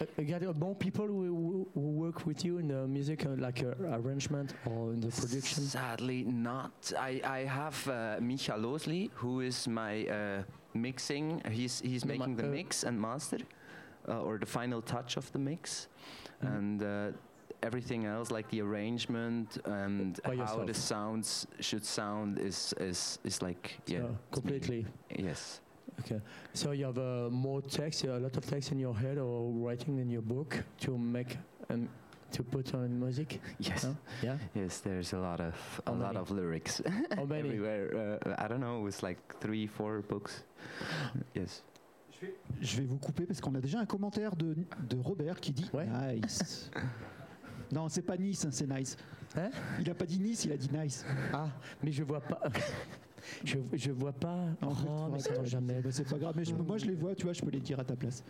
Uh, 0.00 0.06
you 0.22 0.24
got 0.24 0.42
uh, 0.42 0.52
more 0.58 0.74
people 0.74 1.06
who, 1.06 1.68
who, 1.74 1.80
work 2.04 2.26
with 2.26 2.44
you 2.44 2.58
in 2.58 2.66
the 2.68 2.86
music, 2.88 3.24
uh, 3.24 3.36
like 3.46 3.62
uh, 3.62 3.98
arrangement 4.00 4.54
or 4.66 4.92
in 4.94 5.00
the 5.00 5.10
production. 5.20 5.62
Sadly, 5.62 6.24
not. 6.24 6.92
I, 6.98 7.20
I 7.38 7.40
have 7.60 7.78
uh, 7.88 7.94
Micha 8.20 8.56
Losli, 8.58 9.10
who 9.14 9.42
is 9.42 9.68
my 9.68 9.94
uh, 10.06 10.42
mixing. 10.74 11.40
He's 11.52 11.80
he's 11.80 12.04
making 12.04 12.34
the 12.36 12.48
mix 12.58 12.84
and 12.84 12.98
master, 13.00 13.38
uh, 14.08 14.26
or 14.26 14.38
the 14.38 14.46
final 14.58 14.82
touch 14.82 15.16
of 15.16 15.30
the 15.32 15.38
mix, 15.38 15.88
Mhm. 16.42 16.56
and 16.56 16.82
uh, 16.82 17.16
everything 17.64 18.04
else, 18.06 18.30
like 18.30 18.48
the 18.50 18.60
arrangement 18.62 19.58
and 19.64 20.20
By 20.22 20.36
how 20.36 20.64
the 20.64 20.74
sounds 20.74 21.46
should 21.60 21.84
sound, 21.84 22.38
is 22.38 22.74
is 22.78 23.18
is 23.24 23.42
like 23.42 23.80
yeah, 23.86 24.00
So, 24.02 24.16
completely. 24.30 24.86
Yes. 25.18 25.60
Okay. 26.00 26.20
So 26.52 26.72
you 26.72 26.86
have 26.86 26.98
uh, 26.98 27.30
more 27.30 27.62
text, 27.62 28.04
a 28.04 28.18
lot 28.18 28.36
of 28.36 28.44
text 28.44 28.72
in 28.72 28.78
your 28.80 28.94
head 28.96 29.18
or 29.18 29.50
writing 29.52 29.98
in 30.00 30.10
your 30.10 30.22
book 30.22 30.64
to 30.80 30.98
make 30.98 31.38
um, 31.70 31.88
to 32.32 32.42
put 32.42 32.74
on 32.74 32.98
music. 32.98 33.40
Yes. 33.58 33.84
Huh? 33.84 33.94
Yeah. 34.22 34.38
Yes. 34.54 34.80
There's 34.80 35.12
a 35.14 35.18
lot 35.18 35.40
of 35.40 35.54
a 35.86 35.90
How 35.90 35.96
lot 35.96 36.12
many? 36.14 36.18
of 36.22 36.30
lyrics 36.30 36.82
How 37.16 37.24
many? 37.28 37.48
everywhere. 37.48 38.18
Uh, 38.26 38.44
I 38.44 38.48
don't 38.48 38.60
know. 38.60 38.78
It 38.80 38.84
was 38.84 39.02
like 39.02 39.18
three, 39.40 39.66
four 39.68 40.02
books. 40.02 40.42
yes. 41.34 41.62
Je 42.60 42.76
vais 42.80 42.86
vous 42.86 42.98
couper 42.98 43.26
parce 43.26 43.40
qu'on 43.40 43.54
a 43.54 43.60
déjà 43.60 43.78
un 43.80 43.86
commentaire 43.86 44.34
de, 44.36 44.54
de 44.88 44.96
Robert 45.02 45.38
qui 45.40 45.52
dit 45.52 45.68
Ouais. 45.72 45.86
nice. 45.86 46.70
non, 47.72 47.88
c'est 47.88 48.02
pas 48.02 48.16
Nice, 48.16 48.44
hein, 48.44 48.50
c'est 48.52 48.68
nice. 48.68 48.96
Hein 49.36 49.50
Il 49.80 49.90
a 49.90 49.94
pas 49.94 50.06
dit 50.06 50.18
Nice, 50.20 50.44
il 50.44 50.52
a 50.52 50.56
dit 50.56 50.70
nice. 50.72 51.04
Ah, 51.32 51.48
mais 51.82 51.90
je 51.92 52.02
vois 52.04 52.20
pas. 52.20 52.40
je, 53.44 53.56
je 53.72 53.90
vois 53.90 54.12
pas. 54.12 54.36
En 54.62 54.74
fait, 54.74 54.86
oh, 54.88 55.08
mais 55.12 55.18
ça 55.18 55.44
jamais. 55.44 55.80
bah, 55.80 55.88
c'est 55.90 56.08
pas 56.08 56.18
grave, 56.18 56.34
mais 56.36 56.44
je- 56.44 56.54
moi 56.54 56.78
je 56.78 56.86
les 56.86 56.94
vois, 56.94 57.14
tu 57.14 57.24
vois, 57.24 57.32
je 57.32 57.42
peux 57.42 57.50
les 57.50 57.60
dire 57.60 57.80
à 57.80 57.84
ta 57.84 57.96
place. 57.96 58.22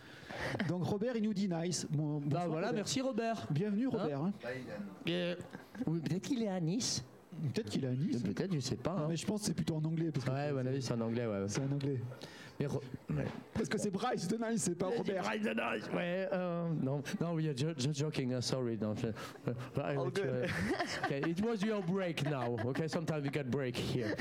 Donc 0.67 0.83
Robert, 0.83 1.15
il 1.15 1.23
nous 1.23 1.33
dit 1.33 1.47
nice. 1.49 1.85
Bon, 1.91 2.19
Bah 2.19 2.45
voilà, 2.47 2.67
Robert. 2.67 2.73
merci 2.73 3.01
Robert. 3.01 3.47
Bienvenue 3.51 3.87
Robert. 3.87 4.21
hein. 4.23 4.33
Euh, 5.09 5.35
oui, 5.85 5.99
peut-être 5.99 6.23
qu'il 6.23 6.41
est 6.41 6.47
à 6.47 6.59
Nice. 6.59 7.03
Peut-être 7.53 7.69
qu'il 7.69 7.83
est 7.83 7.87
à 7.87 7.91
Nice. 7.93 8.21
Peut-être, 8.23 8.53
je 8.53 8.59
sais 8.61 8.77
pas. 8.77 8.95
Non, 8.95 9.03
hein. 9.03 9.05
mais 9.09 9.15
je 9.17 9.25
pense 9.27 9.41
que 9.41 9.47
c'est 9.47 9.53
plutôt 9.53 9.75
en 9.75 9.83
anglais. 9.83 10.09
Parce 10.11 10.25
que 10.25 10.31
Ouais, 10.31 10.47
à 10.47 10.53
mon 10.53 10.65
avis, 10.65 10.81
c'est 10.81 10.93
en 10.93 11.01
anglais, 11.01 11.27
ouais. 11.27 11.43
c'est 11.47 11.61
en 11.61 11.71
anglais. 11.71 12.01
Mais 12.59 12.67
Ro- 12.67 12.81
ouais. 13.09 13.25
Parce 13.53 13.67
que 13.67 13.77
c'est 13.77 13.89
Brice 13.91 14.27
de 14.27 14.37
Nice, 14.37 14.63
c'est 14.63 14.75
pas 14.75 14.87
Robert. 14.87 15.23
Right, 15.25 15.43
nice. 15.43 15.89
Ouais, 15.93 16.29
non, 16.81 17.01
no, 17.19 17.33
we 17.35 17.47
are 17.49 17.53
ju- 17.55 17.73
just 17.77 17.97
joking. 17.99 18.33
uh, 18.33 18.41
sorry. 18.41 18.77
No, 18.79 18.91
uh, 18.91 19.51
I 19.81 19.95
All 19.97 20.09
good. 20.09 20.25
uh, 20.49 21.05
okay, 21.05 21.21
it 21.29 21.41
was 21.43 21.61
your 21.63 21.81
break 21.81 22.23
now. 22.29 22.55
Okay, 22.65 22.87
sometimes 22.87 23.23
we 23.23 23.29
get 23.29 23.51
break 23.51 23.75
here. 23.75 24.15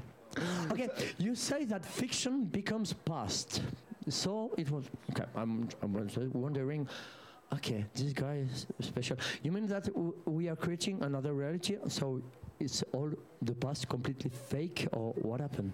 okay, 0.72 0.88
you 1.18 1.34
say 1.34 1.64
that 1.66 1.84
fiction 1.84 2.44
becomes 2.44 2.92
past. 2.94 3.62
So 4.08 4.50
it 4.56 4.70
was. 4.70 4.84
Okay, 5.10 5.24
I'm, 5.36 5.68
I'm 5.82 5.92
wondering. 6.32 6.88
Okay, 7.52 7.84
this 7.94 8.12
guy 8.12 8.44
is 8.50 8.66
special. 8.80 9.16
You 9.42 9.52
mean 9.52 9.66
that 9.68 9.84
w- 9.92 10.14
we 10.26 10.48
are 10.48 10.56
creating 10.56 11.02
another 11.02 11.32
reality? 11.34 11.76
So 11.88 12.20
it's 12.60 12.82
all 12.92 13.10
the 13.42 13.54
past 13.54 13.88
completely 13.88 14.30
fake, 14.30 14.86
or 14.92 15.12
what 15.22 15.40
happened? 15.40 15.72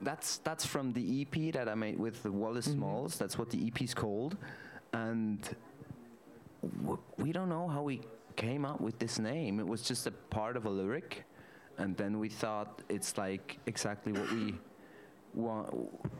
That's 0.00 0.38
that's 0.38 0.64
from 0.64 0.92
the 0.92 1.22
EP 1.22 1.52
that 1.52 1.68
I 1.68 1.74
made 1.74 1.98
with 1.98 2.22
the 2.22 2.32
Wallace 2.32 2.68
Mhm. 2.68 2.72
Smalls. 2.74 3.18
That's 3.18 3.38
what 3.38 3.50
the 3.50 3.58
EP 3.66 3.82
is 3.84 3.94
called, 3.94 4.36
and 4.92 5.38
w- 6.82 6.98
we 7.18 7.32
don't 7.32 7.48
know 7.48 7.68
how 7.68 7.82
we 7.82 8.00
came 8.36 8.64
up 8.64 8.80
with 8.80 8.98
this 8.98 9.18
name. 9.18 9.60
It 9.60 9.66
was 9.66 9.82
just 9.82 10.06
a 10.06 10.10
part 10.10 10.56
of 10.56 10.64
a 10.66 10.70
lyric, 10.70 11.24
and 11.78 11.96
then 11.96 12.18
we 12.18 12.28
thought 12.28 12.82
it's 12.88 13.16
like 13.18 13.58
exactly 13.66 14.12
what 14.12 14.30
we 14.32 14.54
want, 15.34 15.68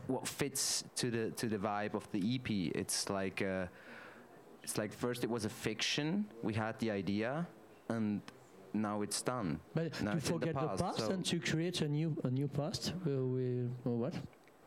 what 0.07 0.27
fits 0.27 0.83
to 0.95 1.09
the 1.11 1.31
to 1.31 1.47
the 1.47 1.57
vibe 1.57 1.93
of 1.93 2.09
the 2.11 2.19
EP. 2.35 2.71
It's 2.75 3.09
like 3.09 3.41
uh, 3.41 3.67
it's 4.63 4.77
like 4.77 4.93
first 4.93 5.23
it 5.23 5.29
was 5.29 5.45
a 5.45 5.49
fiction. 5.49 6.25
We 6.41 6.53
had 6.53 6.79
the 6.79 6.91
idea, 6.91 7.47
and 7.89 8.21
now 8.73 9.01
it's 9.01 9.21
done. 9.21 9.59
But 9.73 10.01
No, 10.01 10.11
to 10.11 10.17
it's 10.17 10.29
in 10.29 10.39
the 10.39 10.39
forget 10.47 10.53
the 10.55 10.67
past, 10.67 10.83
past, 10.83 10.99
so- 10.99 11.11
and 11.11 11.25
to 11.25 11.39
create 11.39 11.81
a 11.81 11.87
new 11.87 12.15
a 12.23 12.29
new 12.29 12.47
past. 12.47 12.93
Uh, 13.05 13.09
we, 13.09 13.69
or 13.85 13.97
what? 13.97 14.15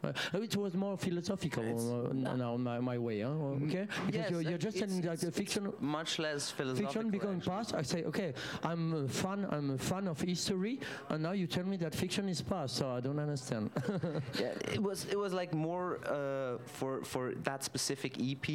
Uh, 0.05 0.13
oh, 0.35 0.43
it 0.43 0.55
was 0.55 0.75
more 0.75 0.97
philosophical 0.97 1.65
Mm-hmm. 1.65 2.27
uh, 2.27 2.37
now 2.37 2.57
my, 2.57 2.79
my 2.79 2.99
way, 2.99 3.23
huh? 3.23 3.31
okay? 3.65 3.89
Because 4.07 4.15
Yes, 4.15 4.31
you're, 4.31 4.43
you're 4.43 4.55
uh, 4.55 4.59
just 4.59 4.77
it's- 4.77 4.91
telling 4.91 5.05
like 5.05 5.19
the 5.21 5.33
fiction 5.33 5.73
Much 5.81 6.19
less 6.19 6.51
philosophical. 6.51 6.93
fiction 6.93 7.11
becoming 7.11 7.37
actually. 7.39 7.57
past. 7.57 7.75
I 7.75 7.83
say, 7.83 8.05
okay, 8.05 8.35
I'm 8.63 8.93
a 9.05 9.09
fan. 9.09 9.47
I'm 9.51 9.71
a 9.71 9.79
fan 9.79 10.07
of 10.07 10.21
history, 10.21 10.81
and 11.09 11.23
now 11.23 11.33
you 11.33 11.47
tell 11.47 11.65
me 11.65 11.77
that 11.79 11.95
fiction 11.95 12.29
is 12.29 12.43
past. 12.43 12.77
So 12.77 12.91
I 12.91 13.01
don't 13.01 13.19
understand. 13.19 13.71
Yeah, 14.39 14.53
it 14.77 14.83
was 14.83 15.07
it 15.11 15.19
was 15.19 15.33
like 15.33 15.53
more 15.55 15.99
uh, 16.07 16.59
for 16.67 17.03
for 17.03 17.33
that 17.49 17.65
specific 17.65 18.13
EP. 18.21 18.47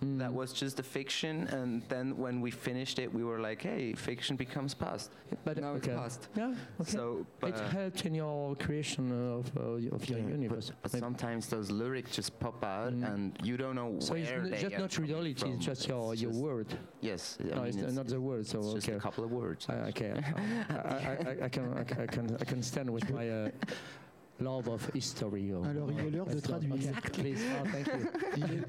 Hmm. 0.00 0.16
That 0.18 0.32
was 0.32 0.54
just 0.54 0.80
a 0.80 0.82
fiction, 0.82 1.46
and 1.48 1.82
then 1.90 2.16
when 2.16 2.40
we 2.40 2.50
finished 2.50 2.98
it, 2.98 3.12
we 3.12 3.22
were 3.22 3.38
like, 3.38 3.60
"Hey, 3.62 3.92
fiction 3.92 4.34
becomes 4.36 4.72
past." 4.74 5.10
but 5.44 5.58
Now 5.58 5.74
it's 5.74 5.86
past. 5.86 6.28
Yeah. 6.34 6.54
Okay. 6.80 6.90
So, 6.90 7.26
but, 7.38 7.50
it 7.50 7.60
helped 7.70 8.06
in 8.06 8.14
your 8.14 8.56
creation 8.56 9.12
uh, 9.12 9.38
of 9.40 9.56
uh, 9.58 9.94
of 9.96 10.08
your 10.08 10.18
yeah, 10.20 10.28
universe. 10.38 10.72
But, 10.82 10.92
Maybe. 10.94 11.00
sometimes 11.04 11.48
those 11.48 11.70
lyrics 11.70 12.12
just 12.16 12.38
pop 12.40 12.64
out, 12.64 12.92
Mm. 12.94 13.12
and 13.12 13.38
you 13.42 13.56
don't 13.58 13.74
know 13.74 13.96
so 14.00 14.14
where 14.14 14.22
it's 14.22 14.30
n- 14.32 14.50
they 14.50 14.62
just 14.62 14.74
are 14.74 14.78
not 14.80 14.98
reality. 14.98 15.34
from. 15.40 15.52
It's 15.52 15.66
just 15.66 15.86
your 15.86 16.12
It's 16.14 16.22
your 16.22 16.32
just- 16.32 16.42
word. 16.44 16.66
Yes, 17.02 17.36
I 17.38 17.44
no, 17.44 17.56
mean, 17.56 17.66
it's 17.66 17.76
it's, 17.76 17.92
not 17.92 18.06
the 18.08 18.20
word. 18.20 18.46
So 18.46 18.58
it's 18.60 18.72
just 18.74 18.88
okay. 18.88 18.96
a 18.96 19.00
couple 19.00 19.24
of 19.24 19.30
words. 19.32 19.66
I, 19.68 19.74
okay, 19.92 20.12
I, 20.70 20.74
I, 20.74 21.16
I, 21.30 21.44
I 21.44 21.48
can 21.50 21.64
I, 21.76 21.84
can- 21.84 22.00
I 22.00 22.06
can 22.06 22.36
I 22.40 22.44
can 22.44 22.62
stand 22.62 22.88
with 22.88 23.10
my 23.10 23.28
uh, 23.28 23.50
love 24.40 24.68
of 24.68 24.90
history. 24.94 25.52
Or, 25.52 25.64
Alors, 25.66 25.90
il 25.92 26.06
est 26.06 26.10
l'heure 26.10 26.26
de 26.26 26.40
traduire. 26.40 26.92
please. 27.12 27.38
Oh. 27.62 27.68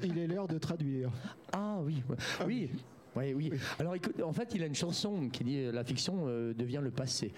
Il 0.04 0.18
est- 0.18 0.26
l'heure 0.26 0.48
de 0.48 0.58
traduire. 0.58 1.10
Ah 1.52 1.78
oui, 1.82 2.02
oui. 2.46 2.70
Oui, 3.14 3.34
oui. 3.34 3.52
Alors 3.78 3.94
écoute, 3.94 4.20
en 4.22 4.32
fait, 4.32 4.54
il 4.54 4.62
a 4.62 4.66
une 4.66 4.74
chanson 4.74 5.28
qui 5.28 5.44
dit 5.44 5.58
euh, 5.58 5.72
la 5.72 5.84
fiction 5.84 6.24
euh, 6.26 6.54
devient 6.54 6.80
le 6.82 6.90
passé. 6.90 7.32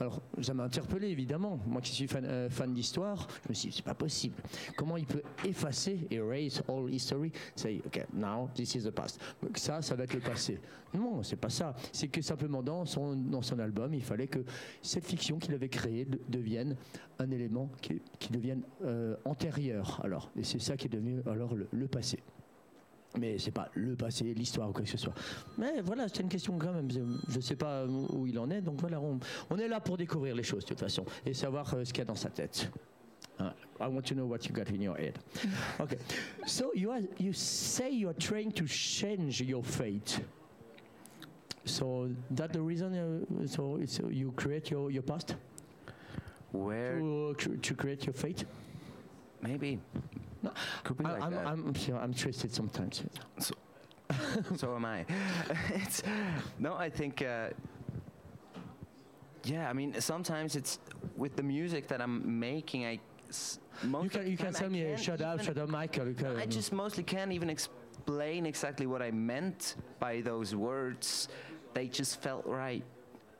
Alors, 0.00 0.22
ça 0.40 0.54
m'a 0.54 0.64
interpellé 0.64 1.08
évidemment. 1.08 1.60
Moi 1.66 1.80
qui 1.82 1.92
suis 1.92 2.08
fan, 2.08 2.24
euh, 2.24 2.48
fan 2.50 2.72
d'histoire, 2.72 3.28
je 3.44 3.50
me 3.50 3.54
suis 3.54 3.68
dit, 3.68 3.76
c'est 3.76 3.84
pas 3.84 3.94
possible. 3.94 4.34
Comment 4.76 4.96
il 4.96 5.06
peut 5.06 5.22
effacer, 5.44 6.08
erase 6.10 6.62
all 6.68 6.92
history, 6.92 7.30
say, 7.54 7.80
ok, 7.86 8.06
now 8.14 8.48
this 8.54 8.74
is 8.74 8.82
the 8.82 8.90
past. 8.90 9.20
Donc 9.42 9.56
ça, 9.58 9.82
ça 9.82 9.94
va 9.94 10.04
être 10.04 10.14
le 10.14 10.20
passé. 10.20 10.58
Non, 10.94 11.22
c'est 11.22 11.36
pas 11.36 11.50
ça. 11.50 11.76
C'est 11.92 12.08
que 12.08 12.22
simplement 12.22 12.62
dans 12.62 12.84
son, 12.84 13.14
dans 13.14 13.42
son 13.42 13.58
album, 13.60 13.94
il 13.94 14.02
fallait 14.02 14.26
que 14.26 14.40
cette 14.82 15.04
fiction 15.04 15.38
qu'il 15.38 15.54
avait 15.54 15.68
créée 15.68 16.06
de- 16.06 16.18
devienne 16.28 16.76
un 17.20 17.30
élément 17.30 17.70
qui, 17.80 18.00
qui 18.18 18.32
devienne 18.32 18.62
antérieur. 19.24 20.00
Alors, 20.02 20.32
et 20.34 20.42
c'est 20.42 20.60
ça 20.60 20.76
qui 20.76 20.86
est 20.86 20.90
devenu 20.90 21.20
alors 21.26 21.54
le 21.70 21.86
passé. 21.86 22.18
Mais 23.18 23.38
c'est 23.38 23.50
pas 23.50 23.68
le 23.74 23.96
passé, 23.96 24.32
l'histoire 24.34 24.68
ou 24.70 24.72
quoi 24.72 24.82
que 24.82 24.88
ce 24.88 24.96
soit. 24.96 25.14
Mais 25.58 25.80
voilà, 25.80 26.06
c'est 26.08 26.20
une 26.20 26.28
question 26.28 26.56
quand 26.58 26.72
même. 26.72 26.90
Je 26.90 27.00
ne 27.36 27.40
sais 27.40 27.56
pas 27.56 27.84
où 27.86 28.26
il 28.26 28.38
en 28.38 28.50
est. 28.50 28.60
Donc 28.60 28.80
voilà, 28.80 29.00
on, 29.00 29.18
on 29.50 29.58
est 29.58 29.66
là 29.68 29.80
pour 29.80 29.96
découvrir 29.96 30.34
les 30.34 30.44
choses 30.44 30.62
de 30.62 30.68
toute 30.68 30.80
façon 30.80 31.04
et 31.26 31.34
savoir 31.34 31.74
euh, 31.74 31.84
ce 31.84 31.92
qu'il 31.92 32.00
y 32.00 32.02
a 32.02 32.04
dans 32.04 32.14
sa 32.14 32.30
tête. 32.30 32.70
Uh, 33.40 33.50
I 33.80 33.88
want 33.88 34.02
to 34.02 34.14
know 34.14 34.26
what 34.26 34.46
you 34.46 34.52
got 34.52 34.68
in 34.70 34.80
your 34.80 34.96
head. 34.96 35.18
Okay. 35.80 35.96
So 36.46 36.72
you 36.74 36.90
are, 36.90 37.00
you 37.18 37.32
say 37.32 37.90
you 37.90 38.08
are 38.08 38.16
trying 38.18 38.52
to 38.52 38.66
change 38.66 39.40
your 39.42 39.64
fate. 39.64 40.20
So 41.64 42.10
that 42.30 42.52
the 42.52 42.60
reason 42.60 42.94
uh, 42.94 43.46
so 43.46 43.76
it's, 43.80 43.98
uh, 43.98 44.08
you 44.08 44.32
create 44.36 44.70
your, 44.70 44.90
your 44.90 45.02
past? 45.02 45.34
Where 46.52 46.98
to, 46.98 47.34
cr- 47.38 47.56
to 47.56 47.74
create 47.74 48.06
your 48.06 48.14
fate? 48.14 48.44
maybe 49.42 49.78
No, 50.42 50.52
could 50.84 50.96
be 50.98 51.04
I, 51.04 51.12
like 51.12 51.22
I'm, 51.22 51.32
that. 51.32 51.46
I'm, 51.46 51.74
I'm 52.00 52.14
twisted 52.14 52.52
sometimes. 52.52 53.02
so 53.38 53.54
so 54.56 54.74
am 54.74 54.84
I. 54.84 55.04
it's, 55.74 56.02
no, 56.58 56.74
I 56.74 56.90
think. 56.90 57.22
Uh, 57.22 57.50
yeah, 59.44 59.70
I 59.70 59.72
mean, 59.72 59.98
sometimes 60.00 60.56
it's 60.56 60.78
with 61.16 61.36
the 61.36 61.42
music 61.42 61.88
that 61.88 62.00
I'm 62.00 62.38
making. 62.40 62.84
I 62.86 63.00
s- 63.28 63.58
most 63.84 64.04
You 64.04 64.10
can 64.10 64.30
you 64.30 64.36
can 64.36 64.52
tell 64.52 64.68
me 64.68 64.96
shut 64.96 65.20
up, 65.22 65.42
shut 65.42 65.58
up, 65.58 65.68
Michael. 65.68 66.08
you 66.08 66.14
can- 66.14 66.36
I 66.36 66.46
just 66.46 66.72
mostly 66.72 67.02
can't 67.04 67.32
even 67.32 67.48
explain 67.48 68.46
exactly 68.46 68.86
what 68.86 69.00
I 69.02 69.10
meant 69.10 69.76
by 69.98 70.20
those 70.20 70.54
words. 70.54 71.28
They 71.72 71.86
just 71.86 72.20
felt 72.20 72.44
right. 72.46 72.84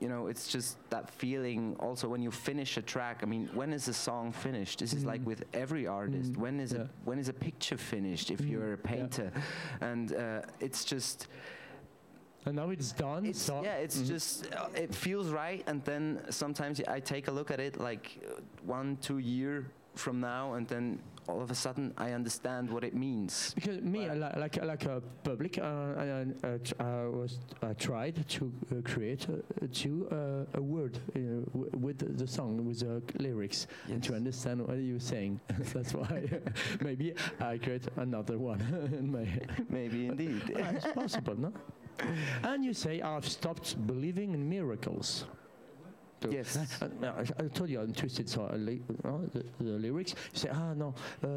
You 0.01 0.09
know, 0.09 0.29
it's 0.29 0.49
just 0.49 0.79
that 0.89 1.11
feeling. 1.11 1.77
Also, 1.79 2.09
when 2.09 2.23
you 2.23 2.31
finish 2.31 2.79
a 2.79 2.83
track, 2.83 3.19
I 3.23 3.27
mean, 3.27 3.51
when 3.53 3.73
is 3.75 3.87
a 3.87 3.93
song 3.93 4.33
finished? 4.33 4.79
This 4.79 4.95
is 4.95 5.05
like 5.05 5.21
with 5.27 5.45
every 5.53 5.87
artist. 5.87 6.33
Mm, 6.33 6.37
When 6.39 6.61
is 6.61 6.73
yeah. 6.73 6.81
a 6.81 6.89
when 7.05 7.19
is 7.19 7.29
a 7.29 7.35
picture 7.35 7.77
finished? 7.77 8.31
If 8.31 8.41
Mm, 8.41 8.51
you're 8.51 8.73
a 8.73 8.79
yeah. 8.79 8.91
painter, 8.93 9.33
and 9.83 10.13
uh, 10.15 10.41
it's 10.59 10.85
just 10.85 11.29
And 12.47 12.57
now 12.57 12.71
it's 12.71 12.93
done. 12.93 13.27
it's, 13.27 13.43
so 13.43 13.63
yeah, 13.63 13.77
it's 13.85 13.99
Mhm. 14.01 14.07
just 14.09 14.47
uh, 14.55 14.69
it 14.85 14.95
feels 14.95 15.29
right, 15.29 15.63
and 15.69 15.85
then 15.85 16.21
sometimes 16.31 16.81
I 16.89 17.01
take 17.01 17.29
a 17.29 17.33
look 17.33 17.51
at 17.51 17.61
it 17.61 17.79
like 17.79 18.07
uh, 18.25 18.41
one, 18.65 18.97
two 19.03 19.19
year 19.19 19.67
from 19.95 20.21
now, 20.21 20.55
and 20.55 20.67
then 20.67 20.99
all 21.31 21.43
of 21.43 21.51
a 21.51 21.55
sudden 21.55 21.95
I 21.97 22.13
understand 22.13 22.71
what 22.71 22.85
it 22.85 22.95
means. 22.95 23.55
because 23.55 23.81
me, 23.81 24.09
I 24.09 24.15
like 24.15 24.63
like 24.65 24.85
a 24.85 25.01
public, 25.23 25.59
uh, 25.59 25.63
I, 25.97 26.27
I, 26.45 26.59
I 26.85 27.07
was 27.07 27.39
I 27.63 27.73
tried 27.75 28.29
to 28.29 28.53
uh, 28.71 28.75
create 28.83 29.27
uh, 29.29 29.67
to 29.83 30.09
uh, 30.11 30.59
a 30.59 30.63
word 30.63 30.99
uh, 30.99 31.19
w- 31.53 31.71
with 31.79 32.19
the, 32.19 32.27
song 32.27 32.65
with 32.65 32.81
the 32.81 33.03
lyrics 33.23 33.67
and 33.89 34.03
to 34.05 34.15
understand 34.15 34.67
what 34.67 34.77
you're 34.79 35.01
saying. 35.01 35.41
That's 35.75 35.95
why 35.95 36.29
maybe 36.81 37.15
I 37.41 37.59
create 37.59 37.87
another 37.97 38.39
one 38.39 38.61
in 38.99 39.11
my 39.11 39.25
head. 39.25 39.67
Maybe 39.69 40.07
indeed. 40.07 40.43
It's 40.49 40.87
possible, 40.93 41.37
no? 41.39 41.53
And 42.43 42.65
you 42.65 42.73
say 42.75 43.03
I've 43.03 43.29
stopped 43.29 43.77
believing 43.87 44.35
in 44.35 44.49
miracles. 44.49 45.27
Yes. 46.29 46.57
Uh, 46.83 46.89
I, 47.03 47.43
I 47.45 47.49
told 47.49 47.71
you 47.71 47.81
I'm 47.81 47.93
twisted. 47.93 48.29
So 48.29 48.49
I 48.53 48.57
li- 48.57 48.83
uh, 49.05 49.13
the, 49.33 49.45
the 49.59 49.71
lyrics. 49.79 50.15
You 50.33 50.39
say, 50.39 50.49
ah 50.53 50.75
no. 50.75 50.95
Uh, 51.25 51.29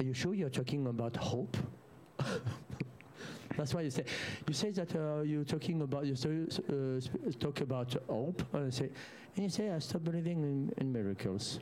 are 0.00 0.04
you 0.04 0.14
sure 0.14 0.34
you're 0.34 0.50
talking 0.50 0.86
about 0.86 1.16
hope? 1.16 1.56
That's 3.56 3.74
why 3.74 3.82
you 3.82 3.90
say. 3.90 4.04
You 4.46 4.54
say 4.54 4.70
that 4.72 4.94
uh, 4.94 5.22
you're 5.22 5.44
talking 5.44 5.82
about 5.82 6.06
you 6.06 6.14
uh, 6.14 7.00
talk 7.38 7.60
about 7.60 7.94
hope. 8.08 8.42
And 8.52 8.66
I 8.66 8.70
say, 8.70 8.90
and 9.36 9.44
you 9.44 9.50
say 9.50 9.70
I 9.70 9.78
stop 9.80 10.04
believing 10.04 10.42
in, 10.42 10.72
in 10.78 10.92
miracles. 10.92 11.60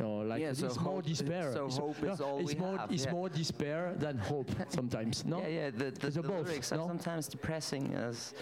Or 0.00 0.24
like 0.24 0.40
Yeah, 0.40 0.50
it's 0.50 0.58
so 0.60 0.80
more 0.80 1.02
despair. 1.02 1.52
so 1.52 1.66
It's- 1.66 1.78
hope 1.78 2.02
is 2.02 2.20
all 2.20 2.38
it's 2.40 2.52
we 2.54 2.58
more 2.60 2.76
have, 2.78 2.90
it's 2.90 3.04
yeah. 3.04 3.12
more 3.12 3.28
despair 3.28 3.94
than 3.96 4.18
hope 4.18 4.50
sometimes. 4.68 5.24
No. 5.24 5.38
Yeah, 5.42 5.46
yeah. 5.48 5.70
The, 5.70 5.90
the, 5.92 6.06
It's 6.08 6.16
the 6.16 6.22
lyrics 6.22 6.72
are 6.72 6.78
no? 6.78 6.88
sometimes 6.88 7.28
depressing. 7.28 7.94
As 7.94 8.34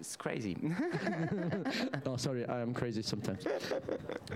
it's 0.00 0.16
crazy. 0.16 0.56
Oh, 2.06 2.16
sorry, 2.16 2.44
I 2.46 2.60
am 2.62 2.72
crazy 2.72 3.02
sometimes. 3.02 3.44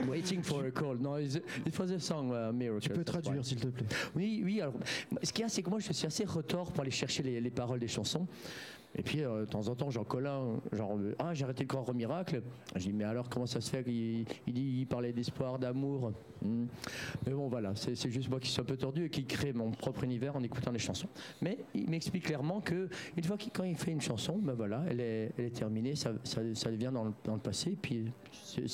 Waiting 0.08 0.42
for 0.42 0.66
a 0.66 0.70
call. 0.70 0.94
No, 0.96 1.16
it's- 1.18 1.40
it 1.64 1.78
was 1.78 1.90
a 1.92 2.00
song, 2.00 2.32
uh, 2.32 2.52
Miracle. 2.52 2.80
Tu 2.80 2.90
peux 2.90 3.04
traduire, 3.04 3.44
s'il 3.44 3.58
te 3.60 3.68
plaît. 3.68 3.86
Oui, 4.14 4.42
oui. 4.44 4.60
Alors, 4.60 4.74
ce 5.22 5.32
qu'il 5.32 5.42
y 5.42 5.44
a, 5.44 5.48
c'est 5.48 5.62
que 5.62 5.70
moi, 5.70 5.78
je 5.78 5.92
suis 5.92 6.06
assez 6.06 6.24
retors 6.24 6.72
pour 6.72 6.82
aller 6.82 6.90
chercher 6.90 7.22
les, 7.22 7.40
les 7.40 7.50
paroles 7.50 7.78
des 7.78 7.88
chansons. 7.88 8.26
Et 8.96 9.02
puis, 9.02 9.22
euh, 9.22 9.40
de 9.40 9.44
temps 9.46 9.68
en 9.68 9.74
temps, 9.74 9.90
j'en 9.90 10.04
colle 10.04 10.28
genre, 10.72 10.96
euh, 10.98 11.14
ah, 11.18 11.32
j'ai 11.32 11.44
arrêté 11.44 11.66
le 11.70 11.78
au 11.78 11.94
miracle. 11.94 12.42
Je 12.74 12.80
dis, 12.80 12.92
mais 12.92 13.04
alors, 13.04 13.28
comment 13.28 13.46
ça 13.46 13.60
se 13.60 13.70
fait 13.70 13.84
qu'il 13.84 14.24
il 14.46 14.80
il 14.80 14.86
parlait 14.86 15.12
d'espoir, 15.12 15.58
d'amour 15.58 16.12
Hmm. 16.42 16.66
Mais 17.26 17.32
bon, 17.32 17.48
voilà, 17.48 17.72
c'est 17.74 18.10
juste 18.10 18.30
moi 18.30 18.40
qui 18.40 18.48
suis 18.48 18.60
un 18.60 18.64
peu 18.64 18.76
tordu 18.76 19.04
et 19.04 19.10
qui 19.10 19.24
crée 19.24 19.52
mon 19.52 19.70
propre 19.70 20.04
univers 20.04 20.36
en 20.36 20.42
écoutant 20.42 20.70
les 20.70 20.78
chansons. 20.78 21.08
Mais 21.42 21.58
il 21.74 21.88
m'explique 21.90 22.24
clairement 22.24 22.60
que 22.60 22.88
une 23.16 23.24
fois 23.24 23.36
qu'il 23.36 23.52
quand 23.52 23.64
il 23.64 23.76
fait 23.76 23.90
une 23.90 24.00
chanson, 24.00 24.38
ben 24.38 24.54
voilà, 24.54 24.82
elle 24.88 25.00
est, 25.00 25.54
terminée, 25.54 25.96
ça, 25.96 26.12
ça, 26.24 26.70
devient 26.70 26.92
dans 26.92 27.34
le, 27.34 27.40
passé, 27.40 27.76
puis 27.80 28.10
c'est- 28.32 28.68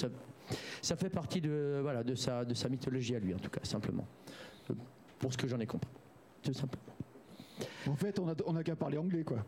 ça, 0.81 0.97
fait 0.97 1.11
partie 1.11 1.41
de, 1.41 1.81
voilà, 1.83 2.05
de, 2.05 2.15
sa, 2.15 2.45
mythologie 2.69 3.17
à 3.17 3.19
lui, 3.19 3.35
en 3.35 3.39
tout 3.39 3.51
cas, 3.51 3.61
simplement. 3.65 4.07
Euh, 4.71 4.75
Pour 5.19 5.33
ce 5.33 5.39
que 5.39 5.49
j'en 5.49 5.59
ai 5.59 5.67
compris. 5.67 5.91
Tout 6.43 6.53
simplement. 6.53 6.83
En 7.89 7.97
fait, 7.97 8.19
on 8.19 8.29
a, 8.29 8.35
on 8.47 8.55
a 8.57 8.63
qu'à 8.63 8.77
parler 8.77 8.99
anglais, 8.99 9.25
quoi. 9.25 9.45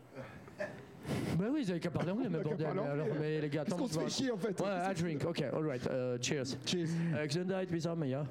Ben 1.37 1.49
oui, 1.51 1.63
vous 1.63 1.71
avez 1.71 1.79
qu'à 1.79 1.89
parler 1.89 2.11
anglais, 2.11 2.27
mais 2.29 2.39
bordel. 2.39 2.67
parler 2.67 2.81
alors, 2.81 3.07
mais 3.19 3.41
les 3.41 3.49
gars, 3.49 3.63
Parce 3.63 3.73
attends, 3.73 3.83
qu'on 3.83 3.87
se 3.87 3.93
je 3.93 3.99
fait 3.99 4.09
chier, 4.09 4.31
en 4.31 4.37
fait. 4.37 4.59
Ouais, 4.59 4.91
I 4.91 4.93
drink, 4.93 5.25
ok, 5.25 5.41
alright, 5.53 5.85
uh, 5.85 6.17
cheers. 6.21 6.57
Cheers. 6.65 6.89
Uh, 7.13 7.27
Gesundheit, 7.27 7.67
wir, 7.71 8.05
ja? 8.05 8.25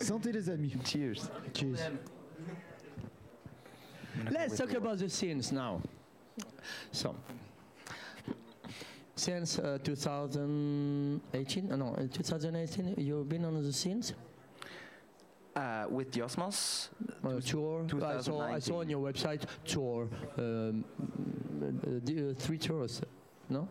Santé, 0.00 0.32
les 0.32 0.48
amis. 0.50 0.74
Cheers. 0.84 1.30
Cheers. 1.54 1.90
Let's 4.30 4.56
talk 4.56 4.74
about 4.74 4.98
the 4.98 5.08
scenes 5.08 5.52
now. 5.52 5.80
So, 6.92 7.14
since 9.14 9.58
uh, 9.58 9.78
2018, 9.82 11.72
uh, 11.72 11.76
no, 11.76 11.94
uh, 11.94 12.06
2018, 12.10 12.94
you've 12.98 13.28
been 13.28 13.44
on 13.44 13.62
the 13.62 13.72
scenes? 13.72 14.14
Uh, 15.60 15.84
with 15.90 16.10
Diosmos, 16.10 16.88
uh, 17.22 17.38
tour. 17.40 17.84
I 18.02 18.20
saw, 18.22 18.40
I 18.40 18.58
saw 18.60 18.80
on 18.80 18.88
your 18.88 19.12
website 19.12 19.42
tour, 19.66 20.08
um, 20.38 20.84
uh, 21.60 21.96
uh, 21.96 22.34
three 22.34 22.56
tours. 22.56 23.02
No, 23.50 23.68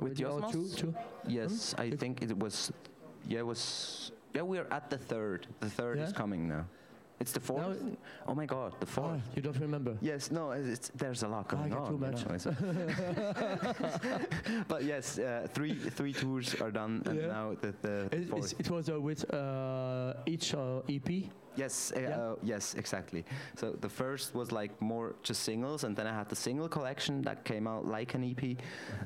With 0.00 0.20
or 0.24 0.50
two, 0.50 0.68
two? 0.74 0.92
Yes, 1.28 1.72
I 1.78 1.90
think 1.90 2.22
it 2.22 2.36
was. 2.36 2.72
Yeah, 3.28 3.40
it 3.40 3.46
was. 3.46 4.10
Yeah, 4.34 4.42
we're 4.42 4.66
at 4.72 4.90
the 4.90 4.98
third. 4.98 5.46
The 5.60 5.70
third 5.70 5.98
is 6.00 6.12
coming 6.12 6.48
now. 6.48 6.64
It's 7.20 7.32
the 7.32 7.40
fourth. 7.40 7.82
Oh 8.26 8.34
my 8.34 8.46
God, 8.46 8.72
the 8.80 8.86
fourth. 8.86 9.20
you 9.36 9.42
don't 9.42 9.60
remember? 9.60 9.94
Yes, 10.00 10.30
no, 10.30 10.54
there's 10.96 11.22
a 11.22 11.28
lot 11.28 11.46
Ah, 11.52 11.64
I 11.64 11.68
going 11.68 11.74
on. 11.74 11.90
too 11.90 11.98
much. 11.98 12.24
but 14.68 14.84
yes, 14.84 15.18
uh, 15.18 15.46
three 15.52 15.74
three 15.74 16.14
tours 16.14 16.54
are 16.62 16.70
done, 16.70 17.02
and 17.04 17.20
Yeah. 17.20 17.26
now 17.26 17.54
the, 17.60 17.74
the 17.82 18.08
It, 18.16 18.28
fourth. 18.28 18.54
it 18.60 18.70
was 18.70 18.88
uh, 18.88 18.98
with 19.00 19.24
uh, 19.34 20.14
each 20.26 20.54
uh, 20.54 20.80
EP. 20.88 21.28
Yes, 21.56 21.92
uh, 21.94 22.00
Yeah. 22.00 22.08
uh, 22.20 22.36
yes, 22.42 22.74
exactly. 22.74 23.24
So 23.56 23.72
the 23.80 23.88
first 23.88 24.34
was 24.34 24.50
like 24.50 24.80
more 24.80 25.14
just 25.22 25.42
singles, 25.42 25.84
and 25.84 25.94
then 25.94 26.06
I 26.06 26.14
had 26.14 26.28
the 26.30 26.36
single 26.36 26.68
collection 26.68 27.20
that 27.22 27.44
came 27.44 27.66
out 27.66 27.84
like 27.86 28.14
an 28.14 28.24
EP, 28.24 28.56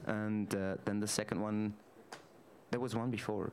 and 0.07 0.55
uh, 0.55 0.77
then 0.85 1.01
the 1.01 1.09
second 1.09 1.41
one, 1.41 1.75
there 2.71 2.81
was 2.81 2.95
one 2.95 3.11
before, 3.11 3.51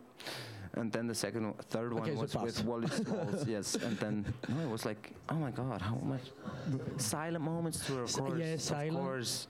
and 0.76 0.92
then 0.92 1.08
the 1.08 1.16
second, 1.16 1.54
third 1.70 1.94
one 1.94 2.04
Okay, 2.04 2.14
was 2.14 2.34
pass. 2.34 2.44
with 2.44 2.66
Wally 2.66 2.88
Smalls. 2.88 3.46
yes, 3.56 3.76
and 3.76 3.98
then 3.98 4.26
no, 4.50 4.60
it 4.64 4.70
was 4.70 4.86
like, 4.86 5.14
oh 5.30 5.36
my 5.36 5.52
God, 5.52 5.82
how 5.82 5.96
much 5.96 6.32
silent 6.98 7.44
moments 7.44 7.86
tour, 7.86 8.04
of 8.04 8.14
course, 8.14 8.40
yeah, 8.40 8.54
of 8.54 8.94
course, 8.94 9.48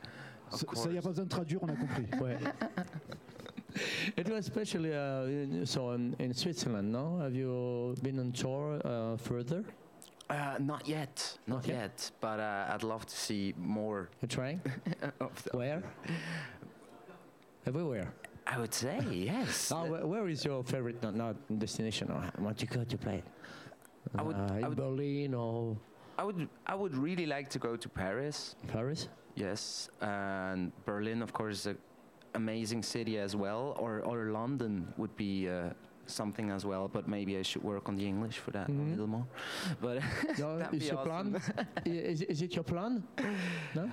of 0.52 0.60
Ça, 0.60 0.86
il 0.88 0.92
n'y 0.92 0.98
a 0.98 1.02
course. 1.02 1.04
pas 1.04 1.10
besoin 1.10 1.24
de 1.26 1.30
traduire, 1.30 1.64
on 1.64 1.70
a 1.70 1.76
compris. 1.76 2.08
Ouais. 2.22 2.38
It 4.18 4.28
was 4.28 4.40
especially 4.48 4.94
uh, 4.94 5.24
in, 5.24 5.66
so 5.66 5.92
in, 5.92 6.14
in 6.20 6.34
Switzerland. 6.34 6.92
No, 6.92 7.20
have 7.20 7.34
you 7.34 7.96
been 8.04 8.20
on 8.20 8.34
tour 8.34 8.82
uh, 8.84 9.16
further? 9.16 9.64
Uh, 10.30 10.58
not 10.60 10.86
yet, 10.90 11.38
not 11.48 11.58
Not 11.60 11.68
yet? 11.68 11.76
yet, 11.78 12.12
but 12.20 12.40
uh, 12.42 12.74
I'd 12.74 12.84
love 12.84 13.06
to 13.06 13.16
see 13.16 13.54
more 13.58 14.10
You're 14.22 14.28
trying? 14.28 14.60
of 15.22 15.48
Where? 15.54 15.84
Everywhere. 17.66 18.14
I 18.48 18.58
would 18.60 18.74
say 18.74 19.00
yes. 19.10 19.72
Now, 19.76 19.86
where, 19.86 20.06
where 20.06 20.28
is 20.30 20.44
your 20.44 20.64
favorite 20.64 21.02
not, 21.04 21.16
not 21.16 21.36
destination 21.60 22.10
or 22.12 22.22
what 22.44 22.62
you 22.62 22.68
go 22.68 22.84
to 22.84 22.98
play? 22.98 23.24
I 24.18 24.22
would- 24.24 24.36
Uh, 24.36 24.54
I 24.54 24.58
in 24.60 24.70
would- 24.70 24.78
Berlin 24.78 25.34
or 25.34 25.78
I 26.18 26.24
would, 26.24 26.50
I 26.68 26.76
would 26.76 26.96
really 26.96 27.26
like 27.26 27.50
to 27.52 27.60
go 27.60 27.76
to 27.76 27.90
Paris. 27.90 28.56
Paris? 28.68 29.08
Yes, 29.36 29.90
and 30.02 30.72
Berlin, 30.86 31.22
of 31.24 31.32
course, 31.34 31.60
is 31.62 31.66
an 31.68 31.78
amazing 32.36 32.84
city 32.84 33.18
as 33.18 33.36
well. 33.36 33.76
Or, 33.80 34.02
or 34.02 34.26
London 34.32 34.94
would 34.98 35.16
be 35.16 35.50
uh, 35.50 35.70
something 36.06 36.52
as 36.52 36.66
well. 36.66 36.88
But 36.90 37.08
maybe 37.08 37.38
I 37.38 37.42
should 37.44 37.64
work 37.64 37.88
on 37.90 37.96
the 37.96 38.06
English 38.06 38.38
for 38.40 38.52
that 38.52 38.68
Mhm. 38.68 38.86
a 38.88 38.90
little 38.92 39.08
more. 39.08 39.26
But 39.82 40.04
No, 40.38 40.58
is 40.74 40.80
be 40.80 40.86
your 40.88 41.00
awesome. 41.00 41.32
plan? 41.32 41.68
Is, 41.86 42.22
is 42.24 42.42
it 42.42 42.54
your 42.56 42.66
plan? 42.66 43.04
No? 43.74 43.90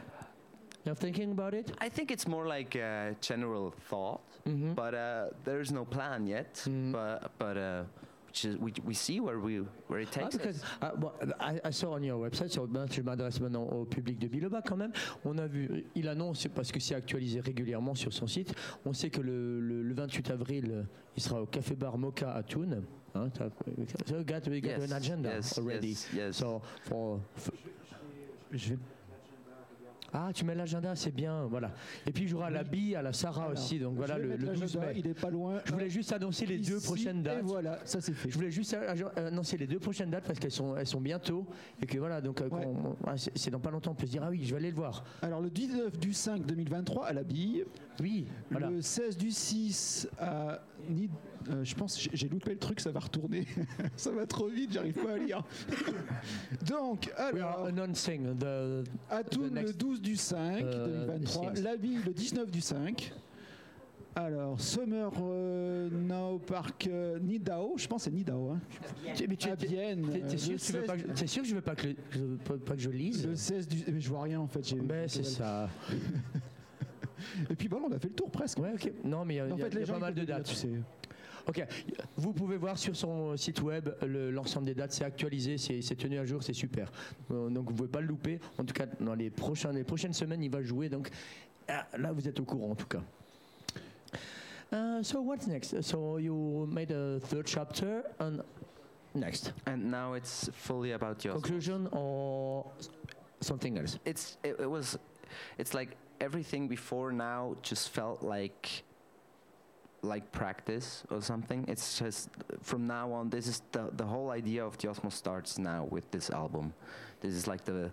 You're 0.85 0.95
thinking 0.95 1.33
about 1.33 1.55
it? 1.55 1.73
I 1.81 1.89
think 1.91 2.11
it's 2.11 2.27
more 2.27 2.47
like 2.47 2.75
a 2.77 3.15
general 3.21 3.73
thought. 3.91 4.21
Mm-hmm. 4.47 4.75
But 4.75 4.95
uh, 4.95 5.27
there's 5.45 5.71
no 5.73 5.85
plan 5.85 6.27
yet. 6.27 6.55
Mhm. 6.67 6.93
But 6.93 7.31
but 7.39 7.57
uh, 7.57 7.85
we 8.61 8.73
we 8.85 8.95
see 8.95 9.21
where 9.21 9.39
we 9.39 9.65
where 9.89 10.01
it 10.01 10.09
Ah, 10.17 10.21
takes 10.21 10.37
because, 10.37 10.63
us. 10.63 10.69
ah, 10.81 10.93
bon, 10.95 11.11
I, 11.41 11.61
I 11.65 11.71
saw 11.73 11.95
on 11.95 12.03
your 12.05 12.19
website, 12.19 12.51
sur, 12.53 12.67
ben, 12.69 12.87
je 12.91 13.03
m'adresse 13.03 13.41
maintenant 13.41 13.65
au 13.65 13.85
public 13.85 14.19
de 14.19 14.29
Biloba 14.29 14.63
quand 14.63 14.77
même. 14.77 14.93
On 15.25 15.37
a 15.39 15.47
vu, 15.47 15.85
il 15.95 16.09
annonce, 16.09 16.47
parce 16.55 16.71
que 16.71 16.79
c'est 16.81 16.95
actualisé 16.95 17.41
régulièrement 17.41 17.95
sur 17.95 18.13
son 18.13 18.27
site, 18.27 18.55
on 18.85 18.93
sait 18.93 19.11
que 19.11 19.21
le, 19.21 19.61
le- 19.61 19.83
le 19.83 19.95
28 19.95 20.31
avril, 20.31 20.71
euh, 20.71 20.83
il 21.17 21.23
sera 21.23 21.43
au 21.43 21.47
Café 21.47 21.75
Bar 21.75 21.99
Mocha 21.99 22.31
à 22.33 22.43
Thun. 22.43 22.83
Hein, 23.15 23.29
so 24.07 24.23
got, 24.23 24.47
you 24.47 24.61
got 24.61 24.69
Yes, 24.79 24.91
an 24.91 24.95
agenda 24.95 25.31
yes, 25.35 25.59
already. 25.59 25.89
yes, 25.89 26.09
yes. 26.15 26.37
So, 26.37 26.61
for, 26.85 27.21
for- 27.35 27.55
Je 28.53 28.71
vais 28.71 28.79
ah, 30.13 30.31
tu 30.35 30.45
mets 30.45 30.55
l'agenda, 30.55 30.95
c'est 30.97 31.15
bien, 31.15 31.45
voilà. 31.45 31.73
Et 32.07 32.13
puis 32.13 32.25
il 32.25 32.29
jouera 32.29 32.47
à 32.47 32.51
la 32.51 32.65
bille, 32.65 32.97
à 32.97 33.03
la 33.03 33.13
Sarah 33.13 33.43
Alors, 33.43 33.53
aussi, 33.53 33.79
donc 33.79 33.95
voilà 33.97 34.17
le, 34.19 34.29
le 34.29 34.39
12 34.39 34.61
l'agenda, 34.61 34.87
mai. 34.87 34.93
Il 34.97 35.07
est 35.07 35.21
pas 35.21 35.31
loin. 35.31 35.61
Je 35.65 35.73
voulais 35.73 35.91
juste 35.91 36.13
annoncer 36.13 36.47
les 36.47 36.59
deux 36.59 36.81
prochaines 36.81 37.23
dates. 37.23 37.41
Et 37.41 37.43
voilà, 37.43 37.79
ça 37.85 38.01
c'est 38.01 38.13
fait. 38.13 38.31
Je 38.31 38.35
voulais 38.35 38.51
juste 38.51 38.77
annoncer 39.17 39.57
les 39.59 39.67
deux 39.67 39.79
prochaines 39.79 40.11
dates 40.11 40.25
parce 40.25 40.39
qu'elles 40.39 40.51
sont, 40.51 40.77
elles 40.77 40.87
sont 40.87 41.01
bientôt 41.01 41.47
et 41.83 41.87
que 41.87 41.99
voilà 41.99 42.21
donc 42.21 42.41
euh, 42.41 42.49
Ouais. 42.49 42.67
ah, 43.07 43.17
c'est 43.17 43.37
c'est 43.37 43.51
dans 43.51 43.61
pas 43.61 43.71
longtemps 43.71 43.91
on 43.91 43.95
peut 43.95 44.07
se 44.07 44.13
dire 44.13 44.23
ah 44.25 44.31
oui 44.31 44.41
je 44.45 44.51
vais 44.53 44.57
aller 44.57 44.71
le 44.71 44.77
voir 44.77 45.05
Alors 45.23 45.41
le 45.41 45.51
19 45.51 45.99
du 45.99 46.13
5 46.15 46.47
2023 46.47 47.07
à 47.07 47.13
la 47.13 47.23
Bille, 47.23 47.65
oui 48.01 48.27
voilà 48.51 48.71
le 48.71 48.81
16 48.83 49.17
du 49.17 49.31
6 49.31 50.09
à 50.19 50.63
Nid. 50.89 51.11
euh, 51.51 51.65
je 51.65 51.75
pense 51.75 51.99
j'ai- 52.13 52.29
loupé 52.29 52.53
le 52.53 52.59
truc, 52.59 52.81
ça 52.81 52.91
va 52.91 53.01
retourner. 53.01 53.47
ça 53.97 54.11
va 54.11 54.27
trop 54.27 54.49
vite, 54.49 54.73
j'arrive 54.73 54.95
pas 54.95 55.13
à 55.15 55.19
lire. 55.19 55.43
Donc 56.67 57.11
we 57.33 57.41
are 57.41 57.61
alors 57.61 57.67
announcing 57.67 58.37
the 58.39 58.85
à 59.11 59.23
next- 59.23 59.69
le 59.69 59.73
12 59.73 60.01
du 60.03 60.17
5 60.17 60.63
euh, 60.63 61.07
2023, 61.07 61.55
Sims. 61.55 61.63
la 61.63 61.77
Bille 61.77 62.01
le 62.07 62.13
19 62.13 62.51
du 62.51 62.61
5. 62.61 63.13
Alors 64.15 64.61
Summer 64.61 65.13
euh, 65.21 65.89
Now 65.91 66.39
Park 66.41 66.89
euh, 66.91 67.19
Nidao, 67.21 67.75
je 67.77 67.87
pense 67.87 68.05
que 68.05 68.11
c'est 68.11 68.17
Nidao. 68.17 68.51
Hein. 68.51 68.61
Tu- 69.15 69.29
mais 69.29 69.37
tu- 69.37 69.49
à 69.49 69.57
t'es- 69.57 69.67
Vienne. 69.69 70.09
t'es- 70.29 70.37
sûr 70.39 70.55
que 70.57 70.61
tu 70.61 70.73
veux 70.73 70.79
16 70.81 70.87
pas 70.87 70.97
que- 70.97 71.13
t'es 71.13 71.27
sûr 71.29 71.43
que 71.43 71.49
je 71.49 71.55
veux 71.55 71.61
pas 71.61 71.75
que 71.77 71.87
le- 71.89 71.97
je 72.11 72.19
veux 72.19 72.37
pas, 72.59 72.75
que 72.75 72.81
je 72.81 72.91
lise? 72.91 73.27
Le 73.27 73.37
16 73.37 73.69
du. 73.69 73.85
Mais 73.93 74.01
je 74.01 74.09
vois 74.09 74.23
rien 74.23 74.41
en 74.41 74.49
fait. 74.49 74.75
ben 74.75 75.09
c'est 75.09 75.23
ça 75.25 75.69
Et 77.51 77.55
puis 77.55 77.69
voilà, 77.69 77.87
on 77.89 77.93
a 77.93 77.99
fait 77.99 78.09
le 78.09 78.15
tour 78.15 78.31
presque. 78.31 78.59
ouais 78.59 78.73
ok 78.75 78.93
non 79.05 79.25
mais 79.25 79.35
il 79.35 79.37
y 79.39 79.41
a, 79.41 79.47
y 79.49 79.53
a- 79.53 79.57
fait, 79.57 79.69
il 79.69 79.75
y 79.75 79.79
les 79.85 79.91
a 79.91 79.93
pas 79.95 79.99
mal 79.99 80.15
de 80.15 80.21
le 80.21 80.27
dates 80.27 80.45
tu 80.47 80.55
sais. 80.55 80.69
ok 81.47 81.67
vous 82.17 82.33
pouvez 82.33 82.57
voir 82.57 82.77
sur 82.79 82.95
son 82.97 83.37
site 83.37 83.61
web 83.63 83.89
le- 84.03 84.31
l'ensemble 84.31 84.67
des 84.67 84.75
dates 84.75 84.93
c'est 84.93 85.05
actualisé 85.05 85.57
c'est 85.59 85.95
tenu 85.97 86.19
à 86.19 86.25
jour 86.25 86.43
c'est 86.43 86.53
super 86.53 86.91
Euh, 87.31 87.49
donc 87.51 87.69
vous 87.71 87.75
pouvez 87.77 87.89
pas 87.89 88.01
le 88.01 88.07
louper 88.09 88.39
en 88.59 88.65
tout 88.65 88.75
cas 88.75 88.87
dans 89.01 89.15
les 89.15 89.31
prochains 89.31 89.73
les 89.73 89.85
prochaines 89.85 90.13
semaines 90.15 90.43
il 90.43 90.51
va 90.51 90.63
jouer 90.63 90.89
donc 90.89 91.09
ah, 91.69 91.87
là 91.99 92.13
vous 92.13 92.27
êtes 92.29 92.39
au 92.41 92.45
courant 92.45 92.71
en 92.71 92.75
tout 92.77 92.87
cas 92.89 93.03
Uh, 94.71 95.03
so 95.03 95.23
what's 95.23 95.47
next? 95.47 95.81
So 95.81 96.19
you 96.19 96.67
made 96.71 96.91
a 96.91 97.19
third 97.21 97.47
chapter, 97.47 98.03
and 98.21 98.43
next 99.15 99.55
And 99.67 99.91
now 99.91 100.13
it's 100.13 100.51
fully 100.53 100.93
about 100.93 101.19
Jos. 101.21 101.33
conclusion 101.33 101.89
or 101.93 102.67
something 103.41 103.79
else? 103.79 103.99
it's 104.05 104.37
it, 104.45 104.57
it 104.61 104.69
was 104.69 104.99
it's 105.59 105.73
like 105.73 105.97
everything 106.21 106.69
before 106.69 107.13
now 107.13 107.57
just 107.63 107.91
felt 107.91 108.23
like 108.23 108.83
like 110.03 110.31
practice 110.31 111.03
or 111.11 111.21
something 111.21 111.65
it's 111.67 111.99
just 111.99 112.29
from 112.63 112.87
now 112.87 113.13
on 113.13 113.29
this 113.31 113.47
is 113.49 113.63
the 113.73 113.91
the 113.97 114.05
whole 114.05 114.31
idea 114.31 114.65
of 114.65 114.79
Diosmos 114.79 115.13
starts 115.13 115.59
now 115.59 115.89
with 115.91 116.09
this 116.13 116.31
album 116.31 116.73
this 117.21 117.35
is 117.35 117.47
like 117.49 117.65
the 117.65 117.91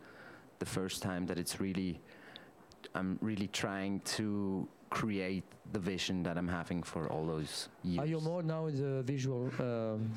the 0.60 0.66
first 0.66 1.02
time 1.02 1.26
that 1.26 1.38
it's 1.40 1.60
really 1.60 2.00
I'm 2.94 3.18
really 3.22 3.48
trying 3.48 4.02
to 4.18 4.68
create 4.90 5.44
the 5.74 5.80
vision 5.80 6.24
that 6.24 6.38
I'm 6.38 6.48
having 6.48 6.84
for 6.84 7.08
all 7.12 7.26
those 7.26 7.70
years 7.84 8.00
Are 8.00 8.06
you 8.06 8.22
more 8.22 8.44
now 8.44 8.68
in 8.68 8.76
the 8.78 9.02
visual 9.02 9.50
um, 9.60 10.12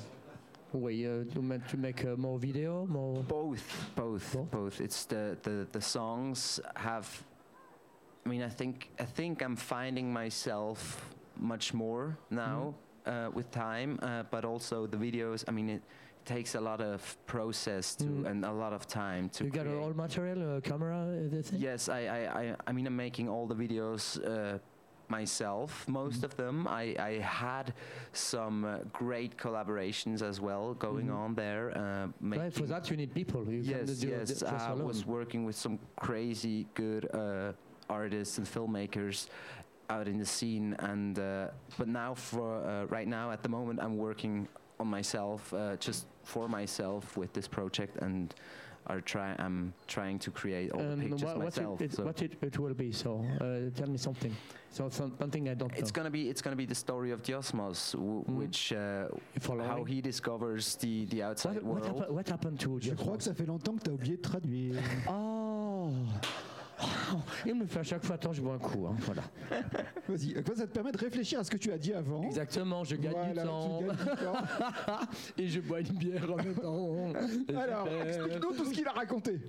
way 0.73 1.07
uh, 1.07 1.25
to 1.35 1.43
make 1.43 1.67
to 1.69 1.77
make 1.77 2.05
uh, 2.05 2.17
more 2.17 2.39
video, 2.39 2.87
more? 2.87 3.23
both 3.23 3.91
both 3.97 4.35
Both? 4.35 4.51
both 4.51 4.81
it's 4.81 5.07
the, 5.07 5.37
the 5.43 5.67
the 5.73 5.81
songs 5.81 6.61
have 6.77 7.25
i 8.29 8.31
mean 8.31 8.43
i 8.43 8.55
think 8.61 8.75
i 9.01 9.05
think 9.19 9.35
i'm 9.45 9.57
finding 9.57 10.13
myself 10.13 10.79
much 11.53 11.73
more 11.73 12.05
now 12.31 12.75
uh, 13.07 13.31
with 13.37 13.51
time 13.51 13.91
uh, 14.03 14.23
but 14.35 14.45
also 14.45 14.87
the 14.87 14.99
videos 15.07 15.45
i 15.49 15.51
mean 15.51 15.69
it 15.71 15.83
takes 16.25 16.55
a 16.55 16.61
lot 16.61 16.81
of 16.93 17.01
process 17.27 17.95
to 17.97 18.05
Mm. 18.05 18.27
and 18.31 18.45
a 18.45 18.53
lot 18.65 18.73
of 18.79 18.83
time 18.87 19.25
to 19.37 19.45
You 19.45 19.51
got 19.51 19.65
create. 19.65 19.83
all 19.83 19.95
material, 20.07 20.41
uh, 20.57 20.61
camera, 20.61 20.99
everything. 21.27 21.59
Yes, 21.69 21.89
I, 21.89 22.01
I, 22.19 22.21
I, 22.41 22.45
I 22.69 22.71
mean, 22.77 22.87
I'm 22.87 22.97
making 23.07 23.27
all 23.33 23.47
the 23.53 23.55
videos 23.65 24.03
uh, 24.19 24.59
myself. 25.17 25.71
Most 26.01 26.21
Mhm. 26.21 26.25
of 26.29 26.33
them, 26.43 26.55
I, 26.83 26.85
I 27.11 27.13
had 27.45 27.67
some 28.13 28.57
uh, 28.67 28.71
great 29.03 29.33
collaborations 29.45 30.21
as 30.31 30.37
well 30.49 30.65
going 30.89 31.09
Mhm. 31.09 31.23
on 31.23 31.35
there. 31.35 31.65
Uh, 31.83 32.09
Right, 32.21 32.53
for 32.61 32.67
that 32.75 32.85
you 32.91 32.97
need 33.03 33.13
people. 33.21 33.41
You 33.55 33.61
yes, 33.75 34.05
yes. 34.05 34.43
I 34.43 34.73
alone. 34.73 34.87
was 34.91 35.07
working 35.07 35.47
with 35.49 35.57
some 35.65 35.79
crazy 36.07 36.59
good 36.75 37.05
uh, 37.15 37.53
artists 37.89 38.39
and 38.39 38.47
filmmakers 38.47 39.29
out 39.91 40.07
in 40.09 40.19
the 40.19 40.27
scene, 40.27 40.75
and 40.81 41.19
uh, 41.19 41.49
but 41.79 41.89
now 41.89 42.15
for 42.15 42.57
uh, 42.65 42.85
right 42.87 43.09
now 43.09 43.31
at 43.31 43.43
the 43.43 43.49
moment, 43.49 43.81
I'm 43.83 43.97
working 43.97 44.47
on 44.79 44.87
myself, 44.87 45.53
uh, 45.55 45.77
just 45.77 46.07
for 46.25 46.49
myself 46.49 47.17
with 47.17 47.33
this 47.33 47.49
project, 47.49 47.97
and 48.03 48.35
are 48.87 49.01
try 49.03 49.35
I'm 49.39 49.73
trying 49.87 50.19
to 50.21 50.31
create 50.31 50.71
all 50.73 50.81
the 50.81 50.91
And 50.93 51.01
pictures 51.03 51.23
what, 51.25 51.37
what, 51.37 51.45
myself. 51.45 51.81
it, 51.81 51.85
it, 51.85 51.93
so. 51.95 52.05
what 52.05 52.23
it, 52.23 52.33
it 52.41 52.59
will 52.59 52.73
be? 52.75 52.91
So 52.93 53.23
uh, 53.41 53.71
tell 53.79 53.89
me 53.89 53.99
something. 53.99 54.35
So 54.71 54.89
some, 54.89 55.13
something 55.19 55.49
I 55.49 55.55
don't 55.55 55.73
It's 55.77 55.91
know. 55.91 55.97
gonna 55.97 56.11
be 56.11 56.29
it's 56.31 56.41
gonna 56.43 56.57
be 56.57 56.65
the 56.67 56.75
story 56.75 57.11
of 57.11 57.23
Diosmos, 57.23 57.93
w- 57.93 58.25
Mhm. 58.25 58.37
which 58.37 58.73
uh, 58.73 59.09
how 59.67 59.85
he 59.85 60.01
discovers 60.01 60.77
the 60.77 61.05
the 61.07 61.23
outside 61.23 61.55
What, 61.57 61.65
what, 61.65 61.83
world. 61.83 61.87
happened, 61.99 62.15
what 62.17 62.29
happened 62.29 62.61
to 62.61 62.79
Je 62.79 62.91
Just 62.91 63.03
crois 63.03 63.17
que 63.17 63.25
ça 63.25 63.35
fait 63.35 63.47
longtemps 63.47 63.77
que 63.79 63.85
tu 63.85 63.91
as 63.91 63.95
oublié 63.95 64.17
de 64.17 64.23
traduire. 64.23 64.83
Oh 65.09 65.91
Il 67.47 67.55
me 67.55 67.67
fait 67.67 67.81
à 67.81 67.83
chaque 67.83 68.05
fois, 68.05 68.15
attends, 68.17 68.33
je 68.33 68.41
bois 68.41 68.55
un 68.55 68.59
coup. 68.59 68.87
hein, 68.87 68.95
voilà. 69.01 69.23
Vas-y, 70.09 70.35
Comme 70.43 70.57
ça 70.57 70.67
te 70.67 70.73
permet 70.73 70.93
de 70.93 70.99
réfléchir 70.99 71.41
à 71.41 71.45
ce 71.45 71.51
que 71.51 71.57
tu 71.57 71.71
as 71.73 71.79
dit 71.79 71.93
avant. 71.93 72.23
Exactement, 72.23 72.85
je 72.85 72.97
gagne 72.97 73.13
Voilà, 73.13 73.43
du 73.43 73.49
temps. 73.49 73.81
gagnes 73.81 73.91
du 73.91 74.05
temps. 74.05 74.99
Et 75.39 75.49
je 75.49 75.61
bois 75.61 75.81
une 75.81 75.89
bière 75.97 76.31
en 76.33 76.37
même 76.37 76.55
temps. 76.55 77.13
Alors, 77.59 77.89
explique-nous 78.07 78.53
tout 78.55 78.65
ce 78.65 78.71
qu'il 78.73 78.87
a 78.87 78.93
raconté. 78.93 79.41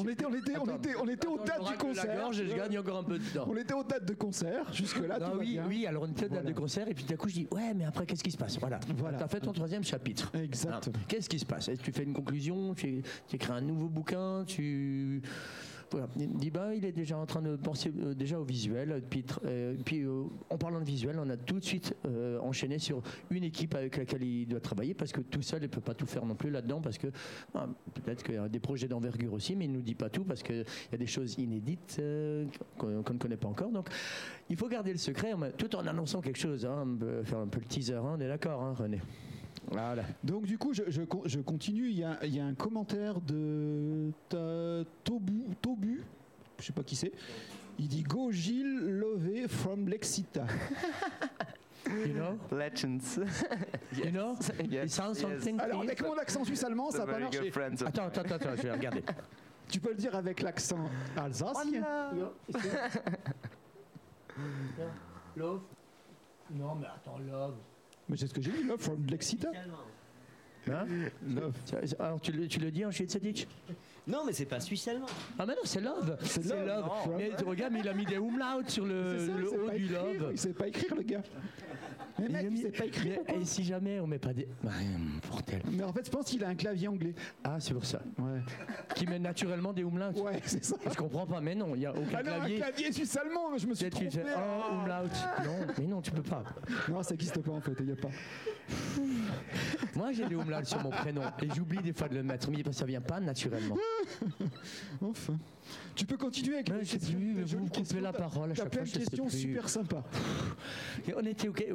On 0.00 0.08
était, 0.08 0.24
on 0.26 0.34
était, 0.34 0.58
on 0.58 0.76
était, 0.76 0.96
on 0.96 1.08
était 1.08 1.26
aux 1.28 1.38
dates 1.38 1.64
du 1.70 1.76
concert. 1.78 2.20
gorge 2.20 2.36
je 2.36 2.54
gagne 2.56 2.78
encore 2.78 2.98
un 2.98 3.04
peu 3.04 3.18
de 3.18 3.24
temps. 3.24 3.46
On 3.50 3.56
était 3.56 3.74
aux 3.74 3.84
dates 3.84 4.04
de 4.04 4.14
concert. 4.14 4.72
Jusque-là, 4.72 5.18
va 5.18 5.36
oui, 5.36 5.52
bien. 5.52 5.64
oui, 5.68 5.86
alors 5.86 6.02
on 6.04 6.06
était 6.10 6.24
à 6.26 6.28
date 6.28 6.38
Voilà. 6.42 6.50
de 6.50 6.54
concert 6.58 6.88
et 6.88 6.94
puis 6.94 7.04
d'un 7.04 7.16
coup 7.16 7.28
je 7.28 7.34
dis 7.34 7.48
ouais 7.52 7.72
mais 7.74 7.84
après 7.84 8.04
qu'est-ce 8.06 8.22
qui 8.24 8.30
se 8.30 8.36
passe? 8.36 8.58
Voilà, 8.58 8.78
Voilà. 8.96 9.18
tu 9.18 9.24
as 9.24 9.28
fait 9.28 9.40
ton 9.40 9.52
troisième 9.52 9.84
chapitre. 9.84 10.30
Exactement. 10.34 10.80
Voilà. 10.92 11.06
Qu'est-ce 11.08 11.28
qui 11.28 11.38
se 11.38 11.46
passe? 11.46 11.70
Tu 11.82 11.92
fais 11.92 12.02
une 12.02 12.12
conclusion, 12.14 12.74
tu, 12.74 13.02
tu 13.28 13.36
écris 13.36 13.52
un 13.52 13.60
nouveau 13.60 13.88
bouquin, 13.88 14.44
tu... 14.46 15.22
Voilà. 15.90 16.08
Il 16.18 16.50
bah 16.50 16.74
il 16.74 16.84
est 16.84 16.92
déjà 16.92 17.16
en 17.16 17.26
train 17.26 17.42
de 17.42 17.56
penser 17.56 17.92
euh, 18.02 18.14
déjà 18.14 18.38
au 18.40 18.44
visuel. 18.44 19.02
Puis, 19.08 19.24
euh, 19.44 19.76
puis 19.84 20.02
euh, 20.02 20.24
en 20.50 20.58
parlant 20.58 20.80
de 20.80 20.84
visuel, 20.84 21.16
on 21.18 21.28
a 21.30 21.36
tout 21.36 21.58
de 21.58 21.64
suite 21.64 21.94
enchaîné 22.42 22.78
sur 22.78 23.02
une 23.30 23.44
équipe 23.44 23.74
avec 23.74 23.96
laquelle 23.96 24.22
il 24.22 24.46
doit 24.46 24.60
travailler 24.60 24.94
parce 24.94 25.12
que 25.12 25.20
tout 25.20 25.42
seul 25.42 25.62
il 25.62 25.68
peut 25.68 25.80
pas 25.80 25.94
tout 25.94 26.06
faire 26.06 26.24
non 26.24 26.34
plus 26.34 26.50
là-dedans 26.50 26.80
parce 26.80 26.98
que 26.98 27.08
ah, 27.54 27.68
peut-être 27.94 28.22
qu'il 28.22 28.34
y 28.34 28.38
a 28.38 28.48
des 28.48 28.60
projets 28.60 28.88
d'envergure 28.88 29.32
aussi, 29.32 29.56
mais 29.56 29.66
il 29.66 29.72
nous 29.72 29.82
dit 29.82 29.94
pas 29.94 30.08
tout 30.08 30.24
parce 30.24 30.42
qu'il 30.42 30.64
y 30.92 30.94
a 30.94 30.98
des 30.98 31.06
choses 31.06 31.38
inédites 31.38 32.00
qu'on 32.78 32.88
ne 32.88 33.18
connaît 33.18 33.36
pas 33.36 33.48
encore. 33.48 33.70
Donc 33.70 33.88
il 34.48 34.56
faut 34.56 34.68
garder 34.68 34.92
le 34.92 34.98
secret 34.98 35.34
tout 35.56 35.74
en 35.76 35.86
annonçant 35.86 36.20
quelque 36.20 36.38
chose. 36.38 36.64
Hein, 36.64 36.98
faire 37.24 37.38
un 37.38 37.48
peu 37.48 37.60
le 37.60 37.66
teaser. 37.66 37.94
hein, 37.94 38.14
on 38.16 38.20
est 38.20 38.28
d'accord, 38.28 38.62
hein, 38.62 38.74
René? 38.74 39.00
Voilà. 39.70 40.04
Donc 40.22 40.44
du 40.46 40.58
coup, 40.58 40.72
je, 40.72 40.82
je 40.88 41.02
con- 41.02 41.22
je 41.24 41.40
continue. 41.40 41.88
Il 41.88 41.98
y, 41.98 42.04
a, 42.04 42.18
il 42.24 42.34
y 42.34 42.40
a 42.40 42.44
un 42.46 42.54
commentaire 42.54 43.20
de 43.20 44.10
Ta- 44.28 44.88
Tobu, 45.04 45.44
Tobu, 45.60 46.02
je 46.60 46.64
sais 46.64 46.72
pas 46.72 46.82
qui 46.84 46.96
c'est. 46.96 47.12
Il 47.78 47.88
dit 47.88 48.02
Go 48.02 48.30
Gilles 48.30 48.78
Lové 48.78 49.48
from 49.48 49.88
Lexita. 49.88 50.46
You 51.88 52.14
know, 52.14 52.36
Legends. 52.50 53.20
you 53.96 54.10
know, 54.10 54.34
Yes, 54.68 54.86
it 54.86 54.90
sounds 54.90 55.20
yes. 55.20 55.20
something. 55.20 55.60
Alors 55.60 55.82
avec 55.82 56.02
mon 56.02 56.16
accent 56.18 56.42
suisse-allemand, 56.42 56.90
ça 56.90 57.04
The 57.04 57.06
va 57.06 57.12
pas 57.12 57.26
Attends, 57.86 57.86
attends, 57.86 58.20
attends, 58.22 58.34
attends, 58.34 58.56
je 58.56 58.62
vais 58.62 58.72
regarder. 58.72 59.04
Tu 59.68 59.78
peux 59.80 59.90
le 59.90 59.94
dire 59.96 60.14
avec 60.16 60.42
l'accent 60.42 60.78
alsacien. 61.16 61.84
Love? 65.36 65.60
Non, 66.50 66.74
mais 66.76 66.86
attends, 66.86 67.18
love. 67.18 67.54
Mais 68.08 68.16
c'est 68.16 68.26
ce 68.26 68.34
que 68.34 68.40
j'ai 68.40 68.52
dit, 68.52 68.62
Love 68.62 68.80
from 68.80 69.04
Lexita. 69.06 69.50
Hein? 70.68 70.86
Love. 71.26 71.54
Alors 71.98 72.20
tu 72.20 72.32
le, 72.32 72.48
tu 72.48 72.58
le 72.58 72.70
dis 72.70 72.84
en 72.84 72.90
Schweizerdeutsch 72.90 73.46
Non, 74.06 74.22
mais 74.24 74.32
c'est 74.32 74.46
pas 74.46 74.60
suisse 74.60 74.86
allemand. 74.88 75.06
Ah 75.38 75.44
mais 75.46 75.54
non, 75.54 75.60
c'est 75.64 75.80
love. 75.80 76.16
C'est 76.22 76.44
love. 76.44 76.66
Non. 76.86 77.16
Mais 77.16 77.30
tu 77.36 77.44
regardes, 77.44 77.72
mais 77.72 77.80
il 77.80 77.88
a 77.88 77.94
mis 77.94 78.04
des 78.04 78.16
umlaut 78.16 78.62
sur 78.68 78.86
le, 78.86 79.18
ça, 79.26 79.32
le 79.32 79.48
haut 79.50 79.70
du 79.70 79.84
écrire, 79.84 80.02
love. 80.04 80.28
Il 80.32 80.38
sait 80.38 80.52
pas 80.52 80.68
écrire, 80.68 80.94
le 80.94 81.02
gars. 81.02 81.22
Mais 82.18 82.28
mec, 82.28 82.36
a 82.36 82.42
il 82.44 82.50
mis- 82.50 82.62
sait 82.62 82.70
pas 82.70 82.86
écrire. 82.86 83.18
Mais, 83.28 83.42
et 83.42 83.44
si 83.44 83.62
jamais 83.62 84.00
on 84.00 84.06
met 84.06 84.18
pas 84.18 84.32
des... 84.32 84.48
Bah, 84.62 84.70
bordel. 85.28 85.60
Mais 85.70 85.82
en 85.82 85.92
fait, 85.92 86.06
je 86.06 86.10
pense 86.10 86.24
qu'il 86.26 86.42
a 86.44 86.48
un 86.48 86.54
clavier 86.54 86.88
anglais. 86.88 87.14
Ah, 87.44 87.56
c'est 87.60 87.74
pour 87.74 87.84
ça. 87.84 88.00
Ouais. 88.18 88.40
Qui 88.94 89.06
met 89.06 89.18
naturellement 89.18 89.72
des 89.74 89.82
umlauts. 89.82 90.12
Ouais, 90.22 90.40
c'est 90.46 90.64
ça. 90.64 90.76
Je 90.88 90.94
comprends 90.96 91.26
pas, 91.26 91.42
mais 91.42 91.54
non, 91.54 91.74
il 91.74 91.80
n'y 91.80 91.86
a 91.86 91.90
aucun 91.92 92.06
Ah 92.14 92.22
non, 92.22 92.32
un 92.32 92.36
clavier. 92.38 92.56
clavier 92.56 92.92
suisse-allemand, 92.92 93.50
mais 93.52 93.58
je 93.58 93.66
me 93.66 93.74
suis 93.74 93.84
tu 93.86 93.90
trompé. 93.90 94.10
fais 94.10 94.24
oh, 94.34 94.74
umlaut. 94.76 95.08
Non, 95.44 95.66
mais 95.78 95.86
non, 95.86 96.00
tu 96.00 96.10
peux 96.10 96.22
pas. 96.22 96.42
Non, 96.88 97.02
ça 97.02 97.10
n'existe 97.10 97.38
pas 97.40 97.52
en 97.52 97.60
fait, 97.60 97.72
il 97.80 97.88
y 97.88 97.92
a 97.92 97.96
pas. 97.96 98.08
Moi, 99.94 100.12
j'ai 100.12 100.26
des 100.26 100.34
umlauts 100.34 100.64
sur 100.64 100.82
mon 100.82 100.90
prénom 100.90 101.22
et 101.42 101.48
j'oublie 101.54 101.82
des 101.82 101.92
fois 101.92 102.08
de 102.08 102.14
le 102.14 102.22
mettre, 102.22 102.50
mais 102.50 102.62
ça 102.72 102.86
vient 102.86 103.02
pas 103.02 103.20
naturellement. 103.20 103.76
Enfin. 105.02 105.38
Tu 105.94 106.04
peux 106.06 106.16
continuer 106.16 106.56
avec 106.56 106.70
Mais 106.70 106.78
les 106.78 106.84
je 106.84 106.90
sais 106.90 106.98
questions, 106.98 107.18
plus, 107.18 107.34
des 107.34 107.42
vous 107.44 107.58
me 107.58 107.66
coupez 107.68 107.78
questions. 107.80 108.00
la 108.00 108.12
parole 108.12 108.50
à 108.52 108.54
chaque 108.54 108.70
plein 108.70 108.84
fois, 108.84 108.84
de 108.84 108.86
je 108.88 108.92
sais 108.92 108.98
questions 109.16 109.28
super 109.28 109.68
sympas. 109.68 110.04
On 111.16 111.24
était 111.26 111.48
ok. 111.48 111.66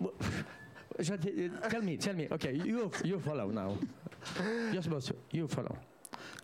Bon, 0.00 0.10
je- 0.98 1.14
Tell 1.14 1.82
me, 1.82 1.96
tell 1.96 2.16
me. 2.16 2.26
Okay, 2.30 2.54
you 2.56 2.90
you 3.04 3.18
follow 3.18 3.50
now. 3.50 3.76
Yes, 4.72 4.86
boss. 4.86 5.12
You 5.32 5.46
follow. 5.48 5.74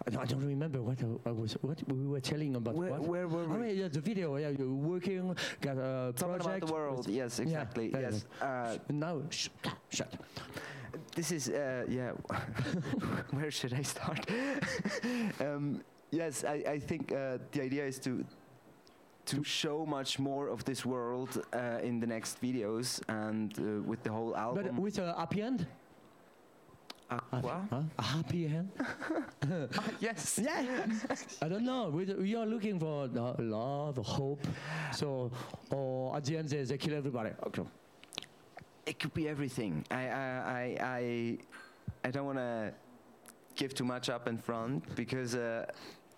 I 0.07 0.11
don't- 0.11 0.23
I 0.23 0.27
don't 0.27 0.47
remember 0.47 0.81
what 0.81 0.97
I 1.27 1.31
was 1.33 1.57
what 1.63 1.83
we 1.89 2.07
were 2.07 2.21
telling 2.21 2.55
about. 2.57 2.75
Where, 2.77 2.91
what? 2.93 3.09
where 3.09 3.29
were 3.29 3.45
Oh, 3.49 3.61
we? 3.61 3.73
yeah, 3.73 3.89
the 3.89 4.01
video. 4.01 4.37
Yeah, 4.37 4.51
you're 4.51 4.69
working, 4.73 5.35
got 5.61 5.77
a 5.77 6.13
Talking 6.15 6.39
project. 6.39 6.47
about 6.47 6.67
the 6.67 6.73
world. 6.73 7.09
Yes, 7.09 7.41
exactly. 7.41 7.91
yeah, 7.91 8.01
yes. 8.11 8.25
Uh, 8.41 8.77
Now, 8.91 9.21
shut, 9.31 9.53
shut. 9.91 10.13
This 11.15 11.33
is 11.33 11.49
uh, 11.49 11.85
yeah. 11.89 12.11
Where 13.31 13.51
should 13.51 13.73
I 13.73 13.83
start? 13.83 14.31
um, 15.41 15.83
yes, 16.11 16.45
I, 16.45 16.65
I 16.69 16.79
think 16.79 17.13
uh, 17.13 17.39
the 17.53 17.63
idea 17.63 17.85
is 17.87 17.99
to 18.01 18.25
to 19.27 19.43
show 19.43 19.85
much 19.85 20.19
more 20.19 20.49
of 20.49 20.65
this 20.65 20.87
world 20.87 21.45
uh, 21.53 21.81
in 21.83 22.01
the 22.01 22.07
next 22.07 22.41
videos 22.41 23.01
and 23.09 23.59
uh, 23.59 23.83
with 23.83 24.03
the 24.05 24.11
whole 24.11 24.37
album. 24.37 24.65
But 24.65 24.75
with 24.75 24.99
a 24.99 25.15
happy 25.17 25.43
end. 25.43 25.67
What? 27.09 27.61
Huh? 27.71 27.83
A 27.99 28.03
happy 28.03 28.47
end. 28.47 28.71
yes. 30.01 30.41
Yeah. 30.43 30.87
I 31.41 31.49
don't 31.49 31.65
know. 31.65 31.89
We, 31.91 32.05
we 32.05 32.35
are 32.35 32.47
looking 32.47 32.81
for 32.81 33.07
love, 33.07 33.97
hope. 33.99 34.45
So, 34.93 35.31
or 35.71 36.17
at 36.17 36.25
the 36.25 36.37
end 36.37 36.49
they, 36.49 36.63
they 36.63 36.79
kill 36.79 36.95
everybody. 36.95 37.31
Okay. 37.47 37.63
It 38.87 38.99
could 39.01 39.15
be 39.15 39.29
everything. 39.29 39.85
I 39.91 40.09
I 40.09 40.25
I 40.59 40.77
I, 40.81 41.39
I 42.05 42.11
don't 42.11 42.27
want 42.27 42.39
to 42.39 42.73
give 43.57 43.75
too 43.75 43.85
much 43.85 44.09
up 44.09 44.29
in 44.29 44.39
front 44.39 44.95
because. 44.97 45.35
Uh, 45.35 45.67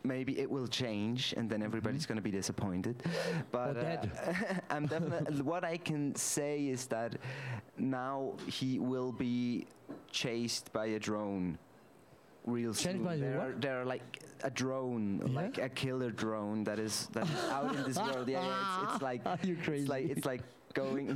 Maybe 0.05 0.39
it 0.39 0.49
will 0.49 0.69
change, 0.69 1.35
and 1.37 1.51
then 1.51 1.61
everybody's 1.61 2.07
going 2.07 2.16
to 2.16 2.23
be 2.23 2.31
disappointed. 2.31 3.03
But 3.51 3.77
uh, 3.77 3.97
I'm 4.71 4.87
definitely. 4.87 5.43
what 5.43 5.64
I 5.64 5.77
can 5.77 6.14
say 6.14 6.69
is 6.69 6.87
that 6.87 7.16
now 7.77 8.35
he 8.47 8.79
will 8.79 9.11
be 9.11 9.66
chased 10.12 10.73
by 10.73 10.87
a 10.87 11.01
drone. 11.01 11.59
Real 12.47 12.73
Chased 12.73 12.85
soon. 12.85 13.05
by 13.05 13.16
the 13.16 13.23
there? 13.23 13.41
Are, 13.41 13.53
there 13.59 13.81
are 13.83 13.85
like 13.85 14.23
a 14.45 14.51
drone, 14.51 15.21
Yeah? 15.27 15.33
like 15.43 15.59
a 15.59 15.69
killer 15.69 16.12
drone 16.12 16.62
that 16.64 16.79
is 16.79 17.09
that 17.12 17.29
is 17.29 17.45
out 17.51 17.75
in 17.75 17.83
this 17.83 17.99
world. 17.99 18.29
Yeah, 18.29 18.47
yeah 18.47 18.85
it's, 18.85 18.93
it's 18.95 19.03
like 19.11 19.27
Are 19.27 19.39
you 19.43 19.57
crazy? 19.57 19.83
it's 19.83 19.91
like 19.91 20.05
it's 20.11 20.27
like 20.27 20.43
going. 20.75 21.07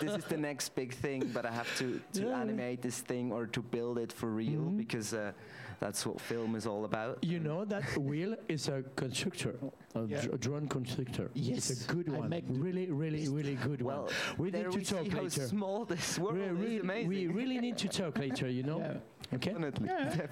this 0.00 0.14
is 0.16 0.24
the 0.24 0.36
next 0.48 0.74
big 0.74 0.92
thing, 0.94 1.30
but 1.34 1.44
I 1.46 1.50
have 1.52 1.68
to 1.78 2.00
to 2.14 2.22
Yeah. 2.22 2.40
animate 2.40 2.82
this 2.82 3.00
thing 3.00 3.32
or 3.32 3.46
to 3.46 3.60
build 3.62 3.98
it 3.98 4.12
for 4.12 4.28
real 4.28 4.60
Mhm. 4.60 4.76
because 4.76 5.12
uh, 5.14 5.32
that's 5.80 6.04
what 6.06 6.20
film 6.20 6.54
is 6.56 6.66
all 6.66 6.84
about. 6.84 7.18
You 7.24 7.38
know 7.40 7.64
that 7.64 7.84
wheel 7.96 8.36
is 8.48 8.68
a 8.68 8.82
constructor, 8.96 9.54
a 9.94 10.04
Yeah. 10.06 10.20
dr- 10.22 10.40
drone 10.40 10.68
constructor. 10.68 11.30
Yes, 11.34 11.70
it's 11.70 11.84
a 11.88 11.92
good 11.94 12.08
I 12.08 12.18
one. 12.18 12.28
make 12.28 12.44
really, 12.48 12.86
really, 12.90 13.28
really 13.28 13.56
good 13.56 13.80
Well, 13.82 14.02
one. 14.04 14.12
We 14.38 14.50
need 14.50 14.64
to 14.70 14.78
we 14.78 14.84
talk 14.84 15.04
see 15.04 15.10
how 15.10 15.22
later. 15.22 15.46
small 15.48 15.84
this 15.84 16.18
world 16.18 16.36
We, 16.36 16.44
is. 16.44 16.52
really- 16.58 16.78
Amazing. 16.80 17.08
we 17.08 17.26
really 17.40 17.58
need 17.60 17.78
to 17.78 17.88
talk 17.88 18.18
later, 18.18 18.48
you 18.48 18.62
know. 18.62 18.78
Yeah. 18.84 18.98
Okay. 19.32 19.54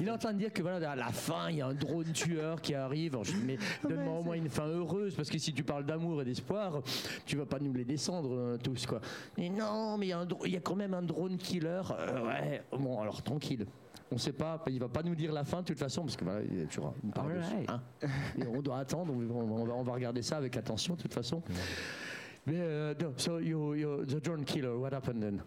Il 0.00 0.08
est 0.08 0.10
en 0.10 0.18
train 0.18 0.32
de 0.32 0.38
dire 0.38 0.52
que 0.52 0.60
voilà, 0.60 0.90
à 0.90 0.96
la 0.96 1.12
fin, 1.12 1.50
il 1.50 1.56
y 1.56 1.60
a 1.60 1.66
un 1.68 1.74
drone 1.74 2.12
tueur 2.12 2.60
qui 2.60 2.74
arrive. 2.74 3.12
Alors, 3.14 3.24
je 3.24 3.32
dis, 3.32 3.42
mais 3.46 3.56
donne-moi 3.88 4.18
au 4.18 4.22
moins 4.24 4.34
une 4.34 4.48
fin 4.48 4.66
heureuse, 4.66 5.14
parce 5.14 5.30
que 5.30 5.38
si 5.38 5.52
tu 5.52 5.62
parles 5.62 5.84
d'amour 5.86 6.20
et 6.22 6.24
d'espoir, 6.24 6.80
tu 7.24 7.36
vas 7.36 7.46
pas 7.46 7.58
nous 7.60 7.72
les 7.72 7.84
descendre 7.84 8.30
euh, 8.32 8.56
tous, 8.56 8.86
quoi. 8.86 9.00
Et 9.36 9.48
non, 9.50 9.96
mais 9.98 10.06
il 10.06 10.08
y, 10.08 10.12
a 10.12 10.18
un 10.18 10.26
dro- 10.26 10.44
il 10.44 10.52
y 10.52 10.56
a 10.56 10.60
quand 10.60 10.74
même 10.74 10.94
un 10.94 11.02
drone 11.02 11.36
killer. 11.36 11.82
Euh, 11.92 12.26
ouais, 12.26 12.62
bon, 12.76 13.00
alors 13.00 13.22
tranquille. 13.22 13.66
On 14.10 14.18
sait 14.18 14.32
pas, 14.32 14.62
il 14.68 14.80
va 14.80 14.88
pas 14.88 15.02
nous 15.02 15.14
dire 15.14 15.32
la 15.32 15.44
fin 15.44 15.60
de 15.60 15.66
toute 15.66 15.78
façon, 15.78 16.02
parce 16.02 16.16
que 16.16 16.24
voilà, 16.24 16.40
il 16.42 16.58
y 16.60 16.62
a 16.62 16.66
toujours 16.66 16.94
une 17.04 17.10
part 17.12 17.26
de- 17.26 17.32
Alright. 17.34 17.70
hein. 17.70 17.80
Et 18.40 18.46
on 18.46 18.62
doit 18.62 18.78
attendre, 18.78 19.12
on, 19.14 19.20
on 19.34 19.64
va, 19.64 19.74
on 19.74 19.82
va 19.84 19.92
regarder 19.92 20.22
ça 20.22 20.38
avec 20.38 20.56
attention 20.56 20.94
de 20.94 21.02
toute 21.02 21.14
façon. 21.14 21.42
Mais, 22.46 22.94
no, 23.00 23.12
so 23.16 23.38
you, 23.38 23.74
you, 23.74 24.04
the 24.06 24.20
drone 24.24 24.44
killer, 24.44 24.74
what 24.74 24.92
happened 24.94 25.20
then? 25.22 25.40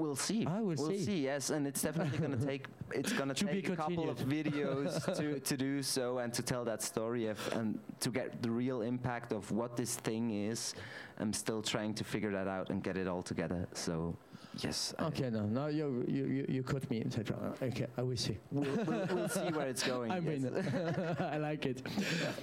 We'll 0.00 0.16
see. 0.16 0.46
Ah, 0.48 0.58
we'll 0.60 0.76
see. 0.76 1.20
Yes, 1.24 1.50
and 1.50 1.66
it's 1.66 1.82
definitely 1.82 2.18
going 2.18 2.38
to 2.38 2.46
take. 2.46 2.66
It's 2.92 3.12
going 3.12 3.32
to 3.32 3.46
take 3.46 3.68
a 3.68 3.76
couple 3.76 4.08
of 4.08 4.18
videos 4.18 5.04
to, 5.18 5.38
to 5.38 5.56
do 5.56 5.82
so 5.82 6.18
and 6.18 6.32
to 6.34 6.42
tell 6.42 6.64
that 6.64 6.82
story 6.82 7.26
of, 7.26 7.38
and 7.52 7.78
to 8.00 8.10
get 8.10 8.42
the 8.42 8.50
real 8.50 8.82
impact 8.82 9.32
of 9.32 9.50
what 9.52 9.76
this 9.76 9.96
thing 9.96 10.30
is. 10.30 10.74
I'm 11.18 11.32
still 11.34 11.60
trying 11.60 11.92
to 11.94 12.04
figure 12.04 12.32
that 12.32 12.48
out 12.48 12.70
and 12.70 12.82
get 12.82 12.96
it 12.96 13.06
all 13.06 13.22
together. 13.22 13.68
So, 13.74 14.16
yes. 14.58 14.94
I- 14.98 15.04
Okay, 15.10 15.28
no, 15.28 15.44
no, 15.44 15.66
you, 15.66 16.04
you, 16.08 16.46
you, 16.48 16.62
caught 16.62 16.88
me, 16.90 17.02
etc. 17.02 17.54
Okay, 17.62 17.86
I 17.98 18.02
will 18.02 18.16
see. 18.16 18.38
We'll, 18.50 18.64
we'll, 18.86 19.06
we'll 19.14 19.28
see 19.28 19.50
where 19.52 19.68
it's 19.68 19.82
going. 19.94 20.10
I 20.10 20.18
yes. 20.18 20.40
mean, 20.40 21.16
I 21.20 21.36
like 21.36 21.66
it. 21.66 21.82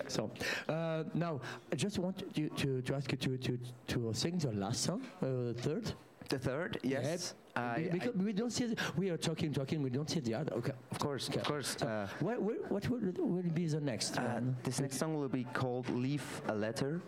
So 0.07 0.29
uh, 0.69 1.05
now, 1.15 1.41
I 1.71 1.75
just 1.75 1.97
want 1.97 2.23
you 2.35 2.49
to, 2.49 2.81
to 2.83 2.95
ask 2.95 3.11
you 3.11 3.17
to, 3.17 3.37
to, 3.37 3.59
to 3.87 4.13
sing 4.13 4.37
the 4.37 4.51
last 4.51 4.83
song, 4.83 5.01
uh, 5.23 5.53
third. 5.59 5.91
The 6.29 6.37
third, 6.37 6.77
yes. 6.83 7.33
I, 7.57 7.77
Be- 7.83 7.89
because 7.99 8.15
we 8.15 8.33
don't 8.33 8.51
see. 8.51 8.65
The, 8.67 8.75
we 8.97 9.09
are 9.09 9.17
talking, 9.17 9.51
talking. 9.53 9.81
We 9.81 9.89
don't 9.89 10.09
see 10.09 10.19
the 10.21 10.35
other. 10.35 10.53
Okay. 10.55 10.73
of 10.91 10.99
course, 10.99 11.29
Okay. 11.29 11.39
of 11.39 11.45
course. 11.45 11.75
So, 11.79 11.87
Uh, 11.87 12.07
what, 12.19 12.41
what, 12.71 12.89
will, 12.89 12.99
will 13.17 13.51
be 13.53 13.65
the 13.67 13.79
next 13.81 14.17
uh, 14.17 14.21
one? 14.21 14.55
this 14.63 14.79
next 14.79 14.97
song 14.97 15.15
will 15.15 15.29
be 15.29 15.45
called 15.53 15.89
"Leave 15.89 16.25
a 16.47 16.53
Letter." 16.55 17.01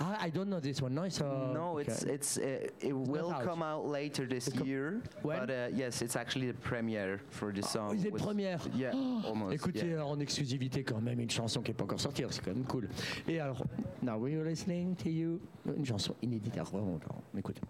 Ah, 0.00 0.16
I 0.20 0.30
don't 0.30 0.48
know 0.48 0.60
this 0.60 0.80
one. 0.80 0.94
No, 0.94 1.02
it's 1.04 1.20
uh, 1.20 1.50
no, 1.52 1.78
okay. 1.78 1.90
it's 1.90 2.02
it's 2.04 2.38
uh, 2.38 2.68
it 2.80 2.92
will 2.94 3.32
out. 3.32 3.42
come 3.42 3.62
out 3.64 3.86
later 3.88 4.24
this 4.24 4.46
It's 4.46 4.60
year. 4.64 5.02
When? 5.22 5.38
But 5.40 5.50
uh, 5.50 5.68
yes, 5.74 6.02
it's 6.02 6.14
actually 6.14 6.46
the 6.52 6.58
premiere 6.60 7.20
for 7.30 7.52
this 7.52 7.68
song. 7.68 7.90
Oh, 7.92 7.96
c'est 8.00 8.12
première. 8.12 8.60
Yeah, 8.76 8.92
almost. 9.26 9.54
Écoutez 9.54 9.88
yeah. 9.88 10.04
en 10.04 10.20
exclusivité 10.20 10.84
quand 10.84 11.00
même 11.02 11.18
une 11.20 11.30
chanson 11.30 11.62
qui 11.62 11.70
n'est 11.70 11.76
pas 11.76 11.84
encore 11.84 12.00
sortie, 12.00 12.24
c'est 12.30 12.44
quand 12.44 12.54
même 12.54 12.64
cool. 12.66 12.88
Et 13.26 13.40
alors, 13.40 13.60
now 14.02 14.16
we're 14.16 14.44
listening 14.44 14.94
to 14.96 15.08
you, 15.08 15.40
une 15.76 15.84
chanson 15.84 16.14
inédite, 16.22 16.54
alors 16.54 16.70
vraiment, 16.70 17.00
alors, 17.02 17.22
on 17.34 17.38
écoute. 17.38 17.60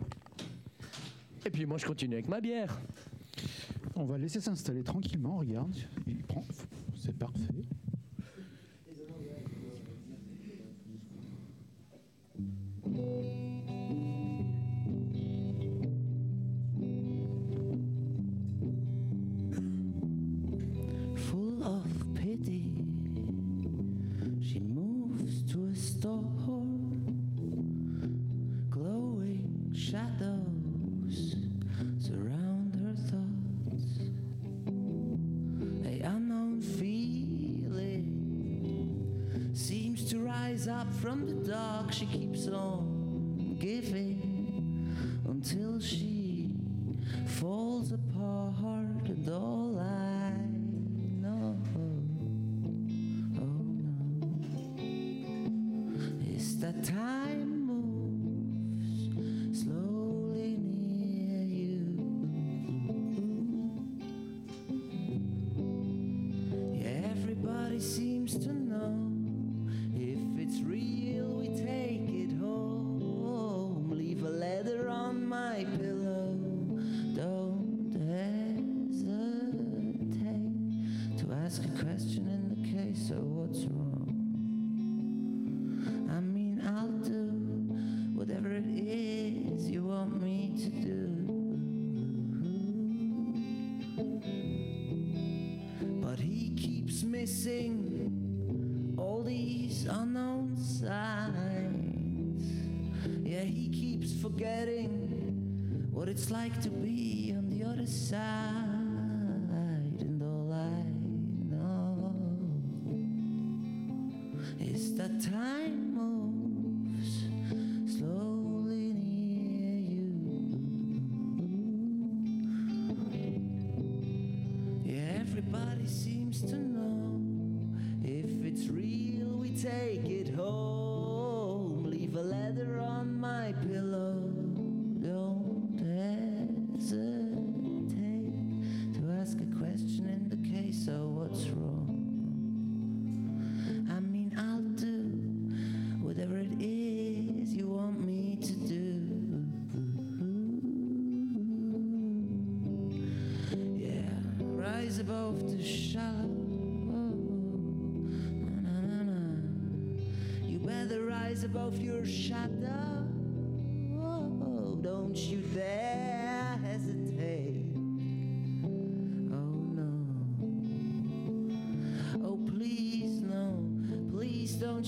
Et 1.46 1.50
puis 1.50 1.64
moi 1.64 1.78
je 1.78 1.86
continue 1.86 2.14
avec 2.14 2.26
ma 2.26 2.40
bière. 2.40 2.76
On 3.94 4.04
va 4.04 4.18
laisser 4.18 4.40
s'installer 4.40 4.82
tranquillement, 4.82 5.36
regarde. 5.36 5.76
Il 6.08 6.24
prend. 6.24 6.44
C'est 6.96 7.16
parfait. 7.16 7.64
full 21.16 21.62
of 21.62 21.86
pity. 22.14 22.72
She 24.40 24.58
moves 24.58 25.44
to 25.52 25.68
a 25.68 25.74
store, 25.74 26.24
from 41.06 41.24
the 41.24 41.34
dark. 41.48 41.92
She 41.92 42.04
keeps 42.06 42.48
on 42.48 43.56
giving 43.60 44.92
until 45.28 45.78
she 45.78 46.50
falls 47.26 47.92
apart 47.92 49.06
and 49.06 49.28
all 49.28 49.78
I 49.78 50.32
know 51.22 51.62
oh 53.38 53.38
no 53.38 53.54
is 56.36 56.58
that 56.58 56.82
time 56.82 57.25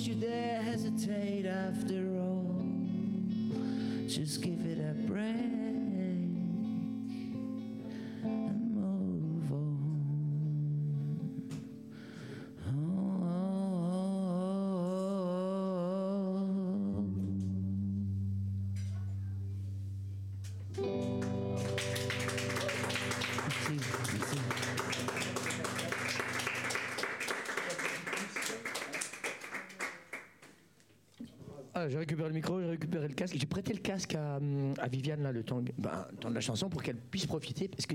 you 0.08 0.14
dare 0.14 0.62
hesitate 0.62 1.44
after 1.44 2.00
all. 2.18 2.64
Just 4.06 4.40
give 4.40 4.57
J'ai 31.88 31.98
récupéré 31.98 32.28
le 32.28 32.34
micro, 32.34 32.60
j'ai 32.60 32.66
récupéré 32.70 33.08
le 33.08 33.14
casque. 33.14 33.36
J'ai 33.38 33.46
prêté 33.46 33.72
le 33.72 33.80
casque 33.80 34.14
à, 34.14 34.36
hum, 34.36 34.74
à 34.78 34.88
Viviane 34.88 35.22
là, 35.22 35.32
le 35.32 35.42
temps, 35.42 35.62
ben, 35.78 36.06
temps 36.20 36.30
de 36.30 36.34
la 36.34 36.40
chanson 36.40 36.68
pour 36.68 36.82
qu'elle 36.82 36.96
puisse 36.96 37.26
profiter 37.26 37.68
parce 37.68 37.86
que 37.86 37.94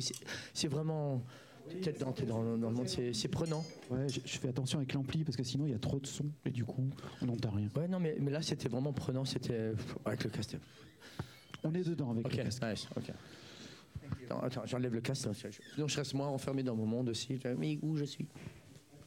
c'est 0.54 0.68
vraiment. 0.68 1.24
Peut-être 1.70 2.00
dans, 2.02 2.12
t'es 2.12 2.26
dans, 2.26 2.44
dans 2.58 2.70
le 2.70 2.76
monde, 2.76 2.88
c'est 2.90 3.14
c'est 3.14 3.30
prenant. 3.30 3.66
Ouais, 3.90 4.10
je, 4.10 4.20
je 4.26 4.38
fais 4.38 4.50
attention 4.50 4.80
avec 4.80 4.94
l'ampli 4.94 5.24
parce 5.24 5.38
que 5.38 5.44
sinon 5.44 5.66
il 5.66 5.72
y 5.72 5.76
a 5.76 5.80
trop 5.80 5.98
de 6.00 6.06
son 6.06 6.26
et 6.46 6.52
du 6.52 6.66
coup 6.66 6.90
on 7.22 7.26
n'entend 7.26 7.52
rien. 7.52 7.70
Ouais, 7.78 7.88
non, 7.88 8.00
mais, 8.02 8.18
mais 8.20 8.32
là 8.32 8.42
c'était 8.42 8.68
vraiment 8.68 8.92
prenant. 8.92 9.24
C'était 9.24 9.72
avec 10.04 10.24
le 10.26 10.30
casque. 10.30 10.58
On 11.64 11.74
est 11.74 11.88
dedans 11.88 12.12
avec 12.12 12.30
le 12.30 12.44
casque. 12.44 12.62
nice, 12.64 12.88
ok. 12.98 13.12
Attends, 14.26 14.40
attends, 14.42 14.62
j'enlève 14.66 14.94
le 14.94 15.00
casque. 15.02 15.28
hein, 15.28 15.32
je- 15.34 15.58
Sinon, 15.76 15.88
je 15.88 15.96
reste 15.98 16.14
moins 16.14 16.28
enfermé 16.28 16.64
dans 16.64 16.76
mon 16.76 16.86
monde 16.86 17.10
aussi. 17.10 17.38
Je- 17.42 17.48
Mais 17.58 17.80
où 17.82 17.96
je 17.96 18.04
suis? 18.04 18.28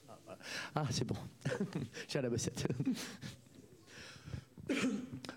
Ah. 0.08 0.38
Ah, 0.74 0.86
c'est 0.90 1.04
bon. 1.04 1.16
J'ai 2.08 2.22
la 2.22 2.30
bossette. 2.30 2.66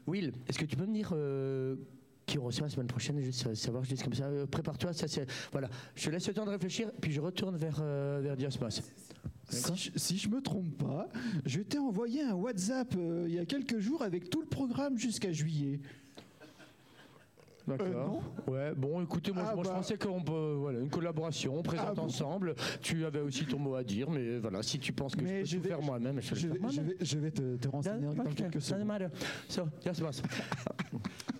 Will, 0.10 0.34
est-ce 0.47 0.57
que 0.57 0.66
tu 0.66 0.76
peux 0.76 0.86
me 0.86 0.93
dire 0.93 1.12
euh, 1.14 1.76
qui 2.26 2.38
on 2.38 2.43
reçoit 2.43 2.68
la 2.68 2.70
semaine 2.74 2.88
prochaine 2.88 3.20
Juste 3.20 3.53
savoir, 3.55 3.84
juste 3.84 4.03
comme 4.03 4.14
ça. 4.14 4.26
Euh, 4.26 4.45
Prépare-toi, 4.45 4.93
ça 4.93 5.07
c'est. 5.07 5.26
Voilà. 5.51 5.70
Je 5.95 6.05
te 6.05 6.10
laisse 6.10 6.28
le 6.28 6.34
temps 6.34 6.45
de 6.45 6.51
réfléchir, 6.51 6.91
puis 7.01 7.12
je 7.12 7.22
retourne 7.22 7.55
vers, 7.57 7.78
euh, 7.82 8.20
vers 8.22 8.36
Diosmos. 8.36 8.82
Si 9.49 9.76
je, 9.76 9.91
si 9.95 10.18
je 10.18 10.30
me 10.30 10.41
trompe 10.41 10.78
pas, 10.78 11.10
je 11.45 11.62
t'ai 11.62 11.80
envoyé 11.80 12.22
un 12.22 12.34
WhatsApp 12.34 12.93
euh, 12.97 13.26
il 13.28 13.34
y 13.34 13.39
a 13.39 13.45
quelques 13.45 13.80
jours 13.80 14.03
avec 14.03 14.30
tout 14.30 14.41
le 14.41 14.47
programme 14.47 14.97
jusqu'à 14.97 15.32
juillet. 15.32 15.80
D'accord. 17.78 18.22
ouais, 18.47 18.74
bon, 18.76 19.01
écoutez, 19.03 19.32
moi, 19.32 19.43
Ah 19.49 19.55
moi, 19.55 19.63
je 19.63 19.70
bah. 19.70 19.76
pensais 19.76 19.97
qu'on 19.97 20.22
peut. 20.22 20.55
Voilà, 20.59 20.80
une 20.80 20.89
collaboration, 20.89 21.57
on 21.57 21.61
présente 21.63 21.88
Ah 21.91 21.93
bon. 21.93 22.03
ensemble. 22.03 22.55
Tu 22.82 23.05
avais 23.05 23.22
aussi 23.22 23.45
ton 23.45 23.59
mot 23.59 23.76
à 23.76 23.84
dire, 23.84 24.09
mais 24.09 24.38
voilà, 24.39 24.61
si 24.63 24.80
tu 24.80 24.91
penses 24.93 25.15
que 25.15 25.24
Mais 25.24 25.45
je 25.45 25.51
je 25.51 25.57
peux 25.57 25.63
tout 25.63 25.70
vais- 25.70 25.76
faire 25.76 25.82
moi-même, 25.86 26.22
je, 26.22 26.36
Je 26.36 26.47
vais 26.47 26.59
faire 26.59 26.70
je 26.70 26.82
vais- 26.82 26.95
je 26.99 27.17
vais 27.20 27.32
te, 27.32 27.55
te 27.57 27.67
renseigner 27.67 28.13
dans 28.13 28.24
quelques 28.26 28.61
secondes. 28.61 29.09
So, 29.47 29.63
just 29.86 30.01
boss. 30.01 30.22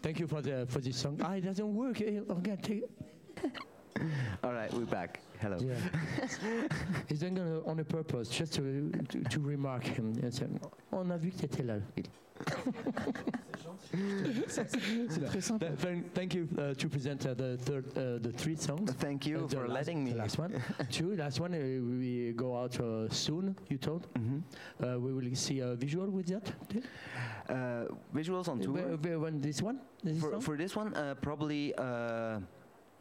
Thank 0.02 0.20
you 0.20 0.28
for 0.28 0.42
the 0.42 0.66
for 0.68 0.82
this 0.82 0.96
song. 0.98 1.18
Ah, 1.24 1.38
it 1.38 1.44
doesn't 1.44 1.64
work. 1.76 2.02
Eh, 2.02 2.20
okay, 2.30 2.58
take- 2.62 2.86
All 4.44 4.54
right, 4.54 4.72
we're 4.74 4.86
back. 4.86 5.20
Hello. 5.42 5.58
Yeah. 5.60 5.76
He's 7.10 7.20
doing 7.20 7.38
it 7.38 7.64
on 7.66 7.80
a 7.80 7.84
purpose, 7.84 8.30
just 8.30 8.54
to, 8.54 8.90
to, 9.10 9.20
to 9.30 9.40
remark 9.42 9.84
him. 9.84 10.14
and 10.24 10.32
say, 10.32 10.46
On 10.92 11.10
a 11.10 11.18
vu 11.18 11.32
que 11.32 11.38
t'étais 11.48 11.64
là. 11.64 11.76
C'est 14.48 14.66
très 15.26 15.42
simple. 15.42 15.66
Th- 15.66 15.78
Thank, 15.80 16.14
thank 16.14 16.34
you 16.36 16.48
uh, 16.58 16.74
to 16.76 16.88
present 16.90 17.26
uh, 17.26 17.34
the 17.34 17.58
third, 17.58 17.86
uh, 17.98 18.20
the 18.22 18.32
three 18.32 18.56
songs. 18.56 18.92
Thank 19.00 19.26
you 19.26 19.46
Uh, 19.46 19.48
for 19.48 19.68
last- 19.68 19.74
letting 19.88 20.04
me. 20.04 20.12
The 20.12 20.18
last 20.18 20.38
one. 20.38 20.54
Two. 20.92 21.16
Last 21.16 21.40
one. 21.40 21.54
Uh, 21.54 21.60
we 22.00 22.34
go 22.36 22.56
out 22.58 22.80
uh, 22.80 23.10
soon. 23.10 23.56
You 23.70 23.78
told. 23.78 24.08
Mhm. 24.14 24.42
Uh, 24.80 25.00
we 25.00 25.14
will 25.14 25.36
see 25.36 25.60
a 25.62 25.76
visual 25.76 26.10
with 26.12 26.28
that. 26.28 26.46
Uh, 27.50 27.86
visuals 28.14 28.48
on 28.48 28.60
tour. 28.60 28.74
Where- 28.74 28.98
where- 28.98 29.20
when 29.20 29.42
this 29.42 29.62
one. 29.62 29.80
This 30.04 30.20
For, 30.20 30.32
song? 30.32 30.42
for 30.42 30.56
this 30.58 30.76
one, 30.76 30.94
uh, 30.96 31.16
probably 31.22 31.74
uh, 31.76 32.40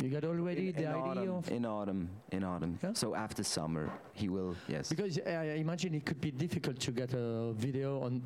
you 0.03 0.09
got 0.11 0.25
already 0.25 0.69
in, 0.69 0.75
the 0.75 0.83
in 0.83 0.89
idea 0.89 1.03
autumn. 1.03 1.31
of. 1.37 1.51
In 1.51 1.65
autumn. 1.67 2.09
In 2.33 2.45
autumn. 2.45 2.79
Yeah? 2.83 2.93
So 2.95 3.15
after 3.15 3.43
summer, 3.45 3.91
he 4.15 4.29
will. 4.29 4.55
Yes. 4.69 4.89
Because 4.89 5.19
I 5.27 5.55
I 5.55 5.59
imagine 5.61 5.95
it 5.95 6.05
could 6.07 6.21
be 6.21 6.31
difficult 6.31 6.79
to 6.81 6.93
get 6.93 7.13
a 7.15 7.53
video 7.53 8.01
on 8.03 8.23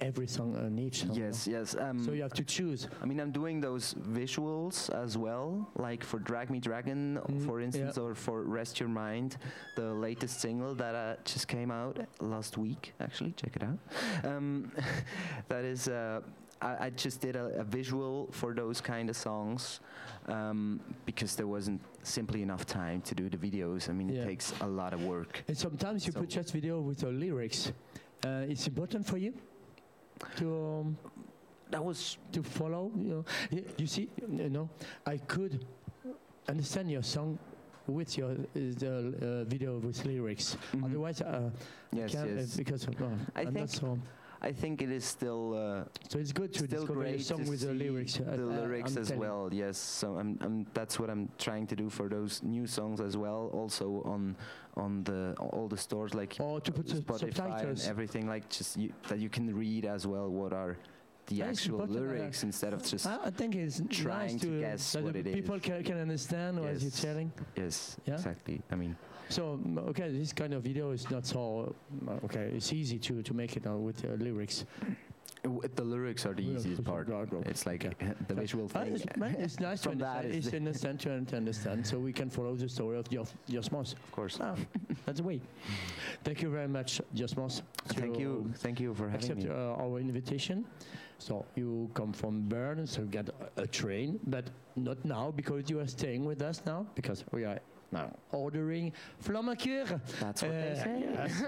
every 0.00 0.26
song 0.26 0.56
on 0.56 0.78
each 0.78 1.00
song. 1.06 1.14
Yes. 1.14 1.46
Yes. 1.46 1.74
Um, 1.78 2.02
So 2.04 2.12
you 2.12 2.22
have 2.22 2.34
to 2.34 2.44
choose. 2.44 2.88
I 3.02 3.06
mean, 3.06 3.20
I'm 3.20 3.32
doing 3.32 3.60
those 3.60 3.94
visuals 3.94 4.90
as 4.94 5.16
well, 5.16 5.68
like 5.76 6.04
for 6.04 6.18
Drag 6.18 6.50
Me 6.50 6.58
Dragon, 6.60 7.18
Mm, 7.28 7.46
for 7.46 7.60
yeah. 7.60 7.66
instance, 7.66 7.98
or 7.98 8.14
for 8.14 8.42
Rest 8.42 8.80
Your 8.80 8.88
Mind, 8.88 9.36
the 9.76 9.92
latest 9.94 10.40
single 10.40 10.74
that 10.74 10.94
uh, 10.94 11.16
just 11.24 11.48
came 11.48 11.70
out 11.70 11.98
last 12.20 12.58
week. 12.58 12.92
Actually, 13.00 13.32
check 13.32 13.56
it 13.56 13.62
out. 13.62 13.78
Um, 14.24 14.70
that 15.48 15.64
is, 15.64 15.88
uh, 15.88 16.20
I, 16.60 16.86
I 16.86 16.90
just 16.90 17.20
did 17.20 17.36
a, 17.36 17.46
a 17.60 17.64
visual 17.64 18.28
for 18.32 18.54
those 18.54 18.80
kind 18.80 19.10
of 19.10 19.16
songs 19.16 19.80
um, 20.28 20.80
because 21.04 21.36
there 21.36 21.46
wasn't 21.46 21.80
simply 22.02 22.42
enough 22.42 22.64
time 22.66 23.00
to 23.02 23.14
do 23.14 23.28
the 23.28 23.36
videos. 23.36 23.88
I 23.88 23.92
mean, 23.92 24.08
Yeah. 24.08 24.22
it 24.22 24.26
takes 24.26 24.52
a 24.60 24.66
lot 24.66 24.92
of 24.92 25.04
work. 25.04 25.42
And 25.48 25.56
sometimes 25.56 26.06
you 26.06 26.12
put 26.12 26.28
just 26.28 26.52
video 26.52 26.80
with 26.80 26.98
the 26.98 27.10
lyrics. 27.10 27.72
Uh, 28.24 28.46
it's 28.48 28.66
important 28.66 29.06
for 29.06 29.18
you 29.18 29.34
to 30.36 30.46
um, 30.80 30.96
That 31.70 31.82
was 31.84 32.18
to 32.32 32.42
follow. 32.42 32.92
You 32.96 33.08
know, 33.10 33.24
you 33.76 33.86
see, 33.86 34.08
you 34.30 34.48
know, 34.50 34.68
I 35.04 35.18
could 35.18 35.66
understand 36.48 36.90
your 36.90 37.02
song 37.02 37.38
with 37.88 38.16
your 38.16 38.30
uh, 38.30 38.36
the 38.54 39.42
uh, 39.42 39.44
video 39.50 39.78
with 39.78 40.04
lyrics. 40.06 40.56
Mhm. 40.72 40.84
Otherwise, 40.84 41.22
uh, 41.22 41.50
I 41.50 41.96
yes, 41.96 42.12
can't, 42.12 42.30
uh, 42.30 42.34
yes. 42.40 42.56
because 42.56 42.86
uh, 42.86 42.92
I 43.34 43.40
I'm 43.40 43.46
think 43.46 43.58
not 43.58 43.70
so. 43.70 43.98
I 44.46 44.52
think 44.52 44.80
it 44.80 44.90
is 44.98 45.04
still. 45.04 45.44
Uh, 45.54 45.84
So 46.10 46.18
it's 46.22 46.32
good 46.40 46.52
to 46.54 46.58
still 46.66 46.80
discover 46.86 47.04
a 47.04 47.18
song 47.18 47.44
with 47.52 47.60
the 47.68 47.74
lyrics. 47.84 48.14
uh, 48.20 48.36
the 48.36 48.44
uh, 48.48 48.60
lyrics 48.60 48.92
I'm 48.96 49.02
as 49.02 49.10
well 49.22 49.42
yes 49.62 49.76
so 50.02 50.06
I'm, 50.20 50.30
I'm 50.44 50.56
that's 50.78 50.96
what 51.00 51.08
i'm 51.14 51.24
trying 51.46 51.66
to 51.72 51.76
do 51.82 51.86
for 51.98 52.06
those 52.16 52.32
new 52.54 52.66
songs 52.78 52.98
as 53.08 53.14
well 53.24 53.40
also 53.60 53.86
on 54.14 54.36
on 54.82 54.90
the 55.08 55.20
all 55.54 55.66
the 55.74 55.80
stores 55.86 56.12
like 56.20 56.32
Or 56.38 56.60
to 56.66 56.70
put 56.78 56.86
spotify 56.86 57.34
subtitles. 57.34 57.80
and 57.82 57.90
everything 57.94 58.24
like 58.34 58.44
just 58.58 58.76
you, 58.82 58.88
that 59.08 59.18
you 59.24 59.28
can 59.36 59.46
read 59.62 59.84
as 59.96 60.02
well 60.12 60.28
what 60.40 60.52
are 60.62 60.72
the 61.30 61.38
actual 61.50 61.82
uh, 61.82 61.86
lyrics 61.98 62.38
instead 62.50 62.72
of 62.76 62.80
just 62.92 63.04
I 63.06 63.16
I 63.30 63.32
think 63.40 63.50
it's 63.64 63.78
trying 64.02 64.34
nice 64.36 64.42
to 64.46 64.50
to, 64.54 64.60
guess 64.66 64.84
what 65.04 65.16
it 65.20 65.26
people 65.38 65.56
is. 65.58 65.62
can, 65.66 65.78
can 65.88 65.98
understand 66.06 66.52
what 66.60 66.70
you're 66.82 66.98
telling. 67.06 67.28
yes 67.62 67.76
Yeah? 68.08 68.14
exactly 68.18 68.56
i 68.74 68.76
mean 68.82 68.94
So 69.28 69.58
okay, 69.90 70.08
this 70.10 70.32
kind 70.32 70.54
of 70.54 70.62
video 70.62 70.90
is 70.92 71.10
not 71.10 71.26
so 71.26 71.74
mm, 72.04 72.24
okay. 72.24 72.50
It's 72.54 72.72
easy 72.72 72.98
to 73.00 73.22
to 73.22 73.34
make 73.34 73.56
it 73.56 73.66
uh, 73.66 73.76
with 73.76 74.04
uh, 74.04 74.14
lyrics. 74.22 74.64
the 75.76 75.84
lyrics 75.84 76.26
are 76.26 76.34
the 76.34 76.42
Yeah, 76.42 76.56
easiest 76.58 76.82
part. 76.84 77.08
Yeah, 77.08 77.24
it's 77.46 77.66
like 77.66 77.84
okay. 77.86 78.12
the 78.28 78.34
visual 78.34 78.64
Uh, 78.66 78.82
thing 78.84 78.94
it's, 78.94 79.16
man, 79.22 79.34
it's 79.38 79.58
nice 79.60 79.80
to 79.82 79.90
From 79.90 80.02
understand. 80.02 80.34
is 80.34 80.46
It's 80.46 80.50
the- 80.50 80.74
center 80.78 81.10
and 81.12 81.26
to 81.28 81.36
understand, 81.36 81.86
so 81.86 81.98
we 81.98 82.12
can 82.12 82.30
follow 82.30 82.54
the 82.56 82.68
story 82.68 82.98
of 82.98 83.08
Dios, 83.08 83.34
Diosmos. 83.48 83.92
of 83.94 84.10
course 84.12 84.38
Ah, 84.40 84.54
that's 85.04 85.20
the 85.20 85.26
way. 85.26 85.40
Thank 86.24 86.42
you 86.42 86.50
very 86.50 86.68
much, 86.68 87.00
Diosmos. 87.14 87.62
thank 88.00 88.18
you 88.18 88.50
thank 88.64 88.80
you 88.80 88.94
for 88.94 89.08
having 89.08 89.30
Accept 89.30 89.44
me 89.44 89.50
uh, 89.50 89.82
our 89.84 89.98
invitation. 90.00 90.64
So 91.18 91.44
you 91.56 91.88
come 91.94 92.12
from 92.12 92.48
Bern, 92.48 92.86
so 92.86 93.00
you 93.02 93.08
get 93.08 93.28
a, 93.28 93.62
a 93.62 93.66
train, 93.66 94.18
but 94.26 94.50
not 94.76 94.98
now 95.04 95.30
because 95.30 95.70
you 95.70 95.78
are 95.80 95.88
staying 95.88 96.24
with 96.26 96.42
us 96.42 96.62
now 96.66 96.86
because 96.94 97.24
we 97.32 97.44
are 97.44 97.58
now 97.92 98.10
ordering 98.32 98.92
Flammakur. 99.22 100.00
that's 100.20 100.42
what 100.42 100.50
they 100.50 100.72
Uh, 100.72 100.84
say 100.84 101.04
yes. 101.12 101.42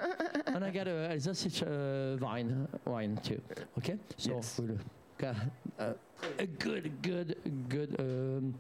and 0.47 0.65
I 0.65 0.71
got 0.71 0.87
a 0.89 1.11
Alsace 1.13 1.63
uh, 1.63 2.17
wine, 2.21 2.69
wine 2.85 3.17
too. 3.23 3.41
Okay, 3.79 3.97
so 4.17 4.31
Yes. 4.37 4.59
we'll 4.61 4.79
got 5.19 5.35
uh, 5.79 5.93
a 6.39 6.47
good, 6.47 6.93
good, 7.03 7.37
good, 7.69 7.97
um, 7.99 8.55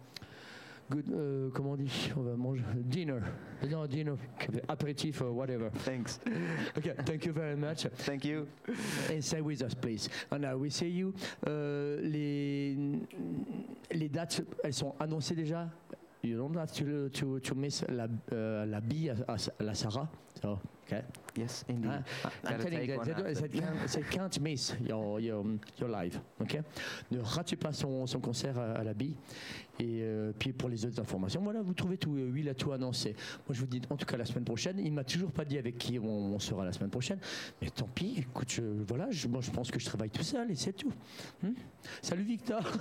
good. 0.90 1.06
Uh, 1.08 1.50
comment 1.54 1.72
on 1.72 1.76
dit? 1.84 2.12
On 2.16 2.22
va 2.24 2.36
manger 2.36 2.64
dinner. 2.88 3.22
No 3.70 3.86
dinner, 3.86 4.16
aperitif 4.68 5.20
or 5.20 5.32
whatever. 5.32 5.70
thanks 5.84 6.18
Okay, 6.78 6.94
thank 7.04 7.24
you 7.26 7.32
very 7.32 7.56
much. 7.56 7.86
thank 8.06 8.24
you 8.24 8.48
And 9.08 9.22
stay 9.22 9.40
with 9.40 9.62
us, 9.62 9.74
please. 9.74 10.08
And 10.32 10.44
uh, 10.44 10.56
we 10.58 10.70
see 10.70 10.88
you. 10.88 11.14
Euh, 11.46 12.00
les, 12.02 12.76
les 13.92 14.08
dates, 14.08 14.40
elles 14.64 14.74
sont 14.74 14.94
annoncées 14.98 15.36
déjà? 15.36 15.68
You 16.22 16.36
don't 16.36 16.56
have 16.56 16.72
to, 16.72 17.08
to, 17.10 17.38
to 17.40 17.54
miss 17.54 17.84
la, 17.88 18.06
euh, 18.32 18.66
la 18.66 18.80
bille 18.80 19.10
à, 19.10 19.34
à 19.34 19.62
la 19.62 19.74
Sarah. 19.74 20.08
So, 20.42 20.58
okay. 20.88 21.02
yes 21.36 21.64
indeed 21.68 21.90
Hein? 21.90 22.02
I'm 22.44 22.58
telling 22.58 22.80
you, 22.80 22.98
they 23.04 23.48
can't, 23.60 23.92
they 23.92 24.02
can't 24.02 24.40
miss 24.40 24.74
your, 24.80 25.20
your, 25.20 25.44
your 25.78 25.88
live. 25.88 26.18
Okay? 26.40 26.62
Ne 27.10 27.20
ratez 27.20 27.56
pas 27.56 27.72
son, 27.72 28.06
son 28.06 28.20
concert 28.20 28.58
à, 28.58 28.72
à 28.72 28.84
la 28.84 28.94
bille. 28.94 29.14
Et 29.80 30.00
euh, 30.02 30.32
puis 30.36 30.52
pour 30.52 30.68
les 30.68 30.84
autres 30.84 31.00
informations, 31.00 31.40
voilà, 31.40 31.62
vous 31.62 31.74
trouvez 31.74 31.96
tout. 31.98 32.16
euh, 32.16 32.32
il 32.36 32.48
a 32.48 32.54
tout 32.54 32.72
annoncé. 32.72 33.14
Moi, 33.46 33.52
je 33.54 33.60
vous 33.60 33.66
dis 33.66 33.80
en 33.90 33.96
tout 33.96 34.06
cas 34.06 34.16
la 34.16 34.24
semaine 34.24 34.44
prochaine. 34.44 34.78
Il 34.80 34.92
m'a 34.92 35.04
toujours 35.04 35.30
pas 35.30 35.44
dit 35.44 35.56
avec 35.58 35.78
qui 35.78 35.98
on, 35.98 36.34
on 36.34 36.38
sera 36.38 36.64
la 36.64 36.72
semaine 36.72 36.90
prochaine. 36.90 37.18
Mais 37.62 37.70
tant 37.70 37.86
pis, 37.86 38.16
écoute, 38.18 38.50
je, 38.50 38.62
voilà, 38.62 39.10
je, 39.10 39.28
moi, 39.28 39.40
je 39.40 39.50
pense 39.50 39.70
que 39.70 39.78
je 39.78 39.86
travaille 39.86 40.10
tout 40.10 40.22
seul 40.24 40.50
et 40.50 40.56
c'est 40.56 40.72
tout. 40.72 40.92
Hmm? 41.42 41.52
Salut 42.02 42.24
Victor. 42.24 42.62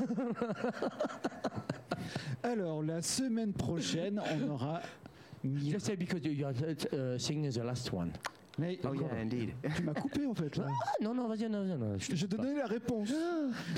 Alors, 2.43 2.82
la 2.84 3.01
semaine 3.01 3.53
prochaine, 3.53 4.22
on 4.41 4.49
aura. 4.49 4.82
Mira- 5.43 5.71
Just 5.71 5.85
say 5.85 5.95
because 5.95 6.21
you 6.25 6.45
are 6.45 6.53
uh, 6.53 7.17
singing 7.17 7.51
the 7.51 7.63
last 7.63 7.91
one. 7.93 8.11
Mais 8.59 8.79
oh 8.85 8.93
yeah 8.95 9.21
indeed 9.21 9.51
Ah, 9.63 9.69
tu 9.75 9.83
m'as 9.83 9.93
coupé 9.93 10.25
en 10.25 10.33
fait 10.33 10.55
là. 10.57 10.65
Non, 10.99 11.13
non, 11.13 11.27
vas-y, 11.27 11.47
non, 11.47 11.63
non, 11.63 11.77
non. 11.77 11.95
Je 11.99 12.25
te 12.25 12.35
donnais 12.35 12.55
la 12.55 12.65
réponse. 12.65 13.13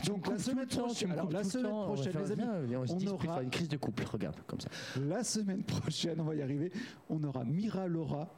Donc 0.08 0.28
la 0.28 0.38
semaine 0.38 0.68
prochaine, 0.68 1.12
alors, 1.12 1.30
la 1.30 1.44
semaine 1.44 1.72
prochaine, 1.72 2.14
les 2.24 2.32
amis, 2.32 2.76
on, 2.78 2.86
se 2.88 2.94
on 2.94 2.96
dispute, 2.96 3.30
aura- 3.30 3.44
une 3.44 3.50
crise 3.50 3.68
de 3.68 3.76
couple, 3.76 4.06
regarde, 4.10 4.38
comme 4.48 4.62
ça. 4.62 4.70
la 5.02 5.22
semaine 5.26 5.64
prochaine, 5.64 6.22
on 6.22 6.24
va 6.24 6.36
y 6.36 6.42
arriver. 6.42 6.72
On 7.10 7.22
aura 7.26 7.44
Mira 7.44 7.88
Laura 7.88 8.30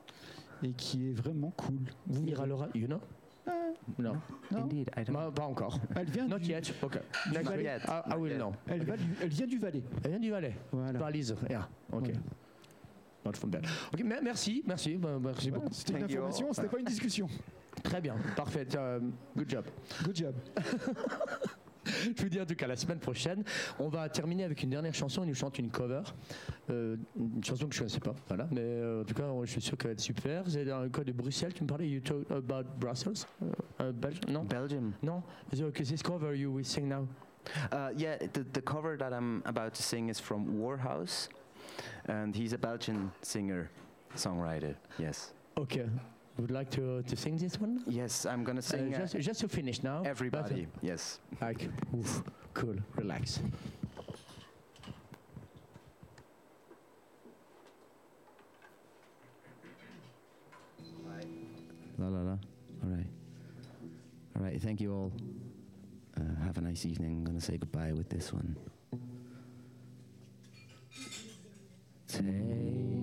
et 0.63 0.71
qui 0.71 1.09
est 1.09 1.13
vraiment 1.13 1.51
cool. 1.51 1.81
Vous 2.07 2.23
Mira. 2.23 2.47
Laura, 2.47 2.69
you 2.73 2.87
know? 2.87 2.99
Non. 3.99 4.13
Non. 4.51 4.63
indeed 4.63 4.89
i 4.97 5.03
don't 5.03 5.13
Bah, 5.13 5.31
pas 5.33 5.43
encore. 5.45 5.79
Elle 5.95 6.09
vient 6.09 6.27
Not 6.27 6.39
du, 6.39 6.49
yet. 6.49 6.61
Ok. 6.81 6.99
Next 7.33 7.45
Not 7.49 7.55
week, 7.55 7.63
yet. 7.65 7.79
I, 7.87 8.01
I 8.05 8.09
Not 8.09 8.17
will 8.19 8.31
yet. 8.31 8.37
know. 8.37 8.51
elle, 8.67 8.83
va 8.83 8.97
du- 8.97 9.03
elle 9.21 9.29
vient 9.29 9.47
du 9.47 9.57
Valais. 9.59 9.83
Elle 10.03 10.09
vient 10.11 10.19
du 10.19 10.29
Valais. 10.31 10.55
Voilà. 10.71 10.99
Valise, 10.99 11.35
yeah. 11.49 11.67
Ok. 11.91 12.05
Voilà. 12.05 12.19
Not 13.25 13.33
from 13.33 13.51
there. 13.51 13.61
Ok, 13.93 14.03
me- 14.03 14.21
merci, 14.21 14.63
merci, 14.65 14.95
bah, 14.97 15.17
merci 15.21 15.51
beaucoup. 15.51 15.69
C'était 15.71 15.93
une 15.93 16.03
information, 16.03 16.53
c'était 16.53 16.67
pas 16.69 16.79
une 16.79 16.85
discussion. 16.85 17.27
Très 17.83 18.01
bien, 18.01 18.15
parfait. 18.35 18.67
euh, 18.75 18.99
good 19.37 19.49
job. 19.49 19.65
Good 20.03 20.15
job. 20.15 20.35
Je 21.83 22.21
vous 22.21 22.29
dis 22.29 22.39
en 22.39 22.45
tout 22.45 22.53
cas 22.55 22.67
la 22.67 22.75
semaine 22.75 22.99
prochaine, 22.99 23.43
on 23.79 23.89
va 23.89 24.07
terminer 24.07 24.43
avec 24.43 24.61
une 24.61 24.69
dernière 24.69 24.93
chanson. 24.93 25.23
Il 25.23 25.29
nous 25.29 25.33
chante 25.35 25.57
une 25.57 25.71
cover, 25.71 26.01
euh, 26.69 26.95
une 27.17 27.43
chanson 27.43 27.67
que 27.67 27.73
je 27.73 27.79
ne 27.79 27.87
connaissais 27.87 27.99
pas. 27.99 28.13
Voilà, 28.27 28.47
mais 28.51 28.61
euh, 28.61 29.01
en 29.01 29.03
tout 29.03 29.15
cas, 29.15 29.23
je 29.43 29.49
suis 29.51 29.61
sûr 29.61 29.77
qu'elle 29.77 29.89
va 29.89 29.93
être 29.93 29.99
super. 29.99 30.43
C'est 30.47 30.63
dans 30.63 30.81
le 30.81 30.89
cas 30.89 31.03
de 31.03 31.11
Bruxelles. 31.11 31.53
Tu 31.53 31.63
me 31.63 31.67
parlais, 31.67 31.89
you 31.89 31.99
talk 31.99 32.29
about 32.29 32.65
Brussels, 32.79 33.25
uh, 33.41 33.45
uh, 33.81 33.91
Belgium? 33.91 34.31
Non, 34.31 34.43
belgium 34.43 34.93
non? 35.01 35.23
So, 35.53 35.65
okay, 35.65 35.83
this 35.83 36.03
cover 36.03 36.35
you 36.35 36.51
will 36.51 36.63
sing 36.65 36.87
now? 36.87 37.07
Uh, 37.71 37.89
yeah, 37.97 38.17
the, 38.31 38.43
the 38.53 38.61
cover 38.61 38.95
that 38.97 39.11
I'm 39.11 39.41
about 39.45 39.73
to 39.73 39.81
sing 39.81 40.09
is 40.09 40.19
from 40.19 40.59
Warhouse, 40.59 41.29
and 42.05 42.35
he's 42.35 42.53
a 42.53 42.57
Belgian 42.57 43.11
singer, 43.21 43.69
songwriter. 44.15 44.75
Yes. 44.97 45.33
Okay. 45.57 45.87
Would 46.37 46.51
like 46.51 46.69
to 46.71 47.03
to 47.03 47.15
sing 47.15 47.37
this 47.37 47.59
one? 47.59 47.83
Yes, 47.87 48.25
I'm 48.25 48.43
gonna 48.43 48.59
Uh, 48.59 48.73
sing. 48.73 48.93
uh, 48.95 48.99
just, 48.99 49.17
just 49.19 49.39
to 49.41 49.47
finish 49.47 49.83
now. 49.83 49.99
but, 49.99 50.07
uh, 50.07 50.11
everybody. 50.11 50.67
Yes. 50.81 51.19
Like, 51.41 51.67
oof, 51.93 52.23
cool, 52.53 52.75
relax. 52.95 53.39
La 61.97 62.07
la 62.07 62.21
la. 62.21 62.37
All 62.83 62.89
right. 62.89 63.05
All 64.35 64.43
right. 64.43 64.61
Thank 64.61 64.81
you 64.81 64.93
all. 64.93 65.11
Uh, 66.17 66.43
have 66.45 66.57
a 66.57 66.61
nice 66.61 66.85
evening. 66.85 67.17
I'm 67.19 67.23
gonna 67.25 67.41
say 67.41 67.57
goodbye 67.57 67.93
with 67.93 68.09
this 68.09 68.33
one. 68.33 68.55
Take 72.11 73.00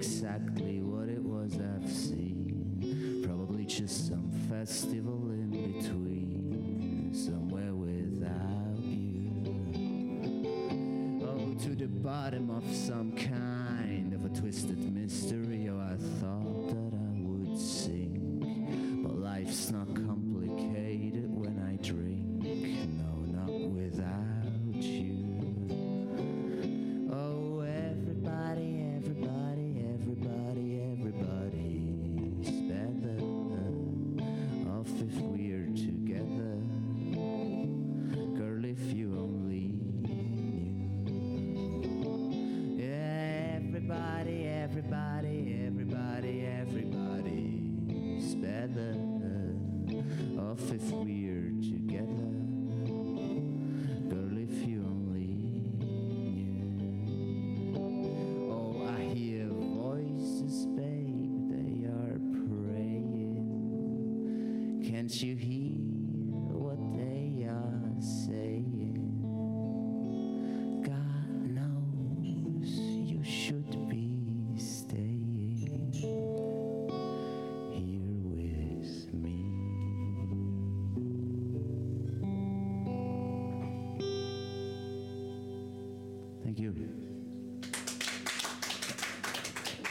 exactly 0.00 0.80
what 0.80 1.10
it 1.10 1.22
was 1.22 1.58
I've 1.60 1.92
seen. 1.92 3.22
Probably 3.26 3.66
just 3.66 4.08
some 4.08 4.30
festival 4.48 5.28
in 5.28 5.50
between, 5.50 7.10
somewhere 7.12 7.74
without 7.74 8.82
you. 8.82 9.60
Oh, 11.22 11.52
to 11.64 11.74
the 11.76 11.86
bottom 11.86 12.48
of 12.48 12.64
some 12.74 13.12
kind 13.12 14.14
of 14.14 14.24
a 14.24 14.30
twisted 14.30 14.78
mystery. 14.94 15.49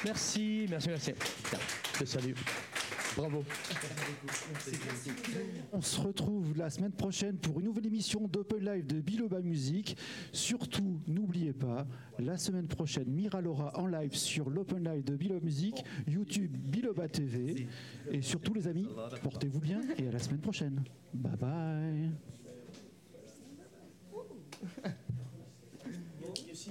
Merci, 0.09 0.65
merci, 0.67 0.89
merci. 0.89 1.11
Je 1.99 2.05
salue. 2.05 2.33
Bravo. 3.15 3.43
On 5.71 5.81
se 5.81 5.99
retrouve 6.01 6.57
la 6.57 6.71
semaine 6.71 6.93
prochaine 6.93 7.37
pour 7.37 7.59
une 7.59 7.67
nouvelle 7.67 7.85
émission 7.85 8.27
d'Open 8.27 8.65
Live 8.65 8.87
de 8.87 9.01
Biloba 9.01 9.39
Music. 9.39 9.95
Surtout, 10.33 10.99
n'oubliez 11.07 11.53
pas, 11.53 11.85
la 12.17 12.39
semaine 12.39 12.67
prochaine, 12.67 13.07
Mira 13.07 13.39
Laura 13.39 13.71
en 13.79 13.85
live 13.85 14.15
sur 14.15 14.49
l'Open 14.49 14.83
Live 14.83 15.03
de 15.03 15.15
Biloba 15.15 15.45
Music, 15.45 15.75
YouTube 16.07 16.57
Biloba 16.57 17.07
TV. 17.07 17.67
Et 18.09 18.23
surtout, 18.23 18.55
les 18.55 18.67
amis, 18.67 18.87
portez-vous 19.21 19.59
bien 19.59 19.81
et 19.99 20.07
à 20.07 20.11
la 20.11 20.19
semaine 20.19 20.41
prochaine. 20.41 20.83
Bye 21.13 21.37
bye. 21.37 22.09